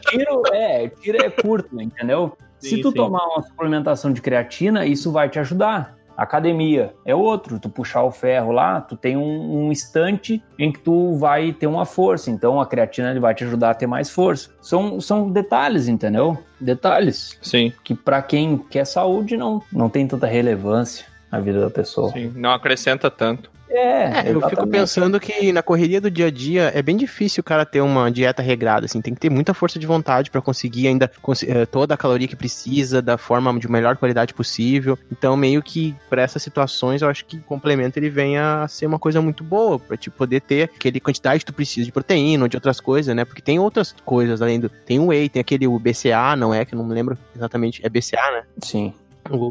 tiro 0.09 0.41
é, 0.53 0.89
tiro 0.89 1.17
é 1.23 1.29
curto, 1.29 1.81
entendeu? 1.81 2.37
Se 2.59 2.69
Sim, 2.77 2.81
tu 2.81 2.89
sim. 2.91 2.97
tomar 2.97 3.23
uma 3.27 3.41
suplementação 3.43 4.11
de 4.11 4.21
creatina, 4.21 4.85
isso 4.85 5.11
vai 5.11 5.29
te 5.29 5.39
ajudar. 5.39 5.95
Academia 6.17 6.95
é 7.05 7.13
outro, 7.13 7.59
tu 7.59 7.69
puxar 7.69 8.01
o 8.01 8.09
ferro 8.11 8.51
lá, 8.51 8.81
tu 8.81 8.97
tem 8.97 9.15
um, 9.15 9.65
um 9.67 9.71
instante 9.71 10.43
em 10.57 10.71
que 10.71 10.79
tu 10.79 11.15
vai 11.15 11.53
ter 11.53 11.67
uma 11.67 11.85
força, 11.85 12.31
então 12.31 12.59
a 12.59 12.65
creatina 12.65 13.11
ele 13.11 13.19
vai 13.19 13.35
te 13.35 13.43
ajudar 13.43 13.69
a 13.69 13.73
ter 13.75 13.85
mais 13.85 14.09
força. 14.09 14.49
São, 14.59 14.99
são 14.99 15.29
detalhes, 15.31 15.87
entendeu? 15.87 16.35
Detalhes 16.59 17.37
Sim, 17.39 17.71
que 17.83 17.93
pra 17.93 18.23
quem 18.23 18.57
quer 18.57 18.85
saúde 18.85 19.37
não, 19.37 19.61
não 19.71 19.89
tem 19.89 20.07
tanta 20.07 20.25
relevância 20.25 21.05
na 21.31 21.39
vida 21.39 21.59
da 21.61 21.69
pessoa. 21.69 22.11
sim. 22.11 22.33
Não 22.35 22.51
acrescenta 22.51 23.11
tanto. 23.11 23.51
É, 23.77 24.27
É, 24.29 24.31
eu 24.33 24.41
fico 24.49 24.65
pensando 24.67 25.19
que 25.19 25.51
na 25.51 25.61
correria 25.61 26.01
do 26.01 26.09
dia 26.09 26.27
a 26.27 26.31
dia 26.31 26.71
é 26.73 26.81
bem 26.81 26.95
difícil 26.97 27.41
o 27.41 27.43
cara 27.43 27.65
ter 27.65 27.81
uma 27.81 28.09
dieta 28.11 28.41
regrada, 28.41 28.85
assim, 28.85 29.01
tem 29.01 29.13
que 29.13 29.19
ter 29.19 29.29
muita 29.29 29.53
força 29.53 29.77
de 29.77 29.85
vontade 29.85 30.31
pra 30.31 30.41
conseguir 30.41 30.87
ainda 30.87 31.11
cons- 31.21 31.43
eh, 31.43 31.65
toda 31.65 31.93
a 31.93 31.97
caloria 31.97 32.27
que 32.27 32.35
precisa, 32.35 33.01
da 33.01 33.17
forma 33.17 33.57
de 33.59 33.69
melhor 33.69 33.97
qualidade 33.97 34.33
possível. 34.33 34.97
Então, 35.11 35.35
meio 35.37 35.61
que 35.61 35.95
pra 36.09 36.21
essas 36.21 36.41
situações, 36.41 37.01
eu 37.01 37.09
acho 37.09 37.25
que 37.25 37.37
o 37.37 37.41
complemento 37.41 37.99
ele 37.99 38.09
vem 38.09 38.37
a 38.37 38.67
ser 38.67 38.85
uma 38.85 38.99
coisa 38.99 39.21
muito 39.21 39.43
boa, 39.43 39.77
pra 39.79 39.95
te 39.97 40.09
poder 40.09 40.41
ter 40.41 40.71
aquele 40.75 40.99
quantidade 40.99 41.39
que 41.39 41.45
tu 41.45 41.53
precisa 41.53 41.85
de 41.85 41.91
proteína 41.91 42.45
ou 42.45 42.47
de 42.49 42.57
outras 42.57 42.79
coisas, 42.79 43.15
né? 43.15 43.25
Porque 43.25 43.41
tem 43.41 43.59
outras 43.59 43.93
coisas 44.05 44.41
além 44.41 44.59
do. 44.59 44.69
Tem 44.69 44.99
o 44.99 45.07
whey, 45.07 45.29
tem 45.29 45.39
aquele 45.39 45.67
o 45.67 45.77
BCA, 45.77 46.35
não 46.35 46.53
é? 46.53 46.65
Que 46.65 46.73
eu 46.73 46.77
não 46.77 46.85
me 46.85 46.93
lembro 46.93 47.17
exatamente. 47.35 47.85
É 47.85 47.89
BCA, 47.89 48.31
né? 48.31 48.43
Sim. 48.63 48.93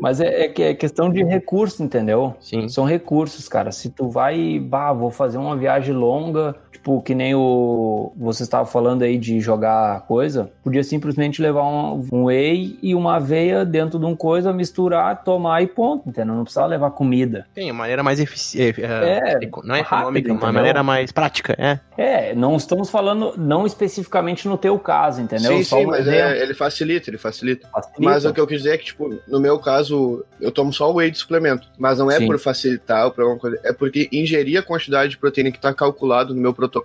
Mas 0.01 0.21
é, 0.21 0.47
é 0.47 0.63
é 0.63 0.75
questão 0.75 1.11
de 1.11 1.23
recurso, 1.23 1.83
entendeu? 1.83 2.35
Sim. 2.41 2.69
São 2.69 2.85
recursos, 2.85 3.49
cara. 3.49 3.71
Se 3.73 3.91
tu 3.91 4.09
vai, 4.09 4.59
bah, 4.59 4.93
vou 4.93 5.11
fazer 5.11 5.39
uma 5.39 5.57
viagem 5.57 5.95
longa, 5.95 6.55
tipo, 6.87 7.03
que 7.03 7.15
nem 7.15 7.35
o. 7.35 8.13
Você 8.17 8.45
estava 8.45 8.65
falando 8.65 9.03
aí 9.03 9.19
de 9.19 9.41
jogar 9.41 10.03
coisa, 10.03 10.51
podia 10.63 10.85
simplesmente 10.85 11.43
levar 11.43 11.65
um, 11.65 12.07
um 12.13 12.25
whey 12.25 12.79
e 12.81 12.95
uma 12.95 13.17
aveia 13.17 13.65
dentro 13.65 13.99
de 13.99 14.07
um 14.07 14.15
coisa, 14.15 14.53
misturar, 14.53 15.25
tomar 15.25 15.63
e 15.63 15.67
ponto, 15.67 16.09
entendeu? 16.09 16.35
Não 16.35 16.45
precisa 16.45 16.65
levar 16.65 16.91
comida. 16.93 17.47
Tem 17.55 17.71
uma 17.71 17.81
maneira 17.81 18.03
mais 18.03 18.21
eficiente. 18.21 18.83
É, 18.83 19.41
não 19.65 19.75
é 19.75 19.81
rápido, 19.81 20.19
econômica, 20.19 20.33
uma 20.33 20.37
entendeu? 20.37 20.53
maneira 20.53 20.83
mais 20.83 21.11
prática, 21.11 21.57
é. 21.59 21.81
É, 21.99 22.35
não 22.35 22.57
estamos 22.57 22.89
falando, 22.89 23.35
não 23.37 23.67
especificamente 23.67 24.47
no 24.47 24.57
teu 24.57 24.79
caso, 24.79 25.21
entendeu? 25.21 25.57
Sim, 25.57 25.65
Só 25.65 25.79
sim, 25.79 25.87
um 25.87 25.89
mas 25.89 26.07
é, 26.07 26.41
ele 26.41 26.55
facilita, 26.55 27.11
ele 27.11 27.19
facilita. 27.19 27.69
Facilita. 27.69 28.01
Mas 28.01 28.25
o 28.25 28.33
que 28.33 28.41
eu 28.41 28.47
quis 28.47 28.59
dizer 28.59 28.75
é 28.75 28.79
que, 28.79 28.85
tipo, 28.85 29.19
no 29.27 29.41
meu 29.41 29.59
caso, 29.59 30.25
eu 30.41 30.53
tomo 30.53 30.73
só 30.73 30.91
o 30.91 30.97
whey 30.97 31.11
de 31.11 31.19
suplemento. 31.19 31.69
Mas 31.79 31.99
não 31.99 32.11
é 32.11 32.19
Sim. 32.19 32.27
por 32.27 32.39
facilitar 32.39 33.07
ou 33.07 33.11
por 33.11 33.23
alguma 33.23 33.41
coisa. 33.41 33.59
É 33.65 33.73
porque 33.73 34.09
ingerir 34.13 34.59
a 34.59 34.63
quantidade 34.63 35.11
de 35.11 35.19
proteína 35.19 35.51
que 35.51 35.59
tá 35.59 35.73
calculado 35.73 36.35
no 36.35 36.41
meu 36.41 36.53
protocolo 36.53 36.76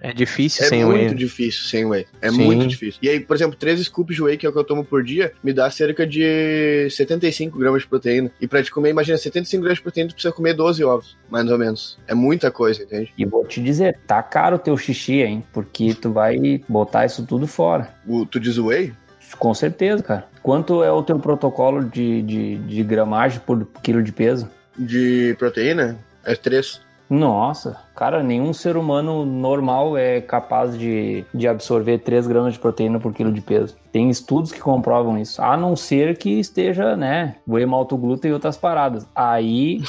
É 0.00 0.12
difícil 0.12 0.64
é 0.64 0.68
sem 0.68 0.84
muito 0.84 1.10
whey. 1.10 1.14
difícil 1.14 1.64
sem 1.64 1.84
whey. 1.84 2.06
É 2.20 2.30
Sim. 2.30 2.44
muito 2.44 2.66
difícil. 2.66 2.98
E 3.02 3.08
aí, 3.08 3.20
por 3.20 3.36
exemplo, 3.36 3.56
13 3.56 3.84
scoops 3.84 4.16
de 4.16 4.22
whey, 4.22 4.36
que 4.36 4.46
é 4.46 4.48
o 4.48 4.52
que 4.52 4.58
eu 4.58 4.64
tomo 4.64 4.84
por 4.84 5.02
dia, 5.02 5.32
me 5.42 5.52
dá 5.52 5.70
cerca 5.70 6.06
de 6.06 6.88
75 6.90 7.58
gramas 7.58 7.82
de 7.82 7.88
proteína. 7.88 8.30
E 8.40 8.46
pra 8.46 8.62
te 8.62 8.70
comer, 8.70 8.90
imagina, 8.90 9.18
75 9.18 9.62
gramas 9.62 9.78
de 9.78 9.82
proteína, 9.82 10.08
tu 10.10 10.14
precisa 10.14 10.32
comer 10.32 10.54
12 10.54 10.84
ovos, 10.84 11.16
mais 11.30 11.50
ou 11.50 11.58
menos. 11.58 11.98
É 12.06 12.14
muita 12.14 12.50
coisa, 12.50 12.82
entende? 12.82 13.12
E 13.16 13.24
vou 13.24 13.44
te 13.46 13.60
dizer, 13.62 13.98
tá 14.06 14.22
caro 14.22 14.56
o 14.56 14.58
teu 14.58 14.76
xixi, 14.76 15.22
hein? 15.22 15.44
Porque 15.52 15.94
tu 15.94 16.12
vai 16.12 16.60
botar 16.68 17.06
isso 17.06 17.24
tudo 17.24 17.46
fora. 17.46 17.94
O, 18.06 18.24
tu 18.26 18.38
diz 18.40 18.58
whey? 18.58 18.92
Com 19.38 19.52
certeza, 19.52 20.02
cara. 20.02 20.28
Quanto 20.42 20.82
é 20.84 20.90
o 20.90 21.02
teu 21.02 21.18
protocolo 21.18 21.84
de, 21.84 22.22
de, 22.22 22.56
de 22.58 22.82
gramagem 22.84 23.40
por 23.44 23.66
quilo 23.82 24.02
de 24.02 24.12
peso? 24.12 24.48
De 24.78 25.34
proteína? 25.38 25.98
É 26.24 26.34
3. 26.34 26.80
Nossa, 27.08 27.76
cara, 27.94 28.22
nenhum 28.22 28.52
ser 28.52 28.76
humano 28.76 29.24
normal 29.24 29.96
é 29.96 30.20
capaz 30.20 30.76
de, 30.76 31.24
de 31.32 31.46
absorver 31.46 31.98
3 31.98 32.26
gramas 32.26 32.54
de 32.54 32.58
proteína 32.58 32.98
por 32.98 33.14
quilo 33.14 33.32
de 33.32 33.40
peso. 33.40 33.76
Tem 33.92 34.10
estudos 34.10 34.50
que 34.50 34.60
comprovam 34.60 35.16
isso. 35.16 35.40
A 35.40 35.56
não 35.56 35.76
ser 35.76 36.18
que 36.18 36.40
esteja, 36.40 36.96
né, 36.96 37.36
whey 37.46 37.64
maltoglúten 37.64 38.30
e 38.30 38.34
outras 38.34 38.56
paradas. 38.56 39.06
Aí, 39.14 39.80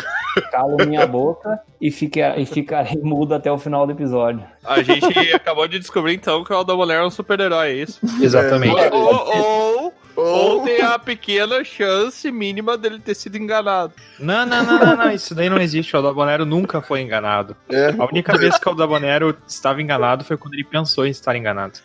calo 0.52 0.76
minha 0.86 1.06
boca 1.06 1.58
e, 1.80 1.90
fica, 1.90 2.38
e 2.38 2.44
ficarei 2.44 3.00
mudo 3.02 3.34
até 3.34 3.50
o 3.50 3.58
final 3.58 3.86
do 3.86 3.92
episódio. 3.92 4.44
A 4.62 4.82
gente 4.82 5.06
acabou 5.34 5.66
de 5.66 5.78
descobrir 5.78 6.14
então 6.14 6.44
que 6.44 6.52
o 6.52 6.56
Aldaboner 6.56 6.98
é 6.98 7.06
um 7.06 7.10
super-herói, 7.10 7.68
é 7.68 7.74
isso? 7.74 8.00
Exatamente. 8.20 8.74
Ou, 8.92 9.84
ou, 9.84 9.92
ou 10.26 10.62
tem 10.62 10.80
a 10.82 10.98
pequena 10.98 11.64
chance 11.64 12.30
mínima 12.30 12.76
dele 12.76 12.98
ter 12.98 13.14
sido 13.14 13.36
enganado. 13.36 13.94
Não, 14.18 14.46
não, 14.46 14.64
não, 14.64 14.78
não, 14.78 14.96
não, 14.96 15.10
isso 15.10 15.34
daí 15.34 15.48
não 15.48 15.58
existe. 15.58 15.94
O 15.94 15.98
Aldabonero 15.98 16.44
nunca 16.44 16.80
foi 16.80 17.00
enganado. 17.00 17.56
É. 17.68 17.94
A 17.98 18.04
única 18.06 18.36
vez 18.36 18.58
que 18.58 18.66
o 18.66 18.70
Aldabonero 18.70 19.36
estava 19.46 19.80
enganado 19.80 20.24
foi 20.24 20.36
quando 20.36 20.54
ele 20.54 20.64
pensou 20.64 21.06
em 21.06 21.10
estar 21.10 21.36
enganado. 21.36 21.78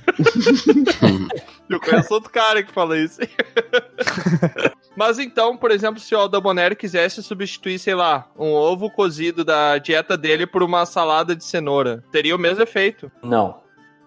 Eu 1.69 1.79
conheço 1.79 2.13
outro 2.13 2.29
cara 2.29 2.61
que 2.61 2.71
fala 2.71 2.97
isso. 2.97 3.19
Mas 4.95 5.19
então, 5.19 5.55
por 5.55 5.71
exemplo, 5.71 6.01
se 6.01 6.13
o 6.13 6.19
Aldabonero 6.19 6.75
quisesse 6.75 7.23
substituir, 7.23 7.79
sei 7.79 7.95
lá, 7.95 8.27
um 8.37 8.51
ovo 8.51 8.89
cozido 8.89 9.45
da 9.45 9.77
dieta 9.77 10.17
dele 10.17 10.45
por 10.45 10.63
uma 10.63 10.85
salada 10.85 11.33
de 11.33 11.45
cenoura, 11.45 12.03
teria 12.11 12.35
o 12.35 12.39
mesmo 12.39 12.61
efeito. 12.61 13.09
Não, 13.23 13.61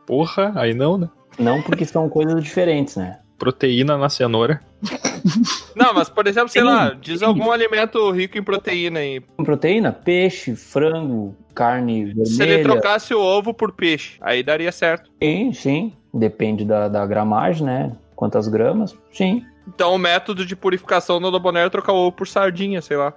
Porra, 0.06 0.52
aí 0.56 0.74
não, 0.74 0.98
né? 0.98 1.08
não 1.38 1.62
porque 1.62 1.84
são 1.84 2.08
coisas 2.08 2.42
diferentes, 2.42 2.96
né? 2.96 3.20
Proteína 3.38 3.98
na 3.98 4.08
cenoura. 4.08 4.60
Não, 5.74 5.92
mas 5.94 6.08
por 6.08 6.26
exemplo, 6.26 6.48
sei 6.48 6.62
Sim, 6.62 6.68
lá, 6.68 6.96
diz 7.00 7.20
sim. 7.20 7.24
algum 7.24 7.50
alimento 7.50 8.10
rico 8.10 8.38
em 8.38 8.42
proteína 8.42 9.00
aí. 9.00 9.20
Proteína? 9.20 9.92
Peixe, 9.92 10.54
frango, 10.54 11.34
carne 11.54 12.04
vermelha. 12.06 12.26
Se 12.26 12.42
ele 12.42 12.62
trocasse 12.62 13.14
o 13.14 13.20
ovo 13.20 13.52
por 13.54 13.72
peixe, 13.72 14.18
aí 14.20 14.42
daria 14.42 14.70
certo. 14.70 15.10
Sim, 15.22 15.52
sim. 15.52 15.92
Depende 16.12 16.64
da, 16.64 16.88
da 16.88 17.04
gramagem, 17.06 17.66
né? 17.66 17.92
Quantas 18.14 18.46
gramas? 18.46 18.96
Sim. 19.12 19.44
Então 19.66 19.94
o 19.94 19.98
método 19.98 20.44
de 20.44 20.54
purificação 20.54 21.20
do 21.20 21.26
Aldabonero 21.26 21.66
é 21.66 21.70
trocar 21.70 21.92
o 21.92 21.96
ovo 21.96 22.12
por 22.12 22.28
sardinha, 22.28 22.80
sei 22.82 22.96
lá. 22.96 23.14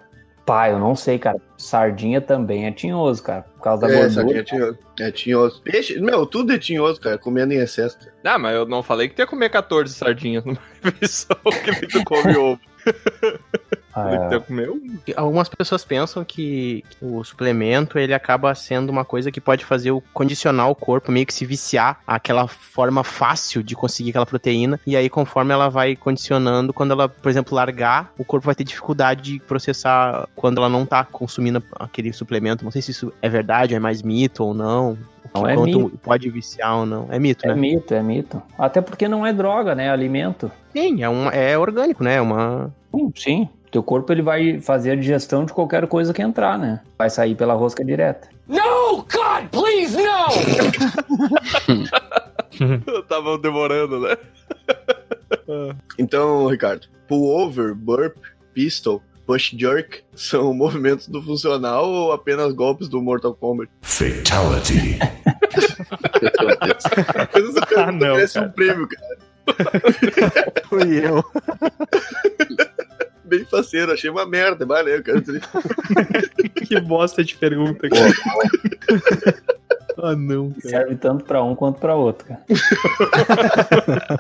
Pá, 0.48 0.70
eu 0.70 0.80
não 0.80 0.96
sei, 0.96 1.20
cara. 1.20 1.40
Sardinha 1.58 2.22
também 2.22 2.66
é 2.68 2.72
tinhoso, 2.72 3.22
cara. 3.22 3.42
Por 3.42 3.62
causa 3.62 3.86
da 3.86 3.94
É, 3.94 3.98
gordura. 3.98 4.10
sardinha 4.14 4.40
é 4.40 4.44
tinhoso. 4.44 4.80
É 5.02 5.12
tinhoso. 5.12 5.62
Peixe, 5.62 6.00
meu, 6.00 6.26
tudo 6.26 6.54
é 6.54 6.58
tinhoso, 6.58 7.00
cara, 7.02 7.18
comendo 7.18 7.54
em 7.54 7.58
excesso. 7.58 8.00
cara. 8.00 8.14
Ah, 8.24 8.38
mas 8.40 8.56
eu 8.56 8.66
não 8.66 8.82
falei 8.82 9.10
que 9.10 9.16
tu 9.16 9.20
ia 9.20 9.28
comer 9.28 9.50
14 9.50 9.94
sardinhas 9.94 10.46
numa 10.46 10.58
refeição 10.82 11.36
que 11.82 11.88
tu 11.88 12.02
come 12.06 12.36
ovo. 12.38 12.60
Ah, 13.98 14.30
um. 14.48 15.00
Algumas 15.16 15.50
pessoas 15.50 15.84
pensam 15.84 16.24
que 16.24 16.84
o 17.02 17.24
suplemento 17.24 17.98
ele 17.98 18.14
acaba 18.14 18.54
sendo 18.54 18.92
uma 18.92 19.04
coisa 19.04 19.32
que 19.32 19.42
pode 19.42 19.66
fazer 19.66 19.90
o 19.90 20.02
condicionar 20.14 20.70
o 20.70 20.76
corpo, 20.76 21.12
meio 21.12 21.26
que 21.26 21.34
se 21.34 21.46
viciar 21.46 22.00
àquela 22.06 22.48
forma 22.48 23.04
fácil 23.04 23.64
de 23.64 23.76
conseguir 23.76 24.12
aquela 24.12 24.26
proteína. 24.26 24.80
E 24.86 24.96
aí, 24.96 25.10
conforme 25.10 25.52
ela 25.52 25.68
vai 25.68 25.96
condicionando, 25.96 26.74
quando 26.74 26.92
ela, 26.92 27.10
por 27.10 27.28
exemplo, 27.28 27.56
largar, 27.56 28.14
o 28.20 28.24
corpo 28.24 28.46
vai 28.46 28.54
ter 28.54 28.64
dificuldade 28.64 29.22
de 29.24 29.40
processar 29.40 30.30
quando 30.36 30.60
ela 30.60 30.70
não 30.70 30.86
tá 30.86 31.04
consumindo 31.04 31.64
aquele 31.80 32.14
suplemento. 32.14 32.64
Não 32.64 32.72
sei 32.72 32.84
se 32.84 32.92
isso 32.92 33.12
é 33.20 33.28
verdade, 33.28 33.74
é 33.74 33.80
mais 33.80 34.04
mito 34.04 34.44
ou 34.44 34.54
não. 34.54 34.96
Não, 35.34 35.48
é 35.48 35.56
mito. 35.56 35.92
pode 36.04 36.30
viciar 36.30 36.78
ou 36.78 36.86
não. 36.86 37.08
É 37.10 37.20
mito, 37.20 37.46
é 37.46 37.50
né? 37.50 37.56
mito, 37.56 37.94
é 37.94 38.02
mito. 38.02 38.42
Até 38.58 38.80
porque 38.80 39.08
não 39.08 39.26
é 39.26 39.34
droga, 39.34 39.76
né? 39.76 39.86
É 39.86 39.90
alimento. 39.90 40.52
Sim, 40.72 41.04
é, 41.04 41.10
um, 41.10 41.30
é 41.30 41.58
orgânico, 41.58 42.04
né? 42.04 42.16
É 42.16 42.22
uma. 42.22 42.72
Sim, 42.94 43.12
sim. 43.16 43.50
Teu 43.72 43.84
corpo 43.84 44.12
ele 44.14 44.22
vai 44.22 44.62
fazer 44.62 44.92
a 44.92 44.96
digestão 44.96 45.44
de 45.46 45.52
qualquer 45.54 45.86
coisa 45.88 46.14
que 46.14 46.22
entrar, 46.22 46.58
né? 46.58 46.80
Vai 46.98 47.10
sair 47.10 47.36
pela 47.36 47.54
rosca 47.54 47.84
direta. 47.84 48.30
No, 48.48 48.98
God, 48.98 49.50
please, 49.52 49.98
no! 49.98 50.28
Tava 53.08 53.38
demorando, 53.38 54.00
né? 54.00 54.18
Então, 55.98 56.48
Ricardo, 56.48 56.88
pullover, 57.08 57.74
burp, 57.74 58.16
pistol, 58.54 59.02
push 59.26 59.52
jerk 59.58 60.02
são 60.14 60.54
movimentos 60.56 61.08
do 61.08 61.22
funcional 61.22 61.86
ou 61.90 62.12
apenas 62.12 62.54
golpes 62.54 62.88
do 62.90 63.02
Mortal 63.02 63.34
Kombat? 63.34 63.70
Fatality. 63.82 65.00
Essa 66.62 67.66
Ah, 67.78 67.92
não, 67.92 67.98
merece 68.00 68.34
cara. 68.36 68.48
um 68.48 68.52
prêmio, 68.52 68.88
cara. 68.88 69.18
Fui 70.68 71.06
eu. 71.06 71.24
Bem 73.28 73.44
faceiro, 73.46 73.92
achei 73.92 74.10
uma 74.10 74.26
merda, 74.26 74.66
valeu, 74.66 75.04
cara. 75.04 75.22
Que 76.68 76.80
bosta 76.82 77.24
de 77.24 77.36
pergunta, 77.36 77.88
cara. 77.90 78.12
Ah, 80.00 80.16
não, 80.16 80.54
Serve 80.62 80.96
tanto 80.96 81.24
pra 81.26 81.42
um 81.42 81.56
quanto 81.56 81.80
pra 81.80 81.96
outro, 81.96 82.28
cara. 82.28 82.44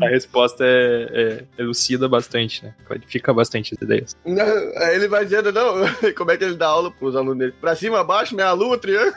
A 0.00 0.06
resposta 0.08 0.64
é, 0.64 1.42
é, 1.58 1.62
elucida 1.62 2.08
bastante, 2.08 2.64
né? 2.64 2.72
Clarifica 2.86 3.34
bastante 3.34 3.74
as 3.74 3.82
ideias. 3.82 4.16
Não, 4.24 4.44
aí 4.44 4.94
ele 4.94 5.08
vai 5.08 5.24
dizendo, 5.24 5.50
não, 5.52 5.74
como 6.16 6.30
é 6.30 6.36
que 6.36 6.44
ele 6.44 6.54
dá 6.54 6.68
aula 6.68 6.92
pros 6.92 7.16
alunos 7.16 7.38
dele? 7.38 7.54
Pra 7.60 7.74
cima, 7.74 7.98
abaixo, 8.00 8.36
meia 8.36 8.52
lua, 8.52 8.78
triângulo. 8.78 9.12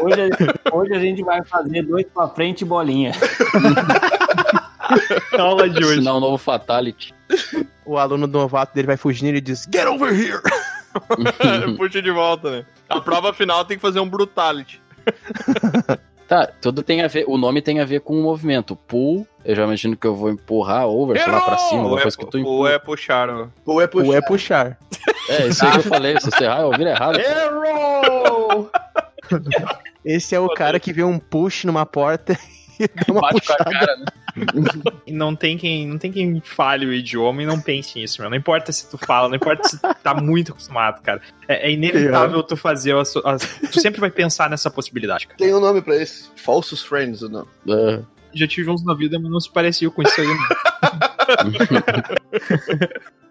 Hoje, 0.00 0.20
a- 0.22 0.74
hoje 0.76 0.94
a 0.94 0.98
gente 0.98 1.22
vai 1.22 1.44
fazer 1.44 1.82
dois 1.82 2.06
pra 2.14 2.26
frente 2.28 2.62
e 2.62 2.64
bolinha. 2.64 3.12
Aula 5.38 5.68
de 5.68 5.84
hoje. 5.84 5.98
Sinal 5.98 6.20
novo 6.20 6.38
Fatality. 6.38 7.14
O 7.84 7.98
aluno 7.98 8.26
novato 8.26 8.74
dele 8.74 8.86
vai 8.86 8.96
fugindo 8.96 9.26
e 9.26 9.30
ele 9.30 9.40
diz: 9.40 9.68
Get 9.72 9.86
over 9.86 10.12
here! 10.12 10.40
Puxa 11.76 12.00
de 12.00 12.10
volta, 12.10 12.50
né? 12.50 12.66
A 12.88 13.00
prova 13.00 13.32
final 13.32 13.64
tem 13.64 13.76
que 13.76 13.82
fazer 13.82 14.00
um 14.00 14.08
brutality. 14.08 14.80
Tá, 16.26 16.48
tudo 16.60 16.82
tem 16.82 17.02
a 17.02 17.08
ver. 17.08 17.24
O 17.28 17.36
nome 17.38 17.62
tem 17.62 17.80
a 17.80 17.84
ver 17.84 18.00
com 18.00 18.18
o 18.18 18.22
movimento. 18.22 18.74
Pull, 18.74 19.26
eu 19.44 19.54
já 19.54 19.64
imagino 19.64 19.96
que 19.96 20.06
eu 20.06 20.14
vou 20.14 20.30
empurrar 20.30 20.86
over, 20.86 21.22
sei 21.22 21.32
lá, 21.32 21.40
pra 21.40 21.58
cima, 21.58 21.82
Ou 21.82 21.94
é, 21.94 21.96
depois 21.96 22.16
que 22.16 22.26
tu 22.26 22.36
ou 22.38 22.40
empurra. 22.40 22.70
é 22.70 22.78
puxar, 22.78 23.30
ó. 23.30 23.48
Ou 23.64 23.80
é 23.80 23.88
O 23.92 24.14
é 24.14 24.20
puxar. 24.20 24.78
É, 25.28 25.46
isso 25.46 25.64
aí 25.64 25.72
que 25.72 25.78
eu 25.78 25.82
falei. 25.82 26.18
Se 26.20 26.30
você 26.30 26.44
errar, 26.44 26.60
eu 26.60 26.66
ouvir 26.66 26.86
errado. 26.86 27.18
Errou! 27.18 28.70
Esse 30.04 30.34
é 30.34 30.40
o 30.40 30.48
cara 30.48 30.78
que 30.78 30.92
vê 30.92 31.02
um 31.02 31.18
push 31.18 31.64
numa 31.64 31.84
porta 31.84 32.38
dá 33.06 33.12
uma 33.12 33.20
Bate 33.22 33.46
com 33.46 33.52
a 33.52 33.56
cara, 33.56 33.96
né? 33.96 34.04
Não 35.08 35.34
tem 35.34 35.56
quem, 35.56 35.86
não 35.88 35.96
tem 35.96 36.12
quem 36.12 36.42
fale 36.44 36.84
o 36.84 36.92
idioma 36.92 37.42
e 37.42 37.46
não 37.46 37.58
pense 37.58 37.98
nisso, 37.98 38.20
meu. 38.20 38.28
Não 38.28 38.36
importa 38.36 38.70
se 38.70 38.86
tu 38.90 38.98
fala, 38.98 39.28
não 39.30 39.36
importa 39.36 39.66
se 39.66 39.80
tu 39.80 39.94
tá 40.02 40.12
muito 40.14 40.52
acostumado, 40.52 41.00
cara. 41.00 41.22
É, 41.48 41.68
é 41.68 41.72
inevitável 41.72 42.42
tu 42.42 42.54
fazer 42.54 42.94
as, 42.96 43.16
as- 43.16 43.58
Tu 43.72 43.80
sempre 43.80 43.98
vai 43.98 44.10
pensar 44.10 44.50
nessa 44.50 44.70
possibilidade, 44.70 45.26
cara. 45.26 45.38
Tem 45.38 45.54
um 45.54 45.60
nome 45.60 45.80
pra 45.80 45.96
esse. 45.96 46.28
Falsos 46.36 46.82
Friends, 46.82 47.22
ou 47.22 47.30
não? 47.30 47.46
É. 47.66 48.02
Já 48.34 48.46
tive 48.46 48.68
uns 48.70 48.84
na 48.84 48.92
vida, 48.94 49.18
mas 49.18 49.30
não 49.30 49.40
se 49.40 49.50
parecia 49.50 49.88
com 49.90 50.02
isso 50.02 50.20
aí. 50.20 50.26
não. 50.26 50.36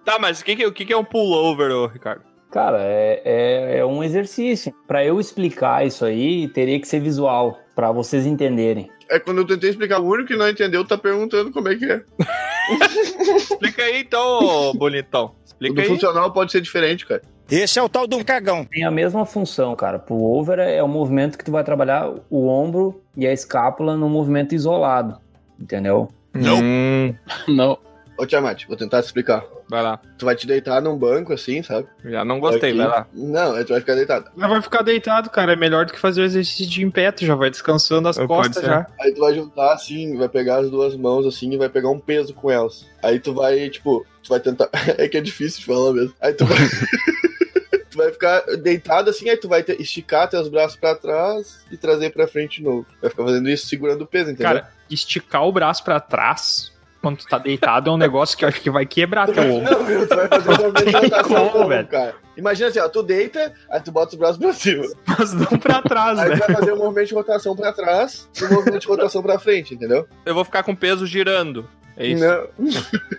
Tá, 0.04 0.20
mas 0.20 0.40
o 0.42 0.46
que, 0.46 0.56
que, 0.56 0.66
o 0.66 0.72
que 0.72 0.86
que 0.86 0.94
é 0.94 0.98
um 0.98 1.04
pullover, 1.04 1.72
ô, 1.72 1.88
Ricardo? 1.88 2.22
Cara, 2.52 2.78
é, 2.82 3.22
é, 3.26 3.78
é 3.80 3.86
um 3.86 4.04
exercício. 4.04 4.74
Pra 4.88 5.04
eu 5.04 5.20
explicar 5.20 5.86
isso 5.86 6.06
aí, 6.06 6.48
teria 6.48 6.80
que 6.80 6.88
ser 6.88 7.00
visual, 7.00 7.60
pra 7.76 7.92
vocês 7.92 8.26
entenderem. 8.26 8.90
É 9.10 9.20
quando 9.20 9.40
eu 9.40 9.46
tentei 9.48 9.70
explicar, 9.70 10.00
o 10.00 10.08
único 10.08 10.28
que 10.30 10.36
não 10.36 10.50
entendeu 10.50 10.86
tá 10.86 10.98
perguntando 10.98 11.52
como 11.52 11.70
é 11.70 11.76
que 11.76 11.86
é. 11.86 12.02
Explica 13.38 13.84
aí 13.84 14.02
então, 14.02 14.40
ô, 14.44 14.74
bonitão. 14.74 15.26
O 15.28 15.46
Explica 15.46 15.82
aí. 15.82 15.88
funcional 15.88 16.32
pode 16.32 16.52
ser 16.52 16.62
diferente, 16.62 17.06
cara. 17.06 17.22
Esse 17.50 17.78
é 17.78 17.84
o 17.84 17.88
tal 17.88 18.08
do 18.08 18.24
cagão. 18.26 18.66
Tem 18.66 18.84
a 18.84 18.90
mesma 18.90 19.24
função, 19.26 19.76
cara. 19.76 20.00
Pullover 20.00 20.58
é 20.60 20.82
o 20.82 20.88
movimento 20.88 21.38
que 21.38 21.46
tu 21.46 21.52
vai 21.52 21.64
trabalhar 21.64 22.12
o 22.30 22.48
ombro 22.48 23.02
e 23.16 23.28
a 23.28 23.32
escápula 23.32 23.96
no 23.96 24.10
movimento 24.10 24.56
isolado. 24.56 25.20
Entendeu? 25.60 26.10
Não. 26.34 26.60
Hum, 26.60 27.14
Não. 27.48 27.78
Ô, 28.18 28.26
Tiamat, 28.26 28.66
vou 28.68 28.76
tentar 28.76 29.02
te 29.02 29.06
explicar. 29.06 29.46
Vai 29.70 29.82
lá. 29.82 30.00
Tu 30.18 30.26
vai 30.26 30.36
te 30.36 30.46
deitar 30.48 30.82
num 30.82 30.98
banco 30.98 31.34
assim, 31.34 31.62
sabe? 31.64 31.88
Já 32.04 32.24
não 32.24 32.40
gostei, 32.40 32.70
Aqui. 32.70 32.78
vai 32.78 32.88
lá. 32.88 33.08
Não, 33.14 33.54
aí 33.54 33.66
tu 33.66 33.70
vai 33.70 33.80
ficar 33.80 33.96
deitado. 33.96 34.32
Mas 34.36 34.50
vai 34.50 34.62
ficar 34.62 34.82
deitado, 34.82 35.30
cara. 35.30 35.54
É 35.54 35.56
melhor 35.56 35.86
do 35.86 35.94
que 35.94 36.00
fazer 36.00 36.22
o 36.22 36.26
exercício 36.26 36.68
de 36.68 36.84
em 36.84 36.90
pé, 36.92 37.12
tu 37.12 37.26
já 37.26 37.36
vai 37.36 37.50
descansando 37.50 38.08
as 38.08 38.18
Pode 38.18 38.28
costas 38.28 38.64
já. 38.64 38.88
Aí 39.00 39.14
tu 39.14 39.20
vai 39.22 39.34
juntar 39.34 39.74
assim, 39.74 40.18
vai 40.18 40.30
pegar 40.30 40.58
as 40.58 40.70
duas 40.70 40.96
mãos 40.96 41.26
assim 41.26 41.52
e 41.52 41.58
vai 41.58 41.70
pegar 41.70 41.90
um 41.90 42.00
peso 42.00 42.34
com 42.34 42.50
elas. 42.52 42.86
Aí 43.04 43.20
tu 43.20 43.34
vai, 43.34 43.70
tipo, 43.70 44.06
tu 44.24 44.30
vai 44.30 44.40
tentar. 44.40 44.70
é 44.98 45.08
que 45.08 45.18
é 45.18 45.22
difícil 45.22 45.60
de 45.60 45.66
falar 45.66 45.94
mesmo. 45.94 46.14
Aí 46.22 46.34
tu 46.34 46.46
vai. 46.46 46.58
tu 47.90 47.98
vai 47.98 48.12
ficar 48.12 48.42
deitado 48.58 49.10
assim, 49.10 49.30
aí 49.30 49.38
tu 49.38 49.48
vai 49.48 49.64
te- 49.64 49.82
esticar 49.82 50.30
teus 50.30 50.50
braços 50.50 50.78
pra 50.78 50.96
trás 50.96 51.66
e 51.72 51.78
trazer 51.78 52.12
pra 52.12 52.28
frente 52.28 52.58
de 52.58 52.64
novo. 52.64 52.86
Vai 53.02 53.10
ficar 53.10 53.24
fazendo 53.24 53.50
isso 53.50 53.68
segurando 53.68 54.02
o 54.02 54.08
peso, 54.08 54.32
entendeu? 54.32 54.48
Cara, 54.54 54.70
esticar 54.90 55.44
o 55.48 55.52
braço 55.52 55.84
pra 55.84 56.00
trás 56.00 56.75
quando 57.06 57.18
tu 57.18 57.28
tá 57.28 57.38
deitado 57.38 57.92
é 57.92 57.94
um 57.94 57.98
negócio 57.98 58.36
que 58.36 58.44
eu 58.44 58.50
acho 58.50 58.60
que 58.60 58.72
vai 58.72 58.84
quebrar 58.84 59.28
teu 59.32 59.44
ombro. 59.44 59.72
Não, 59.72 59.84
meu, 59.84 60.08
tu 60.08 60.16
vai 60.16 60.28
fazer 60.28 60.50
movimento 60.50 60.86
de 60.86 60.92
Tem 60.92 61.02
rotação 61.02 61.36
como, 61.38 61.50
como, 61.52 61.68
velho? 61.68 61.88
cara. 61.88 62.16
Imagina 62.36 62.70
assim, 62.70 62.80
ó, 62.80 62.90
tu 62.90 63.04
deita, 63.04 63.54
aí 63.70 63.80
tu 63.80 63.92
bota 63.92 64.14
os 64.14 64.16
braços 64.16 64.38
pra 64.40 64.52
cima. 64.54 64.84
Mas 65.06 65.34
não 65.34 65.46
pra 65.60 65.84
trás, 65.84 66.18
Aí 66.18 66.30
né? 66.30 66.36
tu 66.36 66.40
vai 66.40 66.56
fazer 66.56 66.74
um 66.74 66.78
movimento 66.78 67.08
de 67.10 67.14
rotação 67.14 67.56
pra 67.56 67.72
trás 67.72 68.28
e 68.42 68.44
um 68.46 68.50
movimento 68.56 68.82
de 68.82 68.88
rotação 68.88 69.22
pra 69.22 69.38
frente, 69.38 69.76
entendeu? 69.76 70.08
Eu 70.26 70.34
vou 70.34 70.44
ficar 70.44 70.64
com 70.64 70.74
peso 70.76 71.06
girando. 71.06 71.70
É 71.96 72.08
isso. 72.08 72.26
Não. 72.26 72.48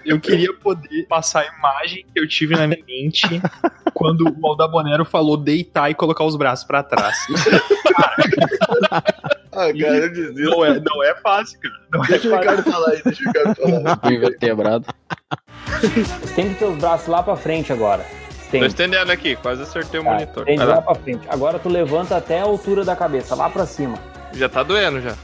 Eu 0.05 0.21
queria 0.21 0.53
poder 0.53 1.07
passar 1.09 1.43
a 1.43 1.59
imagem 1.59 2.05
que 2.13 2.21
eu 2.21 2.27
tive 2.29 2.57
na 2.57 2.67
minha 2.67 2.83
mente 2.87 3.41
quando 3.95 4.23
o 4.29 4.47
Aldabonero 4.47 5.05
falou 5.05 5.37
deitar 5.37 5.89
e 5.91 5.95
colocar 5.95 6.25
os 6.25 6.35
braços 6.37 6.67
pra 6.67 6.83
trás. 6.83 7.17
Ah, 9.57 9.73
cara, 9.73 9.97
eu 9.97 10.13
desisto. 10.13 10.51
Não 10.51 10.65
é, 10.65 10.81
não 10.81 11.03
é 11.05 11.15
fácil, 11.17 11.59
cara. 11.61 11.75
Não 11.93 12.05
é 12.05 12.09
Deixa 12.09 12.29
o 12.29 12.31
fácil. 12.31 12.51
Ricardo 12.51 12.71
falar 12.71 12.91
aí, 12.91 13.03
deixa 13.03 13.23
o 13.23 13.27
Ricardo 13.27 13.55
falar. 13.57 13.95
Do 13.97 14.13
invertebrado. 14.13 14.87
Tem 16.35 16.49
que 16.51 16.55
ter 16.59 16.65
os 16.67 16.77
braços 16.79 17.09
lá 17.09 17.23
pra 17.23 17.37
frente 17.37 17.73
agora. 17.73 18.05
Tem. 18.51 18.61
Tô 18.61 18.67
estendendo 18.67 19.11
aqui, 19.11 19.35
quase 19.37 19.63
acertei 19.63 19.99
o 20.01 20.05
Tá, 20.05 20.11
monitor. 20.13 20.45
tem 20.45 20.57
Vai 20.57 20.67
lá 20.67 20.75
lá. 20.77 20.83
pra 20.83 20.95
frente. 20.95 21.27
Agora 21.29 21.59
tu 21.59 21.69
levanta 21.69 22.17
até 22.17 22.41
a 22.41 22.45
altura 22.45 22.85
da 22.85 22.95
cabeça, 22.95 23.35
lá 23.35 23.51
pra 23.51 23.67
cima. 23.67 23.99
Já 24.33 24.49
tá 24.49 24.63
doendo 24.63 25.01
já. 25.01 25.15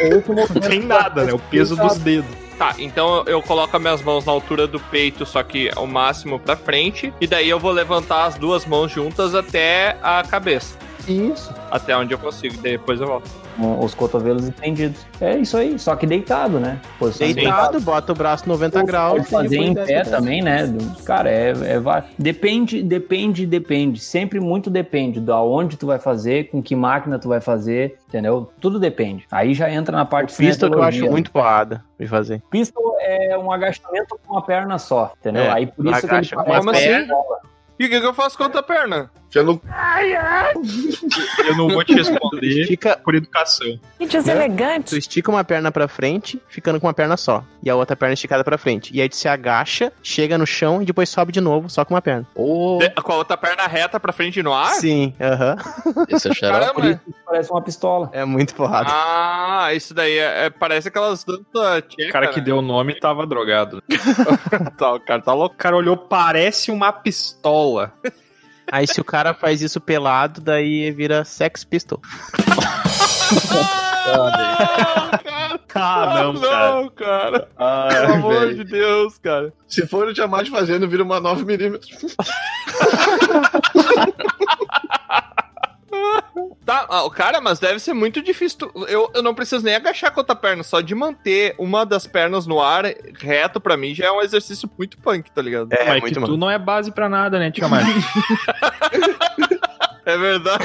É 0.00 0.06
o 0.06 0.10
Não 0.10 0.16
movimento 0.36 0.60
tem 0.60 0.80
nada, 0.80 1.24
né? 1.24 1.32
O 1.32 1.38
peso 1.38 1.74
dos 1.76 1.96
dedos. 1.98 2.30
Tá, 2.56 2.74
então 2.78 3.24
eu 3.26 3.40
coloco 3.42 3.74
as 3.74 3.82
minhas 3.82 4.02
mãos 4.02 4.24
na 4.26 4.32
altura 4.32 4.66
do 4.66 4.78
peito, 4.78 5.24
só 5.24 5.42
que 5.42 5.70
ao 5.74 5.86
máximo 5.86 6.38
pra 6.38 6.54
frente. 6.56 7.12
E 7.20 7.26
daí 7.26 7.48
eu 7.48 7.58
vou 7.58 7.72
levantar 7.72 8.24
as 8.26 8.34
duas 8.36 8.66
mãos 8.66 8.92
juntas 8.92 9.34
até 9.34 9.96
a 10.02 10.22
cabeça. 10.22 10.76
Isso. 11.08 11.52
Até 11.70 11.96
onde 11.96 12.12
eu 12.12 12.18
consigo. 12.18 12.56
Depois 12.60 13.00
eu 13.00 13.06
volto. 13.06 13.30
Com 13.56 13.84
os 13.84 13.94
cotovelos 13.94 14.44
estendidos. 14.48 15.04
É 15.20 15.36
isso 15.36 15.56
aí, 15.56 15.78
só 15.78 15.94
que 15.94 16.06
deitado, 16.06 16.58
né? 16.58 16.80
Posição 16.98 17.30
Deitado, 17.32 17.80
bota 17.80 18.12
o 18.12 18.14
braço 18.14 18.48
90 18.48 18.82
graus. 18.84 19.18
Pode 19.28 19.28
fazer 19.28 19.56
em 19.58 19.74
pé 19.74 20.02
também, 20.04 20.40
né? 20.40 20.66
Do- 20.66 21.02
Cara, 21.02 21.30
é, 21.30 21.50
é 21.50 22.04
depende, 22.18 22.82
depende, 22.82 23.44
depende. 23.44 24.00
Sempre 24.00 24.40
muito 24.40 24.70
depende 24.70 25.20
da 25.20 25.42
onde 25.42 25.76
tu 25.76 25.86
vai 25.86 25.98
fazer, 25.98 26.48
com 26.50 26.62
que 26.62 26.74
máquina 26.74 27.18
tu 27.18 27.28
vai 27.28 27.40
fazer, 27.40 27.98
entendeu? 28.08 28.50
Tudo 28.60 28.78
depende. 28.78 29.26
Aí 29.30 29.52
já 29.52 29.70
entra 29.70 29.94
na 29.94 30.04
parte 30.06 30.34
Pistol 30.34 30.70
que 30.70 30.76
eu 30.76 30.82
acho 30.82 31.10
muito 31.10 31.30
porrada 31.30 31.84
de 31.98 32.06
fazer. 32.06 32.40
Pistol 32.50 32.96
é 33.00 33.36
um 33.36 33.52
agachamento 33.52 34.18
com 34.26 34.34
uma 34.34 34.42
perna 34.42 34.78
só, 34.78 35.12
entendeu? 35.20 35.42
É, 35.42 35.50
Aí 35.50 35.66
por 35.66 35.86
isso 35.86 36.00
que 36.00 36.14
ele 36.14 36.28
parece 36.28 36.34
uma 36.66 36.72
pistola. 36.72 37.40
E 37.78 37.86
o 37.86 37.88
que, 37.90 38.00
que 38.00 38.06
eu 38.06 38.14
faço 38.14 38.36
com 38.36 38.44
a 38.44 38.46
outra 38.46 38.62
perna? 38.62 39.10
Já 39.30 39.42
não... 39.44 39.60
Eu 41.46 41.56
não 41.56 41.68
vou 41.68 41.84
te 41.84 41.94
responder 41.94 42.62
Estica, 42.62 42.96
por 43.02 43.14
educação. 43.14 43.78
Gente, 44.00 44.16
elegante. 44.28 44.90
tu 44.90 44.96
estica 44.96 45.30
uma 45.30 45.44
perna 45.44 45.70
pra 45.70 45.86
frente, 45.88 46.40
ficando 46.48 46.80
com 46.80 46.86
uma 46.86 46.92
perna 46.94 47.16
só. 47.16 47.44
E 47.62 47.70
a 47.70 47.76
outra 47.76 47.94
perna 47.96 48.14
esticada 48.14 48.42
pra 48.42 48.58
frente. 48.58 48.94
E 48.94 49.00
aí 49.00 49.08
tu 49.08 49.16
se 49.16 49.28
agacha, 49.28 49.92
chega 50.02 50.36
no 50.36 50.46
chão 50.46 50.82
e 50.82 50.84
depois 50.84 51.08
sobe 51.08 51.30
de 51.32 51.40
novo, 51.40 51.68
só 51.70 51.84
com 51.84 51.94
uma 51.94 52.02
perna. 52.02 52.26
De- 52.34 52.90
com 53.02 53.12
a 53.12 53.16
outra 53.16 53.36
perna 53.36 53.66
reta 53.66 54.00
pra 54.00 54.12
frente 54.12 54.42
no 54.42 54.52
ar? 54.52 54.70
Sim, 54.74 55.14
aham. 55.20 55.56
é 56.08 56.18
xarope. 56.18 56.40
Caramba. 56.40 56.74
Por 56.74 56.84
isso 56.86 56.98
que 57.04 57.12
parece 57.24 57.50
uma 57.50 57.62
pistola. 57.62 58.10
É 58.12 58.24
muito 58.24 58.54
porrada. 58.54 58.88
Ah, 58.92 59.72
isso 59.74 59.94
daí 59.94 60.18
é, 60.18 60.46
é- 60.46 60.50
parece 60.50 60.88
aquelas 60.88 61.22
danças 61.24 61.82
tcheca, 61.88 62.08
O 62.08 62.12
cara 62.12 62.26
que 62.28 62.38
né? 62.38 62.44
deu 62.46 62.58
o 62.58 62.62
nome 62.62 62.98
tava 62.98 63.26
drogado. 63.26 63.82
Tá, 64.76 64.94
o 64.94 65.00
cara 65.00 65.20
tá 65.20 65.32
louco. 65.34 65.54
O 65.54 65.58
cara 65.58 65.76
olhou, 65.76 65.96
parece 65.96 66.70
uma 66.70 66.92
pistola. 66.92 67.92
Aí 68.70 68.86
se 68.86 69.00
o 69.00 69.04
cara 69.04 69.34
faz 69.34 69.62
isso 69.62 69.80
pelado, 69.80 70.40
daí 70.40 70.90
vira 70.92 71.24
sex 71.24 71.64
pistol. 71.64 72.00
Ah, 75.72 76.22
não, 76.22 76.40
cara. 76.40 76.72
não, 76.72 76.90
cara. 76.90 77.48
Ai, 77.56 77.88
Pelo 77.88 78.12
amor 78.14 78.54
de 78.54 78.64
Deus, 78.64 79.18
cara. 79.18 79.52
Se 79.68 79.86
for 79.86 80.08
o 80.08 80.14
Tiamat 80.14 80.48
fazendo, 80.50 80.88
vira 80.88 81.02
uma 81.02 81.20
9mm. 81.20 81.80
Tá, 86.64 86.86
ah, 86.88 87.08
cara, 87.10 87.40
mas 87.40 87.58
deve 87.58 87.78
ser 87.80 87.92
muito 87.94 88.22
difícil. 88.22 88.58
tu- 88.58 88.86
Eu, 88.86 89.10
eu 89.14 89.22
não 89.22 89.34
preciso 89.34 89.64
nem 89.64 89.74
agachar 89.74 90.12
com 90.12 90.20
a 90.20 90.22
outra 90.22 90.36
perna, 90.36 90.62
só 90.62 90.80
de 90.80 90.94
manter 90.94 91.54
uma 91.58 91.84
das 91.84 92.06
pernas 92.06 92.46
no 92.46 92.60
ar 92.60 92.84
reto 93.18 93.60
pra 93.60 93.76
mim 93.76 93.94
já 93.94 94.06
é 94.06 94.10
um 94.12 94.20
exercício 94.22 94.70
muito 94.78 94.98
punk, 94.98 95.30
tá 95.32 95.42
ligado? 95.42 95.72
É, 95.72 95.84
Mas 95.86 95.94
que 95.96 96.00
muito, 96.02 96.14
tu 96.14 96.20
mano. 96.22 96.36
não 96.36 96.50
é 96.50 96.58
base 96.58 96.90
pra 96.92 97.08
nada, 97.08 97.38
né, 97.38 97.50
Tiamat? 97.50 97.84
É 100.06 100.16
verdade. 100.16 100.64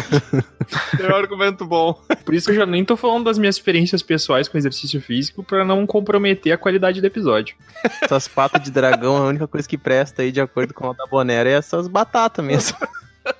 Tem 0.98 1.06
um 1.12 1.16
argumento 1.16 1.66
bom. 1.66 1.94
Por 2.24 2.34
isso 2.34 2.48
que 2.48 2.54
eu 2.54 2.56
já 2.56 2.66
nem 2.66 2.84
tô 2.86 2.96
falando 2.98 3.26
das 3.26 3.38
minhas 3.38 3.56
experiências 3.56 4.02
pessoais 4.02 4.48
com 4.48 4.58
exercício 4.58 5.00
físico 5.02 5.44
pra 5.44 5.64
não 5.66 5.86
comprometer 5.86 6.52
a 6.54 6.58
qualidade 6.58 7.00
do 7.02 7.06
episódio. 7.06 7.56
Essas 8.02 8.28
patas 8.28 8.64
de 8.64 8.72
dragão, 8.72 9.18
a 9.18 9.28
única 9.28 9.48
coisa 9.48 9.68
que 9.68 9.78
presta 9.78 10.22
aí, 10.22 10.32
de 10.32 10.42
acordo 10.42 10.74
com 10.74 10.90
a 10.90 10.94
da 10.94 11.06
Bonera, 11.06 11.50
é 11.50 11.54
essas 11.54 11.88
batatas 11.88 12.44
mesmo. 12.44 12.78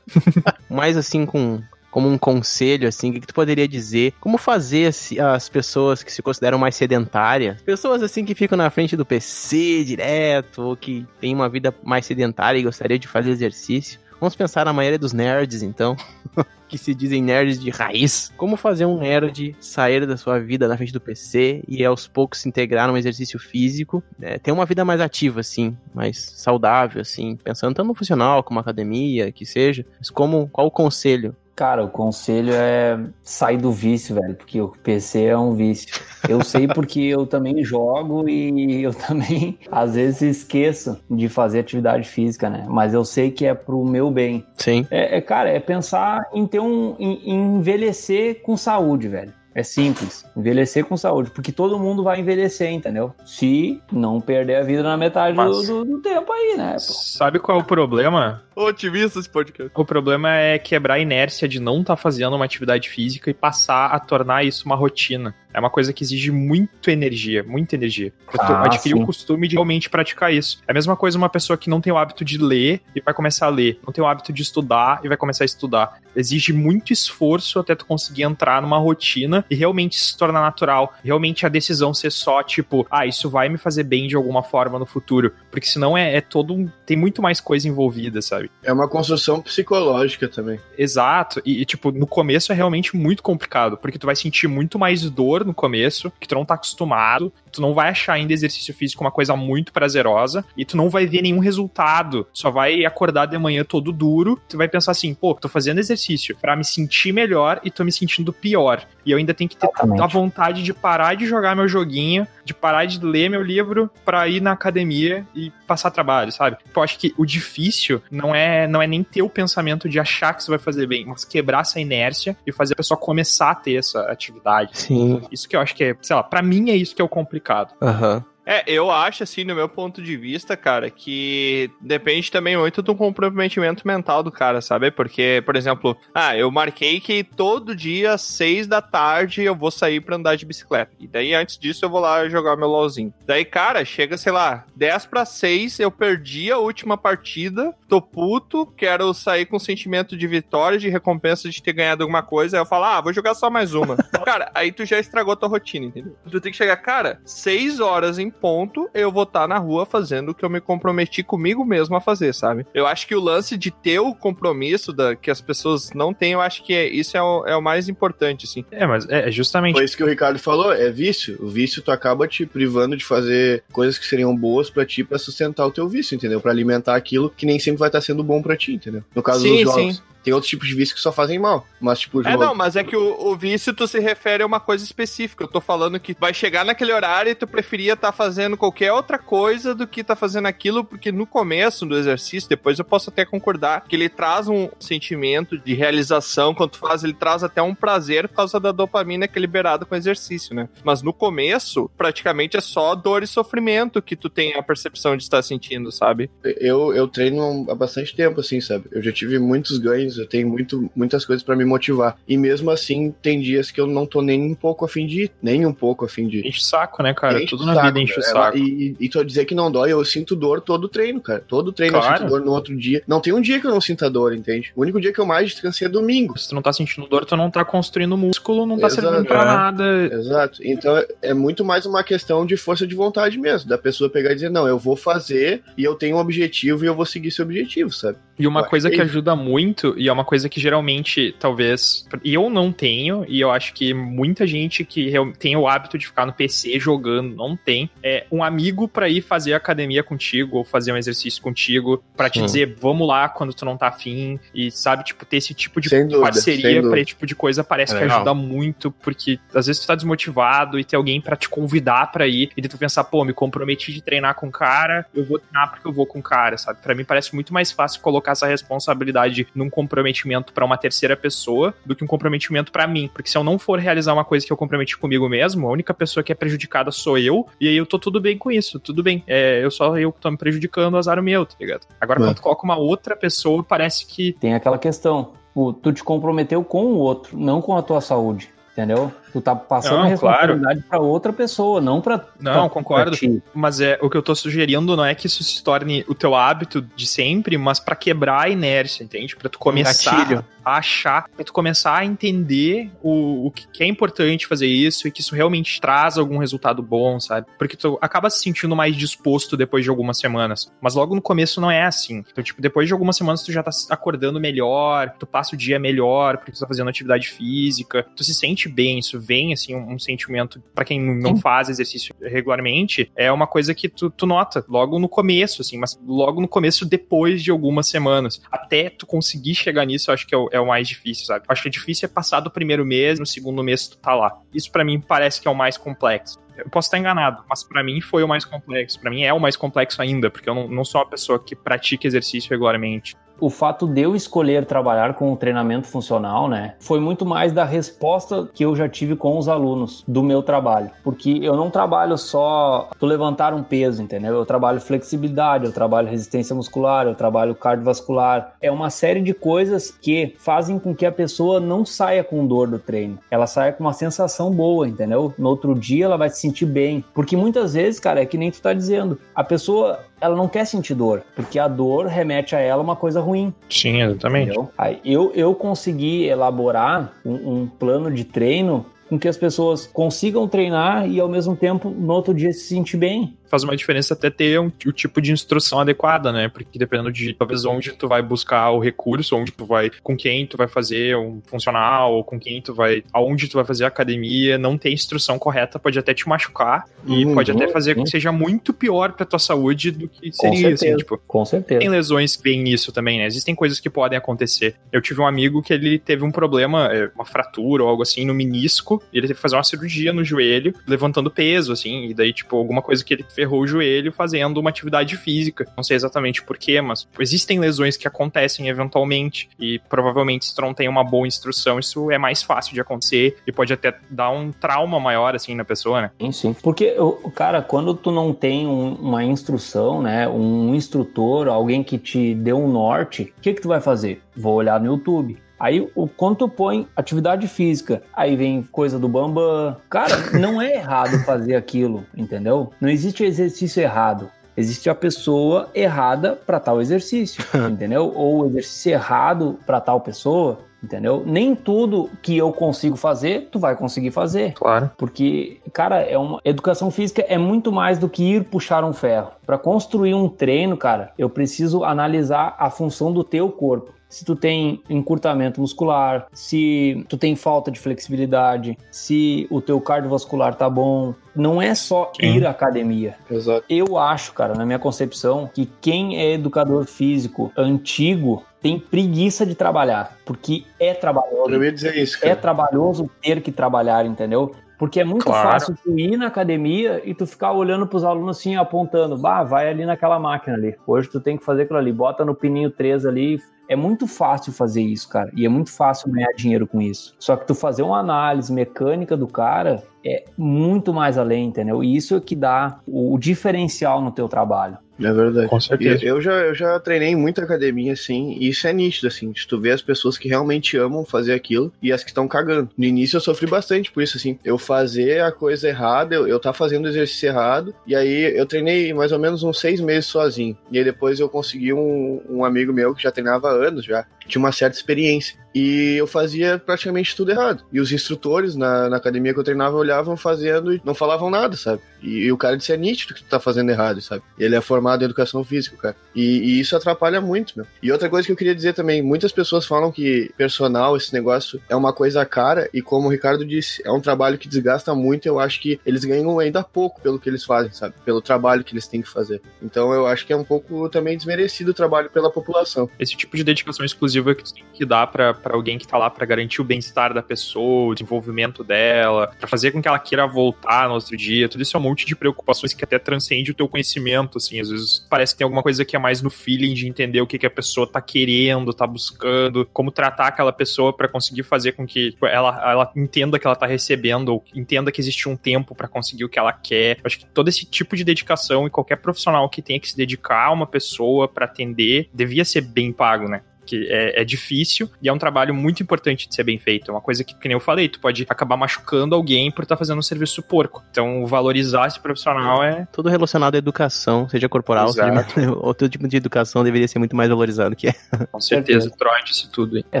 Mas 0.68 0.96
assim, 0.96 1.24
com 1.24 1.62
como 1.94 2.08
um 2.08 2.18
conselho, 2.18 2.88
assim, 2.88 3.10
o 3.10 3.12
que, 3.12 3.20
que 3.20 3.26
tu 3.28 3.34
poderia 3.34 3.68
dizer? 3.68 4.14
Como 4.18 4.36
fazer 4.36 4.86
assim, 4.86 5.20
as 5.20 5.48
pessoas 5.48 6.02
que 6.02 6.12
se 6.12 6.20
consideram 6.22 6.58
mais 6.58 6.74
sedentárias, 6.74 7.62
pessoas 7.62 8.02
assim 8.02 8.24
que 8.24 8.34
ficam 8.34 8.58
na 8.58 8.68
frente 8.68 8.96
do 8.96 9.06
PC 9.06 9.84
direto, 9.84 10.60
ou 10.60 10.76
que 10.76 11.06
têm 11.20 11.32
uma 11.32 11.48
vida 11.48 11.72
mais 11.84 12.04
sedentária 12.04 12.58
e 12.58 12.64
gostaria 12.64 12.98
de 12.98 13.06
fazer 13.06 13.30
exercício, 13.30 14.00
Vamos 14.20 14.36
pensar 14.36 14.64
na 14.64 14.72
maioria 14.72 14.98
dos 14.98 15.12
nerds, 15.12 15.62
então. 15.62 15.96
que 16.66 16.78
se 16.78 16.94
dizem 16.94 17.22
nerds 17.22 17.60
de 17.60 17.68
raiz. 17.68 18.32
Como 18.36 18.56
fazer 18.56 18.86
um 18.86 18.98
nerd 18.98 19.54
sair 19.60 20.06
da 20.06 20.16
sua 20.16 20.38
vida 20.40 20.66
na 20.66 20.76
frente 20.76 20.92
do 20.92 21.00
PC 21.00 21.62
e 21.68 21.84
aos 21.84 22.08
poucos 22.08 22.40
se 22.40 22.48
integrar 22.48 22.88
num 22.88 22.96
exercício 22.96 23.38
físico, 23.38 24.02
né? 24.18 24.38
ter 24.38 24.50
uma 24.50 24.64
vida 24.64 24.84
mais 24.84 25.00
ativa, 25.00 25.40
assim, 25.40 25.76
mais 25.92 26.18
saudável, 26.18 27.02
assim, 27.02 27.36
pensando 27.36 27.74
tanto 27.74 27.86
no 27.86 27.94
funcional 27.94 28.42
como 28.42 28.60
academia, 28.60 29.30
que 29.30 29.44
seja. 29.44 29.84
Mas 29.98 30.08
como, 30.08 30.48
qual 30.48 30.68
o 30.68 30.70
conselho 30.70 31.36
Cara, 31.54 31.84
o 31.84 31.88
conselho 31.88 32.52
é 32.52 32.98
sair 33.22 33.58
do 33.58 33.70
vício, 33.70 34.14
velho, 34.16 34.34
porque 34.34 34.60
o 34.60 34.68
PC 34.82 35.24
é 35.26 35.38
um 35.38 35.54
vício. 35.54 35.88
Eu 36.28 36.42
sei 36.42 36.66
porque 36.66 37.00
eu 37.00 37.26
também 37.26 37.64
jogo 37.64 38.28
e 38.28 38.82
eu 38.82 38.92
também 39.06 39.58
às 39.70 39.94
vezes 39.94 40.38
esqueço 40.38 41.00
de 41.08 41.28
fazer 41.28 41.60
atividade 41.60 42.08
física, 42.08 42.50
né? 42.50 42.64
Mas 42.68 42.92
eu 42.92 43.04
sei 43.04 43.30
que 43.30 43.46
é 43.46 43.54
pro 43.54 43.84
meu 43.84 44.10
bem. 44.10 44.44
Sim. 44.56 44.86
É, 44.90 45.18
é 45.18 45.20
cara, 45.20 45.48
é 45.48 45.60
pensar 45.60 46.28
em 46.32 46.46
ter 46.46 46.60
um. 46.60 46.96
em, 46.98 47.30
em 47.30 47.56
envelhecer 47.56 48.42
com 48.42 48.56
saúde, 48.56 49.08
velho. 49.08 49.32
É 49.54 49.62
simples. 49.62 50.24
Envelhecer 50.36 50.84
com 50.84 50.96
saúde. 50.96 51.30
Porque 51.30 51.52
todo 51.52 51.78
mundo 51.78 52.02
vai 52.02 52.18
envelhecer, 52.20 52.70
entendeu? 52.72 53.14
Se 53.24 53.80
não 53.92 54.20
perder 54.20 54.56
a 54.56 54.62
vida 54.64 54.82
na 54.82 54.96
metade 54.96 55.36
do, 55.36 55.36
Mas- 55.36 55.68
do- 55.68 55.84
do 55.84 56.00
tempo 56.00 56.32
aí, 56.32 56.56
né? 56.56 56.72
pô? 56.72 56.78
Sabe 56.80 57.38
qual 57.38 57.58
é 57.58 57.62
o 57.62 57.64
problema? 57.64 58.42
Otimista 58.56 59.18
esse 59.20 59.28
podcast. 59.30 59.70
O 59.74 59.84
problema 59.84 60.34
é 60.34 60.58
quebrar 60.58 60.94
a 60.94 60.98
inércia 60.98 61.46
de 61.48 61.60
não 61.60 61.80
estar 61.82 61.96
fazendo 61.96 62.34
uma 62.34 62.44
atividade 62.44 62.88
física 62.88 63.30
e 63.30 63.34
passar 63.34 63.86
a 63.92 64.00
tornar 64.00 64.44
isso 64.44 64.66
uma 64.66 64.74
rotina. 64.76 65.34
É 65.54 65.60
uma 65.60 65.70
coisa 65.70 65.92
que 65.92 66.02
exige 66.02 66.32
muito 66.32 66.90
energia, 66.90 67.44
muita 67.44 67.76
energia. 67.76 68.12
Eu 68.32 68.40
Ah, 68.42 68.64
adquirir 68.66 68.96
sim. 68.96 69.02
o 69.02 69.06
costume 69.06 69.46
de 69.46 69.54
realmente 69.54 69.88
praticar 69.88 70.34
isso. 70.34 70.60
É 70.66 70.72
a 70.72 70.74
mesma 70.74 70.96
coisa 70.96 71.16
uma 71.16 71.28
pessoa 71.28 71.56
que 71.56 71.70
não 71.70 71.80
tem 71.80 71.92
o 71.92 71.96
hábito 71.96 72.24
de 72.24 72.36
ler 72.36 72.80
e 72.94 73.00
vai 73.00 73.14
começar 73.14 73.46
a 73.46 73.50
ler. 73.50 73.78
Não 73.86 73.92
tem 73.92 74.02
o 74.02 74.06
hábito 74.06 74.32
de 74.32 74.42
estudar 74.42 75.00
e 75.04 75.08
vai 75.08 75.16
começar 75.16 75.44
a 75.44 75.46
estudar. 75.46 76.00
Exige 76.16 76.52
muito 76.52 76.92
esforço 76.92 77.58
até 77.58 77.74
tu 77.74 77.86
conseguir 77.86 78.24
entrar 78.24 78.60
numa 78.60 78.78
rotina 78.78 79.44
e 79.48 79.54
realmente 79.54 79.96
se 79.98 80.16
tornar 80.16 80.40
natural. 80.40 80.94
Realmente 81.04 81.46
a 81.46 81.48
decisão 81.48 81.94
ser 81.94 82.10
só, 82.10 82.42
tipo, 82.42 82.86
ah, 82.90 83.06
isso 83.06 83.30
vai 83.30 83.48
me 83.48 83.56
fazer 83.56 83.84
bem 83.84 84.06
de 84.08 84.16
alguma 84.16 84.42
forma 84.42 84.78
no 84.78 84.86
futuro. 84.86 85.32
Porque 85.50 85.66
senão 85.66 85.96
é, 85.96 86.16
é 86.16 86.20
todo 86.20 86.52
um. 86.52 86.68
Tem 86.84 86.96
muito 86.96 87.22
mais 87.22 87.40
coisa 87.40 87.68
envolvida, 87.68 88.20
sabe? 88.20 88.50
É 88.62 88.72
uma 88.72 88.88
construção 88.88 89.40
psicológica 89.40 90.28
também. 90.28 90.58
Exato. 90.76 91.40
E, 91.44 91.60
e, 91.60 91.64
tipo, 91.64 91.90
no 91.92 92.06
começo 92.06 92.52
é 92.52 92.54
realmente 92.54 92.96
muito 92.96 93.22
complicado, 93.22 93.76
porque 93.76 93.98
tu 93.98 94.06
vai 94.06 94.16
sentir 94.16 94.48
muito 94.48 94.78
mais 94.78 95.08
dor 95.10 95.43
no 95.44 95.54
começo, 95.54 96.10
que 96.20 96.28
tu 96.28 96.34
não 96.34 96.44
tá 96.44 96.54
acostumado, 96.54 97.32
tu 97.54 97.62
não 97.62 97.72
vai 97.72 97.88
achar 97.88 98.14
ainda 98.14 98.32
exercício 98.32 98.74
físico 98.74 99.04
uma 99.04 99.10
coisa 99.10 99.36
muito 99.36 99.72
prazerosa, 99.72 100.44
e 100.56 100.64
tu 100.64 100.76
não 100.76 100.90
vai 100.90 101.06
ver 101.06 101.22
nenhum 101.22 101.38
resultado. 101.38 102.26
Só 102.32 102.50
vai 102.50 102.84
acordar 102.84 103.26
de 103.26 103.38
manhã 103.38 103.64
todo 103.64 103.92
duro, 103.92 104.40
tu 104.48 104.56
vai 104.56 104.68
pensar 104.68 104.90
assim, 104.90 105.14
pô, 105.14 105.34
tô 105.34 105.48
fazendo 105.48 105.78
exercício 105.78 106.36
pra 106.40 106.56
me 106.56 106.64
sentir 106.64 107.12
melhor 107.12 107.60
e 107.64 107.70
tô 107.70 107.84
me 107.84 107.92
sentindo 107.92 108.32
pior. 108.32 108.86
E 109.06 109.10
eu 109.10 109.18
ainda 109.18 109.34
tenho 109.34 109.48
que 109.48 109.56
ter 109.56 109.66
Exatamente. 109.66 110.02
a 110.02 110.06
vontade 110.06 110.62
de 110.62 110.72
parar 110.72 111.14
de 111.14 111.26
jogar 111.26 111.54
meu 111.54 111.68
joguinho, 111.68 112.26
de 112.44 112.52
parar 112.52 112.84
de 112.86 113.04
ler 113.04 113.28
meu 113.28 113.42
livro 113.42 113.90
pra 114.04 114.26
ir 114.28 114.40
na 114.40 114.52
academia 114.52 115.26
e 115.34 115.52
passar 115.66 115.90
trabalho, 115.90 116.32
sabe? 116.32 116.56
Eu 116.74 116.82
acho 116.82 116.98
que 116.98 117.14
o 117.16 117.24
difícil 117.24 118.02
não 118.10 118.34
é, 118.34 118.66
não 118.66 118.82
é 118.82 118.86
nem 118.86 119.02
ter 119.02 119.22
o 119.22 119.28
pensamento 119.28 119.88
de 119.88 120.00
achar 120.00 120.34
que 120.34 120.42
isso 120.42 120.50
vai 120.50 120.58
fazer 120.58 120.86
bem, 120.86 121.04
mas 121.06 121.24
quebrar 121.24 121.60
essa 121.60 121.80
inércia 121.80 122.36
e 122.46 122.52
fazer 122.52 122.74
a 122.74 122.76
pessoa 122.76 122.98
começar 122.98 123.50
a 123.50 123.54
ter 123.54 123.76
essa 123.76 124.00
atividade. 124.10 124.70
Sim. 124.78 125.22
Isso 125.30 125.48
que 125.48 125.56
eu 125.56 125.60
acho 125.60 125.74
que 125.74 125.84
é, 125.84 125.96
sei 126.00 126.16
lá, 126.16 126.22
pra 126.22 126.42
mim 126.42 126.70
é 126.70 126.76
isso 126.76 126.94
que 126.94 127.02
é 127.02 127.04
o 127.04 127.08
complicado. 127.08 127.43
Aham. 127.80 128.24
É, 128.46 128.62
eu 128.66 128.90
acho, 128.90 129.22
assim, 129.22 129.42
no 129.42 129.54
meu 129.54 129.68
ponto 129.68 130.02
de 130.02 130.16
vista, 130.16 130.56
cara, 130.56 130.90
que 130.90 131.70
depende 131.80 132.30
também 132.30 132.56
muito 132.56 132.82
do 132.82 132.94
comprometimento 132.94 133.86
mental 133.86 134.22
do 134.22 134.30
cara, 134.30 134.60
sabe? 134.60 134.90
Porque, 134.90 135.42
por 135.46 135.56
exemplo, 135.56 135.96
ah, 136.14 136.36
eu 136.36 136.50
marquei 136.50 137.00
que 137.00 137.24
todo 137.24 137.74
dia, 137.74 138.12
às 138.12 138.22
seis 138.22 138.66
da 138.66 138.82
tarde, 138.82 139.42
eu 139.42 139.54
vou 139.54 139.70
sair 139.70 140.00
pra 140.00 140.16
andar 140.16 140.36
de 140.36 140.44
bicicleta. 140.44 140.92
E 141.00 141.08
daí, 141.08 141.34
antes 141.34 141.58
disso, 141.58 141.84
eu 141.84 141.90
vou 141.90 142.00
lá 142.00 142.28
jogar 142.28 142.56
meu 142.56 142.68
LOLzinho. 142.68 143.14
Daí, 143.26 143.44
cara, 143.44 143.84
chega, 143.84 144.18
sei 144.18 144.32
lá, 144.32 144.64
10 144.76 145.06
para 145.06 145.24
6, 145.24 145.80
eu 145.80 145.90
perdi 145.90 146.52
a 146.52 146.58
última 146.58 146.98
partida, 146.98 147.74
tô 147.94 148.02
puto, 148.02 148.66
quero 148.76 149.14
sair 149.14 149.46
com 149.46 149.56
sentimento 149.56 150.16
de 150.16 150.26
vitória, 150.26 150.78
de 150.78 150.88
recompensa 150.88 151.48
de 151.48 151.62
ter 151.62 151.72
ganhado 151.72 152.02
alguma 152.02 152.24
coisa. 152.24 152.56
Aí 152.56 152.60
eu 152.60 152.66
falo, 152.66 152.84
ah, 152.86 153.00
vou 153.00 153.12
jogar 153.12 153.34
só 153.34 153.48
mais 153.48 153.72
uma. 153.72 153.96
cara, 154.24 154.50
aí 154.52 154.72
tu 154.72 154.84
já 154.84 154.98
estragou 154.98 155.36
tua 155.36 155.48
rotina, 155.48 155.86
entendeu? 155.86 156.16
Tu 156.28 156.40
tem 156.40 156.50
que 156.50 156.58
chegar, 156.58 156.76
cara, 156.78 157.20
6 157.24 157.78
horas 157.78 158.18
em 158.18 158.30
ponto, 158.30 158.90
eu 158.92 159.12
vou 159.12 159.22
estar 159.22 159.46
na 159.46 159.58
rua 159.58 159.86
fazendo 159.86 160.30
o 160.30 160.34
que 160.34 160.44
eu 160.44 160.50
me 160.50 160.60
comprometi 160.60 161.22
comigo 161.22 161.64
mesmo 161.64 161.94
a 161.94 162.00
fazer, 162.00 162.34
sabe? 162.34 162.66
Eu 162.74 162.84
acho 162.84 163.06
que 163.06 163.14
o 163.14 163.20
lance 163.20 163.56
de 163.56 163.70
ter 163.70 164.00
o 164.00 164.12
compromisso 164.12 164.92
da, 164.92 165.14
que 165.14 165.30
as 165.30 165.40
pessoas 165.40 165.92
não 165.92 166.12
têm, 166.12 166.32
eu 166.32 166.40
acho 166.40 166.64
que 166.64 166.74
é, 166.74 166.88
isso 166.88 167.16
é 167.16 167.22
o, 167.22 167.46
é 167.46 167.56
o 167.56 167.62
mais 167.62 167.88
importante, 167.88 168.44
assim. 168.44 168.64
É, 168.72 168.84
mas 168.88 169.08
é 169.08 169.30
justamente. 169.30 169.76
Foi 169.76 169.84
isso 169.84 169.96
que 169.96 170.02
o 170.02 170.08
Ricardo 170.08 170.38
falou, 170.40 170.72
é 170.72 170.90
vício. 170.90 171.38
O 171.40 171.46
vício 171.46 171.80
tu 171.80 171.92
acaba 171.92 172.26
te 172.26 172.44
privando 172.44 172.96
de 172.96 173.04
fazer 173.04 173.62
coisas 173.70 173.96
que 173.98 174.04
seriam 174.04 174.34
boas 174.36 174.68
pra 174.68 174.84
ti 174.84 175.04
pra 175.04 175.16
sustentar 175.16 175.64
o 175.64 175.70
teu 175.70 175.88
vício, 175.88 176.16
entendeu? 176.16 176.40
Pra 176.40 176.50
alimentar 176.50 176.96
aquilo 176.96 177.30
que 177.30 177.46
nem 177.46 177.60
sempre 177.60 177.83
vai 177.84 177.88
estar 177.90 178.00
sendo 178.00 178.24
bom 178.24 178.40
pra 178.42 178.56
ti, 178.56 178.72
entendeu? 178.74 179.02
No 179.14 179.22
caso 179.22 179.40
Sim, 179.40 179.62
dos 179.64 179.74
jogos. 179.74 179.96
sim. 179.96 180.02
Tem 180.24 180.32
outros 180.32 180.50
tipos 180.50 180.66
de 180.66 180.74
vício 180.74 180.94
que 180.94 181.00
só 181.00 181.12
fazem 181.12 181.38
mal. 181.38 181.66
Mas, 181.80 182.00
tipo, 182.00 182.20
É, 182.26 182.32
jogo- 182.32 182.44
não, 182.44 182.54
mas 182.54 182.74
é 182.76 182.82
que 182.82 182.96
o, 182.96 183.28
o 183.28 183.36
vício 183.36 183.72
tu 183.74 183.86
se 183.86 184.00
refere 184.00 184.42
a 184.42 184.46
uma 184.46 184.58
coisa 184.58 184.82
específica. 184.84 185.44
Eu 185.44 185.48
tô 185.48 185.60
falando 185.60 186.00
que 186.00 186.16
vai 186.18 186.32
chegar 186.34 186.64
naquele 186.64 186.92
horário 186.92 187.30
e 187.30 187.34
tu 187.34 187.46
preferia 187.46 187.92
estar 187.92 188.10
fazendo 188.12 188.56
qualquer 188.56 188.92
outra 188.92 189.18
coisa 189.18 189.74
do 189.74 189.86
que 189.86 190.02
tá 190.02 190.16
fazendo 190.16 190.46
aquilo, 190.46 190.82
porque 190.84 191.12
no 191.12 191.26
começo 191.26 191.84
do 191.86 191.96
exercício, 191.96 192.48
depois 192.48 192.78
eu 192.78 192.84
posso 192.84 193.10
até 193.10 193.24
concordar 193.24 193.82
que 193.86 193.94
ele 193.94 194.08
traz 194.08 194.48
um 194.48 194.68
sentimento 194.80 195.58
de 195.58 195.74
realização 195.74 196.54
quando 196.54 196.70
tu 196.70 196.78
faz, 196.78 197.04
ele 197.04 197.12
traz 197.14 197.42
até 197.44 197.60
um 197.62 197.74
prazer 197.74 198.28
por 198.28 198.36
causa 198.36 198.58
da 198.58 198.72
dopamina 198.72 199.28
que 199.28 199.38
é 199.38 199.40
liberada 199.40 199.84
com 199.84 199.94
o 199.94 199.98
exercício, 199.98 200.54
né? 200.54 200.68
Mas 200.82 201.02
no 201.02 201.12
começo, 201.12 201.90
praticamente 201.96 202.56
é 202.56 202.60
só 202.60 202.94
dor 202.94 203.22
e 203.22 203.26
sofrimento 203.26 204.00
que 204.00 204.16
tu 204.16 204.28
tem 204.30 204.54
a 204.54 204.62
percepção 204.62 205.16
de 205.16 205.22
estar 205.22 205.42
sentindo, 205.42 205.90
sabe? 205.92 206.30
eu, 206.44 206.94
eu 206.94 207.06
treino 207.08 207.66
há 207.68 207.74
bastante 207.74 208.14
tempo, 208.14 208.40
assim, 208.40 208.60
sabe? 208.60 208.86
Eu 208.92 209.02
já 209.02 209.12
tive 209.12 209.38
muitos 209.38 209.78
ganhos, 209.78 210.13
eu 210.18 210.26
tenho 210.26 210.48
muito, 210.48 210.90
muitas 210.94 211.24
coisas 211.24 211.42
pra 211.42 211.56
me 211.56 211.64
motivar. 211.64 212.16
E 212.28 212.36
mesmo 212.36 212.70
assim, 212.70 213.14
tem 213.22 213.40
dias 213.40 213.70
que 213.70 213.80
eu 213.80 213.86
não 213.86 214.06
tô 214.06 214.22
nem 214.22 214.40
um 214.42 214.54
pouco 214.54 214.84
afim 214.84 215.06
de 215.06 215.24
ir. 215.24 215.30
Nem 215.42 215.66
um 215.66 215.72
pouco 215.72 216.04
afim 216.04 216.26
de 216.28 216.38
ir. 216.38 216.46
Enche 216.46 216.58
o 216.58 216.62
saco, 216.62 217.02
né, 217.02 217.14
cara? 217.14 217.38
Enche 217.38 217.50
Tudo 217.50 217.66
na 217.66 217.74
saco, 217.74 217.86
vida 217.86 218.00
enche 218.00 218.18
o 218.18 218.22
saco. 218.22 218.58
E, 218.58 218.96
e 219.00 219.08
tu 219.08 219.24
dizer 219.24 219.44
que 219.44 219.54
não 219.54 219.70
dói, 219.70 219.92
eu 219.92 220.04
sinto 220.04 220.34
dor 220.36 220.60
todo 220.60 220.88
treino, 220.88 221.20
cara. 221.20 221.44
Todo 221.46 221.72
treino 221.72 221.96
eu 221.96 222.00
Claro. 222.00 222.18
sinto 222.18 222.28
dor 222.28 222.40
no 222.44 222.52
outro 222.52 222.76
dia. 222.76 223.02
Não 223.06 223.20
tem 223.20 223.32
um 223.32 223.40
dia 223.40 223.60
que 223.60 223.66
eu 223.66 223.70
não 223.70 223.80
sinta 223.80 224.08
dor, 224.10 224.34
entende? 224.34 224.72
O 224.76 224.82
único 224.82 225.00
dia 225.00 225.12
que 225.12 225.18
eu 225.20 225.26
mais 225.26 225.50
descansei 225.50 225.86
é 225.86 225.90
domingo. 225.90 226.38
Se 226.38 226.48
tu 226.48 226.54
não 226.54 226.62
tá 226.62 226.72
sentindo 226.72 227.06
dor, 227.06 227.24
tu 227.24 227.36
não 227.36 227.50
tá 227.50 227.64
construindo 227.64 228.16
músculo, 228.16 228.66
não 228.66 228.78
tá 228.78 228.86
Exato, 228.86 229.02
servindo 229.02 229.26
pra 229.26 229.42
é. 229.42 229.44
nada. 229.44 229.84
Exato. 230.12 230.60
Então 230.62 231.02
é 231.22 231.32
muito 231.34 231.64
mais 231.64 231.86
uma 231.86 232.02
questão 232.02 232.44
de 232.46 232.56
força 232.56 232.86
de 232.86 232.94
vontade 232.94 233.38
mesmo. 233.38 233.68
Da 233.68 233.78
pessoa 233.78 234.10
pegar 234.10 234.32
e 234.32 234.34
dizer, 234.34 234.50
não, 234.50 234.66
eu 234.66 234.78
vou 234.78 234.96
fazer 234.96 235.62
e 235.76 235.84
eu 235.84 235.94
tenho 235.94 236.16
um 236.16 236.20
objetivo 236.20 236.84
e 236.84 236.86
eu 236.88 236.94
vou 236.94 237.06
seguir 237.06 237.28
esse 237.28 237.42
objetivo, 237.42 237.90
sabe? 237.90 238.18
E 238.38 238.46
uma 238.46 238.64
coisa 238.64 238.90
que 238.90 239.00
ajuda 239.00 239.36
muito, 239.36 239.94
e 239.96 240.08
é 240.08 240.12
uma 240.12 240.24
coisa 240.24 240.48
que 240.48 240.60
geralmente, 240.60 241.34
talvez, 241.38 242.06
eu 242.24 242.50
não 242.50 242.72
tenho, 242.72 243.24
e 243.28 243.40
eu 243.40 243.50
acho 243.50 243.72
que 243.72 243.94
muita 243.94 244.46
gente 244.46 244.84
que 244.84 245.12
tem 245.38 245.56
o 245.56 245.68
hábito 245.68 245.96
de 245.96 246.06
ficar 246.06 246.26
no 246.26 246.32
PC 246.32 246.78
jogando, 246.80 247.34
não 247.36 247.56
tem, 247.56 247.88
é 248.02 248.26
um 248.32 248.42
amigo 248.42 248.88
pra 248.88 249.08
ir 249.08 249.22
fazer 249.22 249.54
academia 249.54 250.02
contigo, 250.02 250.58
ou 250.58 250.64
fazer 250.64 250.92
um 250.92 250.96
exercício 250.96 251.40
contigo, 251.42 252.02
pra 252.16 252.28
te 252.28 252.40
Hum. 252.40 252.44
dizer, 252.46 252.76
vamos 252.80 253.06
lá 253.06 253.28
quando 253.28 253.54
tu 253.54 253.64
não 253.64 253.76
tá 253.76 253.88
afim, 253.88 254.38
e 254.54 254.70
sabe, 254.70 255.04
tipo, 255.04 255.24
ter 255.24 255.36
esse 255.36 255.54
tipo 255.54 255.80
de 255.80 255.88
Sem 255.88 256.08
parceria 256.08 256.72
pra 256.72 256.80
dúvida. 256.82 256.96
esse 257.00 257.06
tipo 257.06 257.26
de 257.26 257.34
coisa 257.36 257.62
parece 257.62 257.94
É 257.94 257.98
que 257.98 258.02
legal. 258.02 258.16
ajuda 258.18 258.34
muito, 258.34 258.90
porque 258.90 259.38
às 259.54 259.66
vezes 259.68 259.80
tu 259.80 259.86
tá 259.86 259.94
desmotivado 259.94 260.78
e 260.78 260.84
tem 260.84 260.96
alguém 260.96 261.20
pra 261.20 261.36
te 261.36 261.48
convidar 261.48 262.10
pra 262.10 262.26
ir, 262.26 262.50
e 262.56 262.62
tu 262.62 262.76
pensar, 262.76 263.04
pô, 263.04 263.24
me 263.24 263.32
comprometi 263.32 263.92
de 263.92 264.02
treinar 264.02 264.34
com 264.34 264.48
o 264.48 264.50
cara, 264.52 265.06
eu 265.14 265.24
vou 265.24 265.38
treinar 265.38 265.70
porque 265.70 265.86
eu 265.86 265.92
vou 265.92 266.04
com 266.06 266.18
o 266.18 266.22
cara, 266.22 266.58
sabe? 266.58 266.80
Pra 266.82 266.94
mim 266.94 267.04
parece 267.04 267.32
muito 267.34 267.52
mais 267.54 267.70
fácil 267.70 268.00
colocar 268.00 268.23
essa 268.32 268.46
responsabilidade 268.46 269.46
num 269.54 269.68
comprometimento 269.70 270.52
pra 270.52 270.64
uma 270.64 270.76
terceira 270.76 271.16
pessoa 271.16 271.74
do 271.84 271.94
que 271.94 272.04
um 272.04 272.06
comprometimento 272.06 272.70
pra 272.72 272.86
mim, 272.86 273.08
porque 273.12 273.30
se 273.30 273.36
eu 273.38 273.44
não 273.44 273.58
for 273.58 273.78
realizar 273.78 274.12
uma 274.12 274.24
coisa 274.24 274.44
que 274.46 274.52
eu 274.52 274.56
comprometi 274.56 274.96
comigo 274.98 275.28
mesmo, 275.28 275.68
a 275.68 275.70
única 275.72 275.94
pessoa 275.94 276.22
que 276.22 276.32
é 276.32 276.34
prejudicada 276.34 276.90
sou 276.90 277.18
eu, 277.18 277.46
e 277.60 277.68
aí 277.68 277.76
eu 277.76 277.86
tô 277.86 277.98
tudo 277.98 278.20
bem 278.20 278.36
com 278.36 278.50
isso, 278.50 278.78
tudo 278.78 279.02
bem. 279.02 279.22
É, 279.26 279.62
eu 279.64 279.70
só 279.70 279.96
eu 279.98 280.12
que 280.12 280.20
tô 280.20 280.30
me 280.30 280.36
prejudicando, 280.36 280.96
azar 280.96 281.18
o 281.18 281.22
meu, 281.22 281.44
tá 281.46 281.54
ligado? 281.60 281.86
Agora, 282.00 282.20
É. 282.20 282.24
quando 282.24 282.36
tu 282.36 282.42
coloca 282.42 282.64
uma 282.64 282.76
outra 282.76 283.16
pessoa, 283.16 283.62
parece 283.62 284.06
que 284.06 284.32
Tem 284.40 284.54
aquela 284.54 284.78
questão. 284.78 285.32
o- 285.54 285.72
Tu 285.72 285.92
te 285.92 286.02
comprometeu 286.04 286.62
com 286.64 286.84
o 286.86 286.96
outro, 286.96 287.38
não 287.38 287.60
com 287.62 287.76
a 287.76 287.82
tua 287.82 288.00
saúde. 288.00 288.48
entendeu? 288.72 289.12
Tu 289.34 289.40
tá 289.40 289.52
passando 289.56 289.96
Não, 289.96 290.02
a 290.04 290.06
responsabilidade 290.06 290.80
pra 290.88 291.00
outra 291.00 291.32
pessoa, 291.32 291.80
não 291.80 292.00
pra. 292.00 292.24
Não, 292.38 292.52
pra- 292.52 292.68
concordo. 292.70 293.18
pra. 293.18 293.28
Mas 293.52 293.80
é 293.80 293.98
o 294.00 294.08
que 294.08 294.16
eu 294.16 294.22
tô 294.22 294.32
sugerindo 294.32 294.96
não 294.96 295.04
é 295.04 295.12
que 295.12 295.26
isso 295.26 295.42
se 295.42 295.60
torne 295.60 296.04
o 296.08 296.14
teu 296.14 296.36
hábito 296.36 296.80
de 296.94 297.04
sempre, 297.04 297.58
mas 297.58 297.80
pra 297.80 297.96
quebrar 297.96 298.42
a 298.44 298.48
inércia, 298.48 299.02
entende? 299.02 299.34
Pra 299.34 299.48
tu 299.48 299.58
começar 299.58 300.18
gatilho. 300.18 300.44
a 300.64 300.76
achar, 300.76 301.28
pra 301.34 301.44
tu 301.44 301.52
começar 301.52 301.96
a 301.98 302.04
entender 302.04 302.92
o, 303.02 303.46
o 303.48 303.50
que 303.50 303.66
que 303.66 303.82
é 303.82 303.86
importante 303.88 304.46
fazer 304.46 304.68
isso 304.68 305.08
e 305.08 305.10
que 305.10 305.20
isso 305.20 305.34
realmente 305.34 305.80
traz 305.80 306.16
algum 306.16 306.38
resultado 306.38 306.80
bom, 306.80 307.18
sabe? 307.18 307.48
Porque 307.58 307.76
tu 307.76 307.98
acaba 308.00 308.30
se 308.30 308.40
sentindo 308.40 308.76
mais 308.76 308.94
disposto 308.96 309.56
depois 309.56 309.82
de 309.82 309.90
algumas 309.90 310.16
semanas. 310.16 310.70
Mas 310.80 310.94
logo 310.94 311.12
no 311.12 311.20
começo 311.20 311.60
não 311.60 311.72
é 311.72 311.82
assim. 311.82 312.24
Então, 312.30 312.44
tipo, 312.44 312.62
depois 312.62 312.86
de 312.86 312.92
algumas 312.92 313.16
semanas 313.16 313.42
tu 313.42 313.50
já 313.50 313.64
tá 313.64 313.72
acordando 313.90 314.38
melhor, 314.38 315.12
tu 315.18 315.26
passa 315.26 315.56
o 315.56 315.58
dia 315.58 315.80
melhor, 315.80 316.36
porque 316.36 316.52
tu 316.52 316.60
tá 316.60 316.68
fazendo 316.68 316.88
atividade 316.88 317.28
física, 317.30 318.06
tu 318.14 318.22
se 318.22 318.32
sente 318.32 318.68
bem, 318.68 319.00
isso 319.00 319.23
vem, 319.24 319.52
assim, 319.52 319.74
um, 319.74 319.94
um 319.94 319.98
sentimento, 319.98 320.62
pra 320.74 320.84
quem 320.84 321.00
não 321.00 321.36
faz 321.36 321.68
exercício 321.68 322.14
regularmente, 322.20 323.10
é 323.16 323.30
uma 323.30 323.46
coisa 323.46 323.74
que 323.74 323.88
tu, 323.88 324.10
tu 324.10 324.26
nota 324.26 324.64
logo 324.68 324.98
no 324.98 325.08
começo, 325.08 325.62
assim, 325.62 325.78
mas 325.78 325.98
logo 326.06 326.40
no 326.40 326.48
começo 326.48 326.84
depois 326.84 327.42
de 327.42 327.50
algumas 327.50 327.88
semanas. 327.88 328.40
Até 328.50 328.90
tu 328.90 329.06
conseguir 329.06 329.54
chegar 329.54 329.84
nisso, 329.84 330.10
eu 330.10 330.14
acho 330.14 330.26
que 330.26 330.34
é 330.34 330.38
o, 330.38 330.48
é 330.52 330.60
o 330.60 330.66
mais 330.66 330.88
difícil, 330.88 331.26
sabe? 331.26 331.44
Eu 331.48 331.52
acho 331.52 331.62
que 331.62 331.68
é 331.68 331.70
difícil 331.70 332.06
é 332.06 332.08
passar 332.08 332.40
do 332.40 332.50
primeiro 332.50 332.84
mês, 332.84 333.18
no 333.18 333.26
segundo 333.26 333.62
mês 333.62 333.88
tu 333.88 333.98
tá 333.98 334.14
lá. 334.14 334.38
Isso 334.52 334.70
pra 334.70 334.84
mim 334.84 335.00
parece 335.00 335.40
que 335.40 335.48
é 335.48 335.50
o 335.50 335.54
mais 335.54 335.76
complexo. 335.76 336.38
Eu 336.56 336.68
posso 336.70 336.86
estar 336.86 336.98
enganado, 336.98 337.42
mas 337.48 337.64
pra 337.64 337.82
mim 337.82 338.00
foi 338.00 338.22
o 338.22 338.28
mais 338.28 338.44
complexo. 338.44 339.00
Pra 339.00 339.10
mim 339.10 339.22
é 339.22 339.32
o 339.32 339.40
mais 339.40 339.56
complexo 339.56 340.00
ainda, 340.00 340.30
porque 340.30 340.48
eu 340.48 340.54
não, 340.54 340.68
não 340.68 340.84
sou 340.84 341.00
uma 341.00 341.08
pessoa 341.08 341.38
que 341.38 341.56
pratica 341.56 342.06
exercício 342.06 342.50
regularmente. 342.50 343.16
O 343.40 343.50
fato 343.50 343.86
de 343.86 344.02
eu 344.02 344.14
escolher 344.14 344.64
trabalhar 344.64 345.14
com 345.14 345.32
o 345.32 345.36
treinamento 345.36 345.86
funcional, 345.86 346.48
né, 346.48 346.74
foi 346.78 347.00
muito 347.00 347.26
mais 347.26 347.52
da 347.52 347.64
resposta 347.64 348.48
que 348.52 348.64
eu 348.64 348.74
já 348.74 348.88
tive 348.88 349.16
com 349.16 349.38
os 349.38 349.48
alunos 349.48 350.04
do 350.06 350.22
meu 350.22 350.42
trabalho. 350.42 350.90
Porque 351.02 351.40
eu 351.42 351.56
não 351.56 351.70
trabalho 351.70 352.16
só 352.16 352.90
tu 352.98 353.06
levantar 353.06 353.52
um 353.54 353.62
peso, 353.62 354.02
entendeu? 354.02 354.34
Eu 354.34 354.46
trabalho 354.46 354.80
flexibilidade, 354.80 355.66
eu 355.66 355.72
trabalho 355.72 356.08
resistência 356.08 356.54
muscular, 356.54 357.06
eu 357.06 357.14
trabalho 357.14 357.54
cardiovascular. 357.54 358.54
É 358.60 358.70
uma 358.70 358.90
série 358.90 359.20
de 359.20 359.34
coisas 359.34 359.90
que 359.90 360.34
fazem 360.38 360.78
com 360.78 360.94
que 360.94 361.06
a 361.06 361.12
pessoa 361.12 361.60
não 361.60 361.84
saia 361.84 362.22
com 362.22 362.46
dor 362.46 362.68
do 362.68 362.78
treino. 362.78 363.18
Ela 363.30 363.46
saia 363.46 363.72
com 363.72 363.84
uma 363.84 363.92
sensação 363.92 364.50
boa, 364.50 364.88
entendeu? 364.88 365.34
No 365.38 365.48
outro 365.48 365.74
dia 365.74 366.06
ela 366.06 366.16
vai 366.16 366.30
se 366.30 366.40
sentir 366.40 366.66
bem. 366.66 367.04
Porque 367.14 367.36
muitas 367.36 367.74
vezes, 367.74 368.00
cara, 368.00 368.22
é 368.22 368.26
que 368.26 368.38
nem 368.38 368.50
tu 368.50 368.60
tá 368.60 368.72
dizendo, 368.72 369.18
a 369.34 369.44
pessoa 369.44 370.00
ela 370.20 370.34
não 370.34 370.48
quer 370.48 370.64
sentir 370.64 370.94
dor, 370.94 371.22
porque 371.36 371.58
a 371.58 371.68
dor 371.68 372.06
remete 372.06 372.56
a 372.56 372.60
ela 372.60 372.82
uma 372.82 372.96
coisa 372.96 373.20
ruim. 373.24 373.52
Sim, 373.68 374.02
exatamente. 374.02 374.50
Entendeu? 374.50 374.70
Aí 374.78 375.00
eu, 375.04 375.32
eu 375.34 375.54
consegui 375.54 376.24
elaborar 376.24 377.14
um, 377.24 377.62
um 377.62 377.66
plano 377.66 378.10
de 378.10 378.24
treino 378.24 378.86
com 379.08 379.18
que 379.18 379.28
as 379.28 379.36
pessoas 379.36 379.86
consigam 379.86 380.48
treinar 380.48 381.08
e 381.08 381.20
ao 381.20 381.28
mesmo 381.28 381.54
tempo 381.54 381.90
no 381.90 382.12
outro 382.12 382.34
dia 382.34 382.52
se 382.52 382.60
sentir 382.60 382.96
bem. 382.96 383.36
Faz 383.46 383.64
uma 383.64 383.76
diferença 383.76 384.14
até 384.14 384.30
ter 384.30 384.60
um, 384.60 384.70
o 384.86 384.92
tipo 384.92 385.20
de 385.20 385.32
instrução 385.32 385.80
adequada, 385.80 386.32
né? 386.32 386.48
Porque 386.48 386.78
dependendo 386.78 387.12
de 387.12 387.34
talvez 387.34 387.64
onde 387.64 387.92
tu 387.92 388.08
vai 388.08 388.22
buscar 388.22 388.70
o 388.70 388.78
recurso, 388.78 389.36
onde 389.36 389.52
tu 389.52 389.64
vai, 389.64 389.90
com 390.02 390.16
quem 390.16 390.46
tu 390.46 390.56
vai 390.56 390.68
fazer 390.68 391.16
um 391.16 391.40
funcional, 391.46 392.14
ou 392.14 392.24
com 392.24 392.38
quem 392.38 392.60
tu 392.60 392.74
vai, 392.74 393.02
aonde 393.12 393.48
tu 393.48 393.54
vai 393.54 393.64
fazer 393.64 393.84
a 393.84 393.88
academia, 393.88 394.58
não 394.58 394.76
ter 394.78 394.92
instrução 394.92 395.38
correta 395.38 395.78
pode 395.78 395.98
até 395.98 396.14
te 396.14 396.28
machucar 396.28 396.84
e 397.06 397.24
Uhum, 397.24 397.34
pode 397.34 397.50
até 397.50 397.68
fazer 397.68 397.94
com 397.94 398.00
uhum. 398.00 398.04
que 398.04 398.10
seja 398.10 398.32
muito 398.32 398.72
pior 398.72 399.12
pra 399.12 399.26
tua 399.26 399.38
saúde 399.38 399.90
do 399.90 400.08
que 400.08 400.30
Com 400.30 400.36
seria, 400.36 400.68
assim, 400.68 400.76
certeza. 400.76 400.96
tipo. 400.98 401.20
Com 401.26 401.44
certeza. 401.44 401.80
Tem 401.80 401.88
lesões 401.88 402.36
que 402.36 402.42
vêm 402.42 402.62
nisso 402.62 402.92
também, 402.92 403.18
né? 403.18 403.26
Existem 403.26 403.54
coisas 403.54 403.80
que 403.80 403.90
podem 403.90 404.16
acontecer. 404.16 404.74
Eu 404.92 405.00
tive 405.00 405.20
um 405.20 405.26
amigo 405.26 405.62
que 405.62 405.72
ele 405.72 405.98
teve 405.98 406.24
um 406.24 406.30
problema, 406.30 406.88
é, 406.92 407.10
uma 407.14 407.24
fratura 407.24 407.82
ou 407.82 407.88
algo 407.88 408.02
assim 408.02 408.24
no 408.24 408.34
menisco, 408.34 409.02
e 409.12 409.18
ele 409.18 409.26
teve 409.26 409.36
que 409.36 409.42
fazer 409.42 409.56
uma 409.56 409.64
cirurgia 409.64 410.12
no 410.12 410.24
joelho, 410.24 410.74
levantando 410.86 411.30
peso, 411.30 411.72
assim, 411.72 412.06
e 412.06 412.14
daí, 412.14 412.32
tipo, 412.32 412.56
alguma 412.56 412.82
coisa 412.82 413.04
que 413.04 413.14
ele 413.14 413.24
ferrou 413.34 413.62
o 413.62 413.66
joelho 413.66 414.12
fazendo 414.12 414.58
uma 414.58 414.70
atividade 414.70 415.16
física. 415.16 415.66
Não 415.76 415.82
sei 415.84 415.96
exatamente 415.96 416.42
porquê, 416.42 416.80
mas 416.80 417.06
existem 417.18 417.58
lesões 417.58 417.96
que 417.96 418.06
acontecem 418.06 418.68
eventualmente, 418.68 419.48
e 419.58 419.78
provavelmente 419.88 420.44
se 420.44 420.54
tu 420.54 420.62
não 420.62 420.74
tem 420.74 420.88
uma 420.88 421.02
boa 421.04 421.26
instrução, 421.26 421.78
isso 421.78 422.10
é 422.10 422.18
mais 422.18 422.42
fácil 422.42 422.74
de 422.74 422.80
acontecer, 422.80 423.36
e 423.46 423.52
pode 423.52 423.72
até 423.72 423.94
dar 424.10 424.30
um 424.30 424.52
trauma 424.52 424.98
maior, 425.00 425.34
assim, 425.34 425.54
na 425.54 425.64
pessoa, 425.64 426.00
né? 426.02 426.10
Sim, 426.20 426.32
sim. 426.32 426.56
Porque, 426.62 426.94
cara, 427.34 427.60
quando 427.62 427.94
tu 427.94 428.10
não 428.10 428.32
tem 428.32 428.66
um- 428.66 428.94
uma 428.94 429.24
instrução, 429.24 430.00
né, 430.02 430.28
um 430.28 430.74
instrutor, 430.74 431.48
alguém 431.48 431.82
que 431.82 431.98
te 431.98 432.34
dê 432.34 432.52
um 432.52 432.68
norte, 432.68 433.32
o 433.36 433.40
que 433.40 433.54
que 433.54 433.60
tu 433.60 433.68
vai 433.68 433.80
fazer? 433.80 434.22
Vou 434.36 434.54
olhar 434.54 434.80
no 434.80 434.86
YouTube. 434.86 435.38
Aí, 435.58 435.88
o, 435.94 436.06
quando 436.08 436.36
tu 436.36 436.48
põe 436.48 436.86
atividade 436.96 437.46
física, 437.48 438.02
aí 438.12 438.36
vem 438.36 438.62
coisa 438.62 438.98
do 438.98 439.08
Bambam. 439.08 439.76
Cara, 439.88 440.32
não 440.38 440.60
é 440.60 440.74
errado 440.74 441.18
fazer 441.24 441.54
aquilo, 441.54 442.04
entendeu? 442.16 442.70
Não 442.80 442.88
existe 442.88 443.24
exercício 443.24 443.82
errado. 443.82 444.30
Existe 444.56 444.88
a 444.88 444.94
pessoa 444.94 445.68
errada 445.74 446.38
para 446.46 446.60
tal 446.60 446.80
exercício, 446.80 447.44
entendeu? 447.70 448.12
Ou 448.14 448.42
o 448.42 448.46
exercício 448.46 448.92
errado 448.92 449.58
para 449.66 449.80
tal 449.80 450.00
pessoa, 450.00 450.58
entendeu? 450.84 451.24
Nem 451.26 451.56
tudo 451.56 452.08
que 452.22 452.36
eu 452.36 452.52
consigo 452.52 452.94
fazer, 452.94 453.48
tu 453.50 453.58
vai 453.58 453.74
conseguir 453.74 454.12
fazer. 454.12 454.52
Claro. 454.52 454.90
Porque, 454.96 455.60
cara, 455.72 456.02
é 456.02 456.16
uma 456.16 456.40
educação 456.44 456.90
física 456.90 457.24
é 457.26 457.36
muito 457.36 457.72
mais 457.72 457.98
do 457.98 458.08
que 458.08 458.34
ir 458.34 458.44
puxar 458.44 458.84
um 458.84 458.92
ferro. 458.92 459.32
Para 459.44 459.58
construir 459.58 460.14
um 460.14 460.28
treino, 460.28 460.76
cara, 460.76 461.12
eu 461.18 461.28
preciso 461.28 461.82
analisar 461.82 462.54
a 462.58 462.70
função 462.70 463.12
do 463.12 463.24
teu 463.24 463.50
corpo. 463.50 463.92
Se 464.08 464.24
tu 464.24 464.36
tem 464.36 464.80
encurtamento 464.88 465.60
muscular, 465.60 466.26
se 466.32 467.04
tu 467.08 467.16
tem 467.16 467.34
falta 467.34 467.70
de 467.70 467.80
flexibilidade, 467.80 468.78
se 468.90 469.46
o 469.50 469.60
teu 469.60 469.80
cardiovascular 469.80 470.54
tá 470.54 470.70
bom, 470.70 471.14
não 471.34 471.60
é 471.60 471.74
só 471.74 472.12
ir 472.20 472.46
à 472.46 472.50
academia. 472.50 473.16
Exato. 473.28 473.64
Eu 473.68 473.98
acho, 473.98 474.32
cara, 474.32 474.54
na 474.54 474.64
minha 474.64 474.78
concepção, 474.78 475.50
que 475.52 475.66
quem 475.80 476.16
é 476.18 476.32
educador 476.32 476.84
físico 476.84 477.50
antigo 477.56 478.44
tem 478.62 478.78
preguiça 478.78 479.44
de 479.44 479.54
trabalhar, 479.54 480.16
porque 480.24 480.64
é 480.78 480.94
trabalhoso. 480.94 481.50
Eu 481.50 481.64
ia 481.64 481.72
dizer 481.72 481.96
isso, 481.96 482.16
É 482.18 482.28
cara. 482.28 482.36
trabalhoso 482.36 483.10
ter 483.20 483.42
que 483.42 483.50
trabalhar, 483.50 484.06
entendeu? 484.06 484.54
Porque 484.78 485.00
é 485.00 485.04
muito 485.04 485.24
Claro. 485.24 485.50
fácil 485.50 485.74
tu 485.82 485.98
ir 485.98 486.16
na 486.16 486.26
academia 486.28 487.00
e 487.04 487.14
tu 487.14 487.26
ficar 487.26 487.52
olhando 487.52 487.86
pros 487.86 488.04
alunos 488.04 488.38
assim, 488.38 488.56
apontando, 488.56 489.16
bah, 489.16 489.42
vai 489.42 489.68
ali 489.68 489.84
naquela 489.84 490.18
máquina 490.18 490.56
ali. 490.56 490.74
Hoje 490.86 491.08
tu 491.10 491.20
tem 491.20 491.36
que 491.36 491.44
fazer 491.44 491.62
aquilo 491.62 491.78
ali, 491.78 491.92
bota 491.92 492.24
no 492.24 492.34
pininho 492.34 492.70
3 492.70 493.04
ali. 493.06 493.40
É 493.68 493.76
muito 493.76 494.06
fácil 494.06 494.52
fazer 494.52 494.82
isso, 494.82 495.08
cara. 495.08 495.30
E 495.34 495.44
é 495.44 495.48
muito 495.48 495.70
fácil 495.70 496.10
ganhar 496.10 496.32
dinheiro 496.36 496.66
com 496.66 496.80
isso. 496.80 497.14
Só 497.18 497.36
que 497.36 497.46
tu 497.46 497.54
fazer 497.54 497.82
uma 497.82 497.98
análise 497.98 498.52
mecânica 498.52 499.16
do 499.16 499.26
cara 499.26 499.82
é 500.04 500.24
muito 500.36 500.92
mais 500.92 501.16
além, 501.16 501.46
entendeu? 501.46 501.82
E 501.82 501.96
isso 501.96 502.14
é 502.14 502.20
que 502.20 502.36
dá 502.36 502.78
o, 502.86 503.14
o 503.14 503.18
diferencial 503.18 504.02
no 504.02 504.10
teu 504.10 504.28
trabalho. 504.28 504.78
É 505.00 505.12
verdade. 505.12 505.48
Com 505.48 505.60
certeza. 505.60 506.04
Eu, 506.04 506.16
eu 506.16 506.20
já, 506.20 506.32
eu 506.32 506.54
já 506.54 506.78
treinei 506.78 507.08
em 507.08 507.16
muita 507.16 507.42
academia, 507.42 507.92
assim, 507.92 508.36
e 508.38 508.48
isso 508.48 508.66
é 508.66 508.72
nítido, 508.72 509.08
assim, 509.08 509.32
de 509.32 509.46
tu 509.46 509.60
ver 509.60 509.72
as 509.72 509.82
pessoas 509.82 510.16
que 510.16 510.28
realmente 510.28 510.76
amam 510.76 511.04
fazer 511.04 511.32
aquilo 511.32 511.72
e 511.82 511.92
as 511.92 512.04
que 512.04 512.10
estão 512.10 512.28
cagando. 512.28 512.70
No 512.76 512.84
início 512.84 513.16
eu 513.16 513.20
sofri 513.20 513.46
bastante 513.46 513.90
por 513.90 514.02
isso, 514.02 514.16
assim, 514.16 514.38
eu 514.44 514.56
fazer 514.56 515.20
a 515.22 515.32
coisa 515.32 515.68
errada, 515.68 516.14
eu, 516.14 516.28
eu 516.28 516.38
tá 516.38 516.52
fazendo 516.52 516.84
o 516.84 516.88
exercício 516.88 517.28
errado, 517.28 517.74
e 517.86 517.94
aí 517.94 518.36
eu 518.36 518.46
treinei 518.46 518.92
mais 518.92 519.10
ou 519.10 519.18
menos 519.18 519.42
uns 519.42 519.58
seis 519.58 519.80
meses 519.80 520.06
sozinho. 520.06 520.56
E 520.70 520.78
aí 520.78 520.84
depois 520.84 521.18
eu 521.18 521.28
consegui 521.28 521.72
um, 521.72 522.20
um 522.28 522.44
amigo 522.44 522.72
meu 522.72 522.94
que 522.94 523.02
já 523.02 523.10
treinava 523.10 523.50
anos 523.54 523.84
já, 523.84 524.06
tinha 524.26 524.40
uma 524.40 524.52
certa 524.52 524.76
experiência. 524.76 525.36
E 525.54 525.94
eu 525.96 526.06
fazia 526.06 526.58
praticamente 526.58 527.14
tudo 527.14 527.30
errado. 527.30 527.64
E 527.72 527.78
os 527.78 527.92
instrutores 527.92 528.56
na, 528.56 528.88
na 528.90 528.96
academia 528.96 529.32
que 529.32 529.38
eu 529.38 529.44
treinava 529.44 529.76
olhavam 529.76 530.16
fazendo 530.16 530.74
e 530.74 530.82
não 530.84 530.94
falavam 530.94 531.30
nada, 531.30 531.56
sabe? 531.56 531.80
E, 532.02 532.24
e 532.24 532.32
o 532.32 532.36
cara 532.36 532.56
disse: 532.56 532.72
é 532.72 532.76
nítido 532.76 533.14
que 533.14 533.22
tu 533.22 533.28
tá 533.28 533.38
fazendo 533.38 533.70
errado, 533.70 534.00
sabe? 534.00 534.22
Ele 534.36 534.56
é 534.56 534.60
formado 534.60 535.02
em 535.02 535.04
educação 535.04 535.44
física, 535.44 535.76
cara. 535.76 535.96
E, 536.14 536.22
e 536.22 536.60
isso 536.60 536.76
atrapalha 536.76 537.20
muito, 537.20 537.54
meu. 537.56 537.66
E 537.80 537.92
outra 537.92 538.10
coisa 538.10 538.26
que 538.26 538.32
eu 538.32 538.36
queria 538.36 538.54
dizer 538.54 538.74
também: 538.74 539.00
muitas 539.00 539.30
pessoas 539.30 539.64
falam 539.64 539.92
que 539.92 540.32
personal, 540.36 540.96
esse 540.96 541.12
negócio, 541.12 541.62
é 541.68 541.76
uma 541.76 541.92
coisa 541.92 542.24
cara. 542.26 542.68
E 542.74 542.82
como 542.82 543.06
o 543.06 543.10
Ricardo 543.10 543.44
disse, 543.44 543.80
é 543.86 543.92
um 543.92 544.00
trabalho 544.00 544.38
que 544.38 544.48
desgasta 544.48 544.92
muito. 544.92 545.26
Eu 545.26 545.38
acho 545.38 545.60
que 545.60 545.78
eles 545.86 546.04
ganham 546.04 546.36
ainda 546.40 546.64
pouco 546.64 547.00
pelo 547.00 547.18
que 547.20 547.28
eles 547.28 547.44
fazem, 547.44 547.72
sabe? 547.72 547.94
Pelo 548.04 548.20
trabalho 548.20 548.64
que 548.64 548.74
eles 548.74 548.88
têm 548.88 549.00
que 549.00 549.08
fazer. 549.08 549.40
Então 549.62 549.92
eu 549.92 550.06
acho 550.06 550.26
que 550.26 550.32
é 550.32 550.36
um 550.36 550.44
pouco 550.44 550.88
também 550.88 551.16
desmerecido 551.16 551.70
o 551.70 551.74
trabalho 551.74 552.10
pela 552.10 552.30
população. 552.30 552.90
Esse 552.98 553.16
tipo 553.16 553.36
de 553.36 553.44
dedicação 553.44 553.84
exclusiva 553.84 554.13
que 554.22 554.44
tu 554.44 554.54
tem 554.54 554.64
que 554.72 554.84
dar 554.84 555.06
pra 555.06 555.34
alguém 555.44 555.78
que 555.78 555.86
tá 555.86 555.96
lá 555.96 556.10
pra 556.10 556.26
garantir 556.26 556.60
o 556.60 556.64
bem-estar 556.64 557.14
da 557.14 557.22
pessoa, 557.22 557.90
o 557.90 557.94
desenvolvimento 557.94 558.62
dela, 558.62 559.32
pra 559.38 559.48
fazer 559.48 559.70
com 559.70 559.80
que 559.80 559.88
ela 559.88 559.98
queira 559.98 560.26
voltar 560.26 560.88
no 560.88 560.94
outro 560.94 561.16
dia, 561.16 561.48
tudo 561.48 561.62
isso 561.62 561.76
é 561.76 561.80
um 561.80 561.82
monte 561.82 562.04
de 562.04 562.14
preocupações 562.14 562.74
que 562.74 562.84
até 562.84 562.98
transcende 562.98 563.50
o 563.50 563.54
teu 563.54 563.68
conhecimento, 563.68 564.38
assim, 564.38 564.60
às 564.60 564.68
vezes 564.68 565.06
parece 565.08 565.34
que 565.34 565.38
tem 565.38 565.44
alguma 565.44 565.62
coisa 565.62 565.84
que 565.84 565.96
é 565.96 565.98
mais 565.98 566.22
no 566.22 566.30
feeling 566.30 566.74
de 566.74 566.88
entender 566.88 567.20
o 567.20 567.26
que, 567.26 567.38
que 567.38 567.46
a 567.46 567.50
pessoa 567.50 567.86
tá 567.86 568.00
querendo, 568.00 568.72
tá 568.72 568.86
buscando, 568.86 569.68
como 569.72 569.90
tratar 569.90 570.28
aquela 570.28 570.52
pessoa 570.52 570.92
pra 570.92 571.08
conseguir 571.08 571.42
fazer 571.42 571.72
com 571.72 571.86
que 571.86 572.12
tipo, 572.12 572.26
ela, 572.26 572.70
ela 572.70 572.92
entenda 572.96 573.38
que 573.38 573.46
ela 573.46 573.56
tá 573.56 573.66
recebendo, 573.66 574.28
ou 574.30 574.44
entenda 574.54 574.90
que 574.90 575.00
existe 575.00 575.28
um 575.28 575.36
tempo 575.36 575.74
pra 575.74 575.88
conseguir 575.88 576.24
o 576.24 576.28
que 576.28 576.38
ela 576.38 576.52
quer. 576.52 576.98
Acho 577.04 577.18
que 577.18 577.26
todo 577.26 577.48
esse 577.48 577.64
tipo 577.64 577.96
de 577.96 578.04
dedicação 578.04 578.66
e 578.66 578.70
qualquer 578.70 578.96
profissional 578.96 579.48
que 579.48 579.62
tenha 579.62 579.80
que 579.80 579.88
se 579.88 579.96
dedicar 579.96 580.46
a 580.46 580.52
uma 580.52 580.66
pessoa 580.66 581.28
pra 581.28 581.44
atender 581.44 582.08
devia 582.12 582.44
ser 582.44 582.62
bem 582.62 582.92
pago, 582.92 583.28
né? 583.28 583.42
Que 583.64 583.88
é, 583.90 584.22
é 584.22 584.24
difícil 584.24 584.90
e 585.00 585.08
é 585.08 585.12
um 585.12 585.18
trabalho 585.18 585.54
muito 585.54 585.82
importante 585.82 586.28
de 586.28 586.34
ser 586.34 586.44
bem 586.44 586.58
feito. 586.58 586.90
É 586.90 586.94
uma 586.94 587.00
coisa 587.00 587.24
que, 587.24 587.34
que 587.34 587.48
nem 587.48 587.54
eu 587.54 587.60
falei, 587.60 587.88
tu 587.88 588.00
pode 588.00 588.26
acabar 588.28 588.56
machucando 588.56 589.14
alguém 589.14 589.50
por 589.50 589.62
estar 589.62 589.76
fazendo 589.76 589.98
um 589.98 590.02
serviço 590.02 590.42
porco. 590.42 590.82
Então, 590.90 591.26
valorizar 591.26 591.86
esse 591.86 592.00
profissional 592.00 592.62
é. 592.62 592.86
Tudo 592.92 593.08
relacionado 593.08 593.54
à 593.54 593.58
educação, 593.58 594.28
seja 594.28 594.48
corporal, 594.48 594.88
seja 594.88 595.08
Exato. 595.08 595.58
outro 595.64 595.88
tipo 595.88 596.06
de 596.06 596.16
educação 596.16 596.62
deveria 596.62 596.88
ser 596.88 596.98
muito 596.98 597.16
mais 597.16 597.28
valorizado 597.28 597.74
que 597.74 597.88
é. 597.88 597.94
Com 598.30 598.40
certeza, 598.40 598.90
Troy 598.90 599.22
disse 599.24 599.50
tudo 599.50 599.76
aí. 599.76 599.84
É 599.90 600.00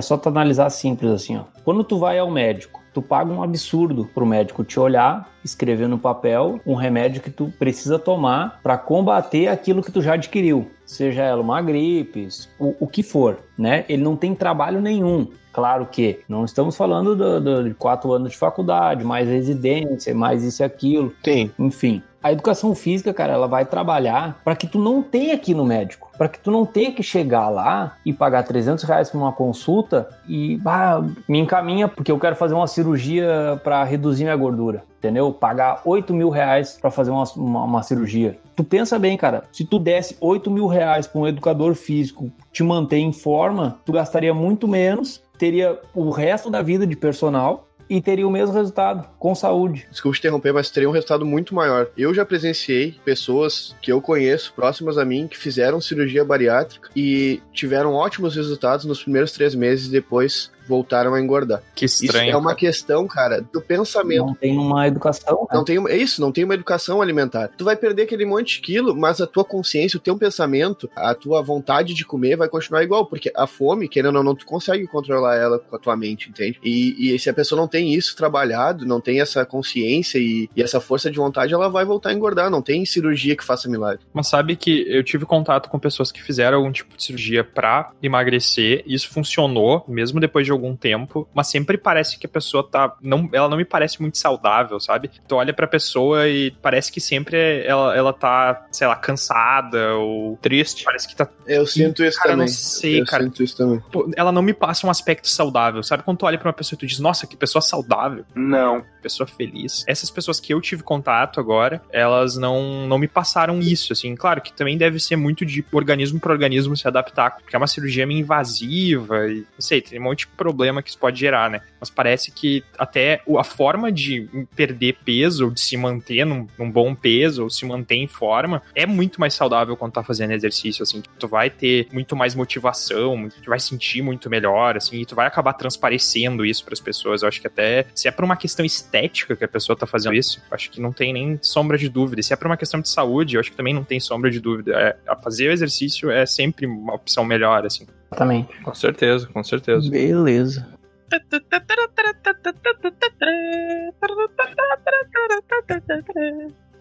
só 0.00 0.16
tu 0.16 0.28
analisar 0.28 0.68
simples 0.70 1.10
assim, 1.10 1.36
ó. 1.36 1.44
Quando 1.64 1.82
tu 1.84 1.98
vai 1.98 2.18
ao 2.18 2.30
médico, 2.30 2.83
tu 2.94 3.02
paga 3.02 3.30
um 3.30 3.42
absurdo 3.42 4.08
pro 4.14 4.24
médico 4.24 4.62
te 4.62 4.78
olhar, 4.78 5.28
escrever 5.44 5.88
no 5.88 5.98
papel 5.98 6.60
um 6.64 6.74
remédio 6.74 7.20
que 7.20 7.30
tu 7.30 7.52
precisa 7.58 7.98
tomar 7.98 8.60
para 8.62 8.78
combater 8.78 9.48
aquilo 9.48 9.82
que 9.82 9.90
tu 9.90 10.00
já 10.00 10.14
adquiriu, 10.14 10.70
seja 10.86 11.22
ela 11.22 11.42
uma 11.42 11.60
gripe, 11.60 12.28
o, 12.58 12.76
o 12.78 12.86
que 12.86 13.02
for, 13.02 13.38
né? 13.58 13.84
Ele 13.88 14.02
não 14.02 14.16
tem 14.16 14.34
trabalho 14.34 14.80
nenhum. 14.80 15.26
Claro 15.54 15.86
que 15.86 16.18
não 16.28 16.44
estamos 16.44 16.76
falando 16.76 17.14
do- 17.16 17.40
do- 17.40 17.64
de 17.64 17.74
quatro 17.74 18.12
anos 18.12 18.32
de 18.32 18.36
faculdade, 18.36 19.04
mais 19.04 19.26
residência, 19.28 20.12
mais 20.14 20.42
isso 20.42 20.62
e 20.62 20.64
aquilo. 20.64 21.14
Tem. 21.22 21.50
Enfim. 21.58 22.02
A 22.20 22.32
educação 22.32 22.74
física, 22.74 23.12
cara, 23.12 23.34
ela 23.34 23.46
vai 23.46 23.66
trabalhar 23.66 24.40
para 24.42 24.56
que 24.56 24.66
tu 24.66 24.78
não 24.78 25.02
tenha 25.02 25.36
que 25.38 25.52
ir 25.52 25.54
no 25.54 25.64
médico, 25.64 26.10
para 26.16 26.26
que 26.26 26.38
tu 26.38 26.50
não 26.50 26.64
tenha 26.64 26.90
que 26.90 27.02
chegar 27.02 27.50
lá 27.50 27.96
e 28.04 28.14
pagar 28.14 28.42
300 28.44 28.82
reais 28.84 29.10
por 29.10 29.18
uma 29.18 29.30
consulta 29.30 30.08
e 30.26 30.56
bah, 30.56 31.04
me 31.28 31.38
encaminha 31.38 31.86
porque 31.86 32.10
eu 32.10 32.18
quero 32.18 32.34
fazer 32.34 32.54
uma 32.54 32.66
cirurgia 32.66 33.60
para 33.62 33.84
reduzir 33.84 34.24
minha 34.24 34.36
gordura, 34.36 34.82
entendeu? 34.98 35.32
Pagar 35.32 35.82
8 35.84 36.14
mil 36.14 36.30
reais 36.30 36.78
para 36.80 36.90
fazer 36.90 37.10
uma, 37.10 37.24
uma, 37.36 37.64
uma 37.64 37.82
cirurgia. 37.82 38.38
Tu 38.56 38.64
pensa 38.64 38.98
bem, 38.98 39.18
cara, 39.18 39.44
se 39.52 39.62
tu 39.64 39.78
desse 39.78 40.16
8 40.18 40.50
mil 40.50 40.66
reais 40.66 41.06
para 41.06 41.20
um 41.20 41.26
educador 41.26 41.74
físico 41.74 42.30
te 42.50 42.62
manter 42.62 42.98
em 42.98 43.12
forma, 43.12 43.78
tu 43.84 43.92
gastaria 43.92 44.32
muito 44.32 44.66
menos, 44.66 45.20
teria 45.38 45.78
o 45.94 46.10
resto 46.10 46.50
da 46.50 46.62
vida 46.62 46.86
de 46.86 46.96
personal 46.96 47.68
e 47.88 48.00
teria 48.00 48.26
o 48.26 48.30
mesmo 48.30 48.54
resultado, 48.54 49.06
com 49.18 49.34
saúde. 49.34 49.86
Desculpa 49.90 50.16
te 50.16 50.20
interromper, 50.20 50.52
mas 50.52 50.70
teria 50.70 50.88
um 50.88 50.92
resultado 50.92 51.24
muito 51.26 51.54
maior. 51.54 51.88
Eu 51.96 52.14
já 52.14 52.24
presenciei 52.24 52.96
pessoas 53.04 53.74
que 53.82 53.92
eu 53.92 54.00
conheço, 54.00 54.52
próximas 54.54 54.96
a 54.96 55.04
mim, 55.04 55.28
que 55.28 55.36
fizeram 55.36 55.80
cirurgia 55.80 56.24
bariátrica 56.24 56.88
e 56.96 57.42
tiveram 57.52 57.92
ótimos 57.92 58.36
resultados 58.36 58.84
nos 58.84 59.02
primeiros 59.02 59.32
três 59.32 59.54
meses 59.54 59.88
depois 59.88 60.50
voltaram 60.66 61.14
a 61.14 61.20
engordar. 61.20 61.62
Que 61.74 61.84
Isso 61.84 62.04
estranho. 62.04 62.32
é 62.32 62.36
uma 62.36 62.54
questão, 62.54 63.06
cara, 63.06 63.40
do 63.52 63.60
pensamento. 63.60 64.26
Não 64.26 64.34
tem 64.34 64.56
uma 64.56 64.86
educação. 64.86 65.40
né? 65.42 65.56
Não 65.56 65.64
tem, 65.64 65.88
é 65.88 65.96
isso, 65.96 66.20
não 66.20 66.32
tem 66.32 66.44
uma 66.44 66.54
educação 66.54 67.00
alimentar. 67.02 67.50
Tu 67.56 67.64
vai 67.64 67.76
perder 67.76 68.02
aquele 68.02 68.24
monte 68.24 68.56
de 68.56 68.60
quilo, 68.60 68.94
mas 68.94 69.20
a 69.20 69.26
tua 69.26 69.44
consciência, 69.44 69.96
o 69.96 70.00
teu 70.00 70.16
pensamento, 70.16 70.88
a 70.94 71.14
tua 71.14 71.42
vontade 71.42 71.94
de 71.94 72.04
comer 72.04 72.36
vai 72.36 72.48
continuar 72.48 72.82
igual, 72.82 73.06
porque 73.06 73.30
a 73.34 73.46
fome, 73.46 73.88
querendo 73.88 74.16
ou 74.16 74.22
não, 74.24 74.34
tu 74.34 74.46
consegue 74.46 74.86
controlar 74.86 75.36
ela 75.36 75.58
com 75.58 75.76
a 75.76 75.78
tua 75.78 75.96
mente, 75.96 76.28
entende? 76.30 76.58
E, 76.62 77.14
e 77.14 77.18
se 77.18 77.28
a 77.28 77.34
pessoa 77.34 77.60
não 77.60 77.68
tem 77.68 77.92
isso 77.94 78.16
trabalhado, 78.16 78.86
não 78.86 79.00
tem 79.00 79.20
essa 79.20 79.44
consciência 79.44 80.18
e, 80.18 80.48
e 80.54 80.62
essa 80.62 80.80
força 80.80 81.10
de 81.10 81.18
vontade, 81.18 81.52
ela 81.54 81.68
vai 81.68 81.84
voltar 81.84 82.10
a 82.10 82.12
engordar. 82.12 82.50
Não 82.50 82.62
tem 82.62 82.84
cirurgia 82.84 83.36
que 83.36 83.44
faça 83.44 83.68
milagre. 83.68 84.04
Mas 84.12 84.28
sabe 84.28 84.56
que 84.56 84.84
eu 84.88 85.02
tive 85.02 85.24
contato 85.26 85.68
com 85.68 85.78
pessoas 85.78 86.10
que 86.10 86.22
fizeram 86.22 86.58
algum 86.58 86.72
tipo 86.72 86.96
de 86.96 87.02
cirurgia 87.02 87.44
pra 87.44 87.90
emagrecer, 88.02 88.82
e 88.86 88.94
isso 88.94 89.08
funcionou, 89.08 89.84
mesmo 89.88 90.20
depois 90.20 90.46
de 90.46 90.52
algum 90.54 90.74
tempo, 90.76 91.28
mas 91.34 91.48
sempre 91.48 91.76
parece 91.76 92.18
que 92.18 92.26
a 92.26 92.28
pessoa 92.28 92.62
tá. 92.68 92.94
Não, 93.02 93.28
ela 93.32 93.48
não 93.48 93.56
me 93.56 93.64
parece 93.64 94.00
muito 94.00 94.18
saudável, 94.18 94.78
sabe? 94.80 95.10
Tu 95.26 95.34
olha 95.36 95.52
pra 95.52 95.66
pessoa 95.66 96.28
e 96.28 96.50
parece 96.50 96.90
que 96.90 97.00
sempre 97.00 97.64
ela, 97.64 97.96
ela 97.96 98.12
tá, 98.12 98.66
sei 98.70 98.86
lá, 98.86 98.96
cansada 98.96 99.94
ou 99.94 100.36
triste. 100.40 100.84
Parece 100.84 101.08
que 101.08 101.16
tá. 101.16 101.28
Eu 101.46 101.66
sinto 101.66 102.02
isso 102.04 102.18
cara, 102.18 102.30
também. 102.30 102.46
não 102.46 102.52
sei, 102.52 103.00
eu 103.00 103.04
cara. 103.04 103.24
sinto 103.24 103.42
isso 103.42 103.56
também. 103.56 103.82
Pô, 103.92 104.10
Ela 104.16 104.32
não 104.32 104.42
me 104.42 104.54
passa 104.54 104.86
um 104.86 104.90
aspecto 104.90 105.28
saudável, 105.28 105.82
sabe? 105.82 106.02
Quando 106.02 106.18
tu 106.18 106.26
olha 106.26 106.38
pra 106.38 106.48
uma 106.48 106.54
pessoa 106.54 106.76
e 106.76 106.80
tu 106.80 106.86
diz, 106.86 106.98
nossa, 106.98 107.26
que 107.26 107.36
pessoa 107.36 107.62
saudável. 107.62 108.24
Não. 108.34 108.84
Pessoa 109.02 109.26
feliz. 109.26 109.84
Essas 109.86 110.10
pessoas 110.10 110.40
que 110.40 110.54
eu 110.54 110.60
tive 110.60 110.82
contato 110.82 111.38
agora, 111.40 111.82
elas 111.90 112.36
não, 112.36 112.86
não 112.86 112.98
me 112.98 113.08
passaram 113.08 113.60
isso, 113.60 113.92
assim. 113.92 114.14
Claro 114.14 114.40
que 114.40 114.52
também 114.52 114.78
deve 114.78 114.98
ser 114.98 115.16
muito 115.16 115.44
de 115.44 115.64
organismo 115.72 116.18
para 116.18 116.32
organismo 116.32 116.76
se 116.76 116.86
adaptar, 116.86 117.36
porque 117.36 117.54
é 117.54 117.58
uma 117.58 117.66
cirurgia 117.66 118.06
meio 118.06 118.20
invasiva 118.20 119.26
e, 119.28 119.40
não 119.40 119.60
sei, 119.60 119.80
tem 119.80 119.98
um 119.98 120.04
monte 120.04 120.20
de 120.20 120.28
problema 120.44 120.82
que 120.82 120.90
isso 120.90 120.98
pode 120.98 121.18
gerar, 121.18 121.48
né? 121.48 121.62
Mas 121.80 121.88
parece 121.88 122.30
que 122.30 122.62
até 122.78 123.22
a 123.38 123.44
forma 123.44 123.90
de 123.90 124.28
perder 124.54 124.98
peso, 125.02 125.50
de 125.50 125.58
se 125.58 125.74
manter 125.74 126.26
num, 126.26 126.46
num 126.58 126.70
bom 126.70 126.94
peso, 126.94 127.44
ou 127.44 127.50
se 127.50 127.64
manter 127.64 127.94
em 127.94 128.06
forma, 128.06 128.60
é 128.74 128.84
muito 128.84 129.18
mais 129.18 129.32
saudável 129.32 129.74
quando 129.74 129.92
tá 129.92 130.02
fazendo 130.02 130.32
exercício, 130.32 130.82
assim. 130.82 131.02
Tu 131.18 131.26
vai 131.26 131.48
ter 131.48 131.88
muito 131.90 132.14
mais 132.14 132.34
motivação, 132.34 133.30
tu 133.42 133.48
vai 133.48 133.58
sentir 133.58 134.02
muito 134.02 134.28
melhor, 134.28 134.76
assim, 134.76 135.00
e 135.00 135.06
tu 135.06 135.14
vai 135.14 135.26
acabar 135.26 135.54
transparecendo 135.54 136.44
isso 136.44 136.62
pras 136.62 136.78
pessoas. 136.78 137.22
Eu 137.22 137.28
acho 137.28 137.40
que 137.40 137.46
até, 137.46 137.86
se 137.94 138.06
é 138.06 138.10
por 138.10 138.24
uma 138.24 138.36
questão 138.36 138.66
estética 138.66 139.34
que 139.34 139.44
a 139.44 139.48
pessoa 139.48 139.74
tá 139.74 139.86
fazendo 139.86 140.14
isso, 140.14 140.42
acho 140.50 140.70
que 140.70 140.78
não 140.78 140.92
tem 140.92 141.10
nem 141.14 141.38
sombra 141.40 141.78
de 141.78 141.88
dúvida. 141.88 142.20
Se 142.22 142.34
é 142.34 142.36
por 142.36 142.46
uma 142.46 142.56
questão 142.58 142.80
de 142.80 142.88
saúde, 142.90 143.36
eu 143.36 143.40
acho 143.40 143.50
que 143.50 143.56
também 143.56 143.72
não 143.72 143.84
tem 143.84 143.98
sombra 143.98 144.30
de 144.30 144.40
dúvida. 144.40 144.72
É, 144.78 145.14
fazer 145.22 145.48
o 145.48 145.52
exercício 145.52 146.10
é 146.10 146.26
sempre 146.26 146.66
uma 146.66 146.94
opção 146.94 147.24
melhor, 147.24 147.64
assim. 147.64 147.86
Exatamente. 148.10 148.60
Com 148.62 148.74
certeza, 148.74 149.26
com 149.26 149.42
certeza. 149.42 149.90
Beleza. 149.90 150.66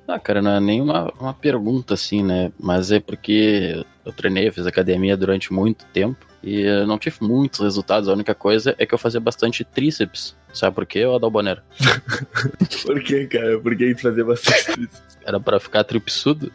Ah, 0.07 0.19
cara, 0.19 0.41
não 0.41 0.51
é 0.51 0.59
nem 0.59 0.81
uma, 0.81 1.11
uma 1.19 1.33
pergunta 1.33 1.93
assim, 1.93 2.23
né? 2.23 2.51
Mas 2.59 2.91
é 2.91 2.99
porque 2.99 3.85
eu 4.05 4.11
treinei, 4.11 4.47
eu 4.47 4.53
fiz 4.53 4.67
academia 4.67 5.15
durante 5.15 5.53
muito 5.53 5.85
tempo 5.85 6.25
e 6.43 6.61
eu 6.61 6.85
não 6.85 6.97
tive 6.99 7.17
muitos 7.21 7.61
resultados. 7.61 8.09
A 8.09 8.13
única 8.13 8.35
coisa 8.35 8.75
é 8.77 8.85
que 8.85 8.93
eu 8.93 8.97
fazia 8.97 9.19
bastante 9.21 9.63
tríceps. 9.63 10.35
Sabe 10.53 10.75
por 10.75 10.85
quê, 10.85 11.03
Adalboneiro? 11.03 11.61
Por 12.85 13.01
que, 13.01 13.25
cara? 13.27 13.59
Por 13.59 13.75
que 13.75 13.95
fazer 13.95 14.23
bastante 14.23 14.81
isso? 14.83 15.01
Era 15.25 15.39
pra 15.39 15.59
ficar 15.59 15.83
tripsudo? 15.83 16.51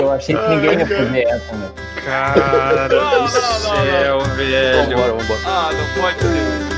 eu 0.00 0.12
achei 0.12 0.36
que 0.36 0.48
ninguém 0.48 0.78
ia 0.78 0.86
fazer 0.86 1.22
essa, 1.22 1.54
meu. 1.54 1.70
Cara 2.04 2.88
do 2.88 3.28
céu, 3.28 4.20
velho. 4.36 4.86
Vambora, 4.86 5.12
vambora. 5.12 5.40
Ah, 5.46 5.70
não 5.72 6.02
pode 6.02 6.18
ser. 6.20 6.74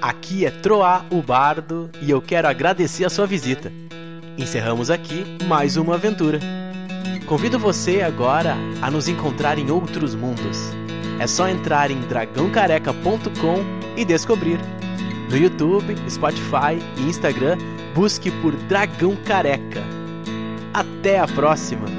Aqui 0.00 0.46
é 0.46 0.50
Troá, 0.50 1.04
o 1.10 1.20
Bardo, 1.20 1.90
e 2.00 2.10
eu 2.10 2.22
quero 2.22 2.48
agradecer 2.48 3.04
a 3.04 3.10
sua 3.10 3.26
visita. 3.26 3.72
Encerramos 4.36 4.90
aqui 4.90 5.24
mais 5.44 5.76
uma 5.76 5.94
aventura. 5.96 6.38
Convido 7.26 7.58
você 7.58 8.00
agora 8.00 8.56
a 8.80 8.90
nos 8.90 9.08
encontrar 9.08 9.58
em 9.58 9.70
outros 9.70 10.14
mundos. 10.14 10.56
É 11.18 11.26
só 11.26 11.48
entrar 11.48 11.90
em 11.90 12.00
dragãocareca.com 12.00 13.64
e 13.96 14.04
descobrir. 14.04 14.60
No 15.30 15.36
YouTube, 15.36 15.94
Spotify 16.08 16.80
e 16.96 17.02
Instagram, 17.02 17.58
busque 17.94 18.30
por 18.30 18.54
Dragão 18.54 19.16
Careca. 19.24 19.82
Até 20.72 21.18
a 21.18 21.26
próxima! 21.26 21.97